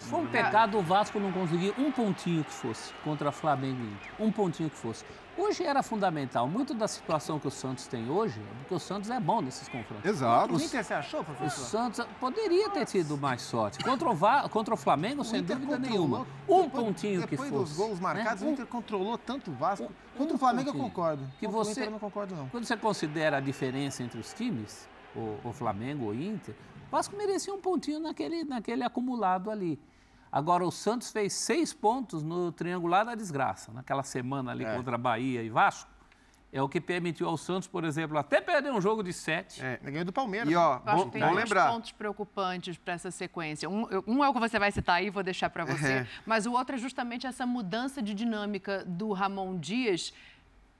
[0.00, 4.10] Foi um pecado o Vasco não conseguir um pontinho que fosse contra Flamengo e Inter.
[4.18, 5.04] Um pontinho que fosse.
[5.38, 6.48] Hoje era fundamental.
[6.48, 9.68] Muito da situação que o Santos tem hoje é porque o Santos é bom nesses
[9.68, 10.04] confrontos.
[10.04, 10.54] Exato.
[10.54, 11.64] O Inter, você achou, O professor?
[11.66, 13.78] Santos poderia ter tido mais sorte.
[13.84, 16.26] Contra o, Va- contra o Flamengo, sem Inter dúvida nenhuma.
[16.48, 17.64] Um Depois- pontinho que Depois fosse.
[17.64, 18.48] dos gols marcados, né?
[18.48, 19.84] o Inter controlou tanto o Vasco.
[19.84, 20.90] Um- Contra um o Flamengo eu pontinho.
[20.90, 21.22] concordo.
[21.38, 22.48] Que Contra o você- Inter eu não concordo, não.
[22.48, 26.54] Quando você considera a diferença entre os times, o, o Flamengo ou o Inter,
[26.88, 29.78] o Vasco merecia um pontinho naquele, naquele acumulado ali.
[30.36, 34.76] Agora, o Santos fez seis pontos no triangular da desgraça, naquela semana ali É.
[34.76, 35.90] contra Bahia e Vasco.
[36.52, 39.64] É o que permitiu ao Santos, por exemplo, até perder um jogo de sete.
[39.64, 39.78] É.
[39.82, 40.50] Ganhou do Palmeiras.
[40.50, 41.70] E ó, Eu acho bom, que tem bom dois lembrar.
[41.72, 43.66] pontos preocupantes para essa sequência.
[43.66, 45.92] Um, um é o que você vai citar aí, vou deixar para você.
[45.92, 46.06] É.
[46.26, 50.12] Mas o outro é justamente essa mudança de dinâmica do Ramon Dias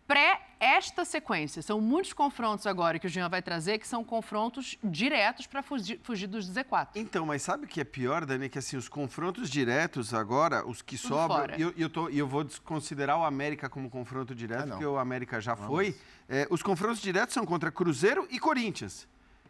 [0.06, 1.60] pré esta sequência.
[1.60, 6.00] São muitos confrontos agora que o Jean vai trazer, que são confrontos diretos para fugir,
[6.02, 6.88] fugir dos Z4.
[6.94, 8.48] Então, mas sabe o que é pior, Dani?
[8.48, 12.18] Que assim, os confrontos diretos agora, os que Tudo sobram, e eu, eu, tô- e
[12.18, 15.94] eu vou desconsiderar o América como confronto direto, Ah, porque o América já foi.
[16.28, 19.06] É, os confrontos diretos são contra Cruzeiro e Corinthians.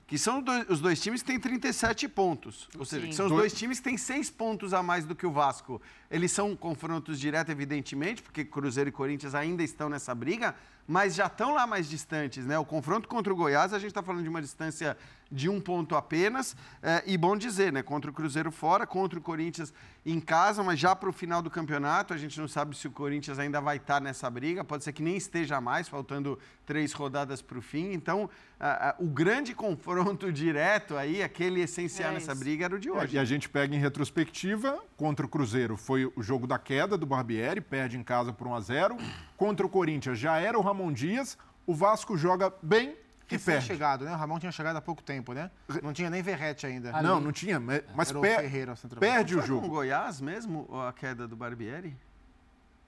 [0.07, 2.69] Que são dois- os dois times que têm 37 pontos.
[2.79, 3.09] Ou seja, Sim.
[3.11, 5.33] que são os Dois- dois times que têm seis pontos a mais do que o
[5.33, 5.83] Vasco.
[6.11, 10.55] Eles são confrontos diretos, evidentemente, porque Cruzeiro e Corinthians ainda estão nessa briga,
[10.87, 12.57] mas já estão lá mais distantes, né?
[12.57, 14.97] O confronto contra o Goiás, a gente está falando de uma distância
[15.31, 16.55] de um ponto apenas.
[16.83, 17.83] é, e bom dizer, né?
[17.83, 19.73] Contra o Cruzeiro fora, contra o Corinthians
[20.05, 22.91] em casa, mas já para o final do campeonato, a gente não sabe se o
[22.93, 24.63] Corinthians ainda vai estar nessa briga.
[24.63, 27.93] Pode ser que nem esteja mais, faltando três rodadas para o fim.
[27.93, 28.31] Então,
[28.61, 32.89] a- a- o grande confronto direto aí, aquele essencial É nessa briga, era o de
[32.91, 33.17] hoje.
[33.17, 37.05] E a gente pega em retrospectiva, contra o Cruzeiro foi o jogo da queda do
[37.05, 38.97] Barbieri, perde em casa por 1 a 0
[39.37, 41.37] Contra o Corinthians já era o Ramon Dias,
[41.67, 42.95] o Vasco joga bem
[43.35, 43.67] e perde.
[43.67, 44.13] chegado, né?
[44.13, 45.51] O Ramon tinha chegado há pouco tempo, né?
[45.83, 46.93] Não tinha nem Verrete ainda.
[47.03, 49.67] Não, não tinha, mas, per- Ferreira, perde o Foi com jogo.
[49.67, 51.97] o Goiás mesmo, a queda do Barbieri?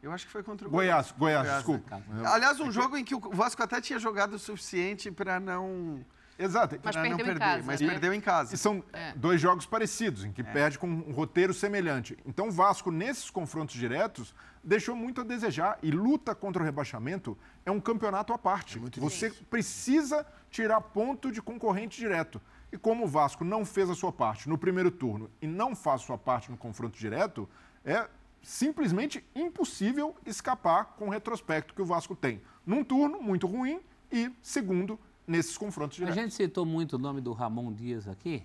[0.00, 1.54] Eu acho que foi contra o Goiás, Goiás, né?
[1.56, 2.00] desculpa.
[2.26, 6.04] Aliás, um jogo em que o Vasco até tinha jogado o suficiente para não.
[6.38, 6.78] Exato.
[6.84, 7.88] Mas não perdeu em perder, casa, Mas né?
[7.88, 8.54] perdeu em casa.
[8.54, 9.12] E são É.
[9.16, 12.16] dois jogos parecidos, em que perde com um roteiro semelhante.
[12.24, 15.78] Então, o Vasco, nesses confrontos diretos, deixou muito a desejar.
[15.82, 17.36] E luta contra o rebaixamento
[17.66, 18.78] é um campeonato à parte.
[18.98, 22.40] Você precisa tirar ponto de concorrente direto.
[22.70, 26.02] E como o Vasco não fez a sua parte no primeiro turno e não faz
[26.02, 27.48] a sua parte no confronto direto,
[27.84, 28.06] é
[28.42, 32.40] simplesmente impossível escapar com o retrospecto que o Vasco tem.
[32.64, 33.80] Num turno muito ruim
[34.12, 34.98] e, segundo,
[35.28, 36.20] nesses confrontos A diretos.
[36.20, 38.42] gente citou muito o nome do Ramon Dias aqui.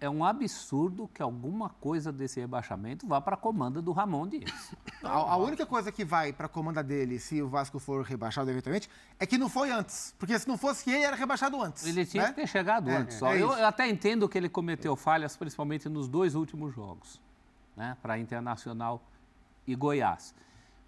[0.00, 4.50] É um absurdo que alguma coisa desse rebaixamento vá para a comanda do Ramon Dias.
[5.04, 8.48] A, a única coisa que vai para a comanda dele, se o Vasco for rebaixado
[8.50, 8.88] eventualmente,
[9.18, 10.14] é que não foi antes.
[10.16, 11.84] Porque se não fosse ele, era rebaixado antes.
[11.86, 12.28] Ele tinha né?
[12.30, 13.16] que ter chegado É, antes.
[13.16, 13.32] Só.
[13.32, 13.64] é eu isso.
[13.64, 17.20] até entendo que ele cometeu falhas, principalmente nos dois últimos jogos,
[17.76, 17.96] né?
[18.00, 19.02] para Internacional
[19.66, 20.32] e Goiás.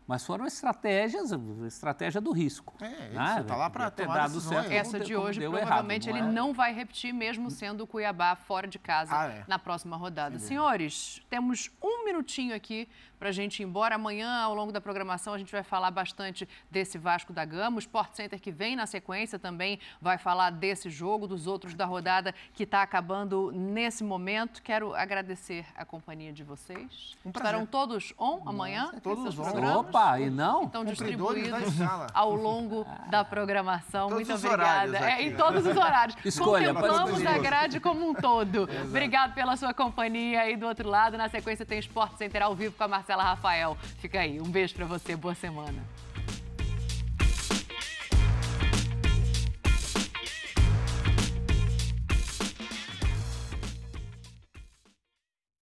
[0.06, 1.31] Mas foram estratégias,
[1.66, 2.74] estratégia do risco.
[2.81, 3.35] É, né?
[3.39, 6.32] você tá lá pra Podia ter dado certo, Essa de hoje, provavelmente, errado, ele é?
[6.32, 9.44] não vai repetir, mesmo sendo o Cuiabá fora de casa Ah, é.
[9.48, 10.39] na próxima rodada.
[10.39, 12.86] Senhores, temos um minutinho aqui
[13.24, 13.94] para a gente ir embora.
[13.94, 17.76] Amanhã, ao longo da programação, a gente vai falar bastante desse Vasco da Gama.
[17.76, 21.86] O Sport Center, que vem na sequência, também vai falar desse jogo, dos outros da
[21.86, 24.60] rodada que está acabando nesse momento.
[24.60, 27.16] Quero agradecer a companhia de vocês.
[27.24, 27.52] Um prazer.
[27.52, 28.90] Estarão todos on amanhã?
[29.02, 29.78] todos on.
[29.78, 30.64] Opa, e não?
[30.64, 31.76] Estão distribuídos
[32.12, 34.10] ao longo da programação.
[34.10, 34.98] Todos Muito obrigada.
[34.98, 36.14] É, em todos os horários.
[36.26, 38.68] Escolha, Contemplamos a grade como um todo.
[38.84, 41.16] Obrigado pela sua companhia aí do outro lado.
[41.16, 43.77] Na sequência tem Esporte Center ao vivo com a Marcela Rafael.
[43.99, 44.41] Fica aí.
[44.41, 45.15] Um beijo pra você.
[45.15, 45.82] Boa semana.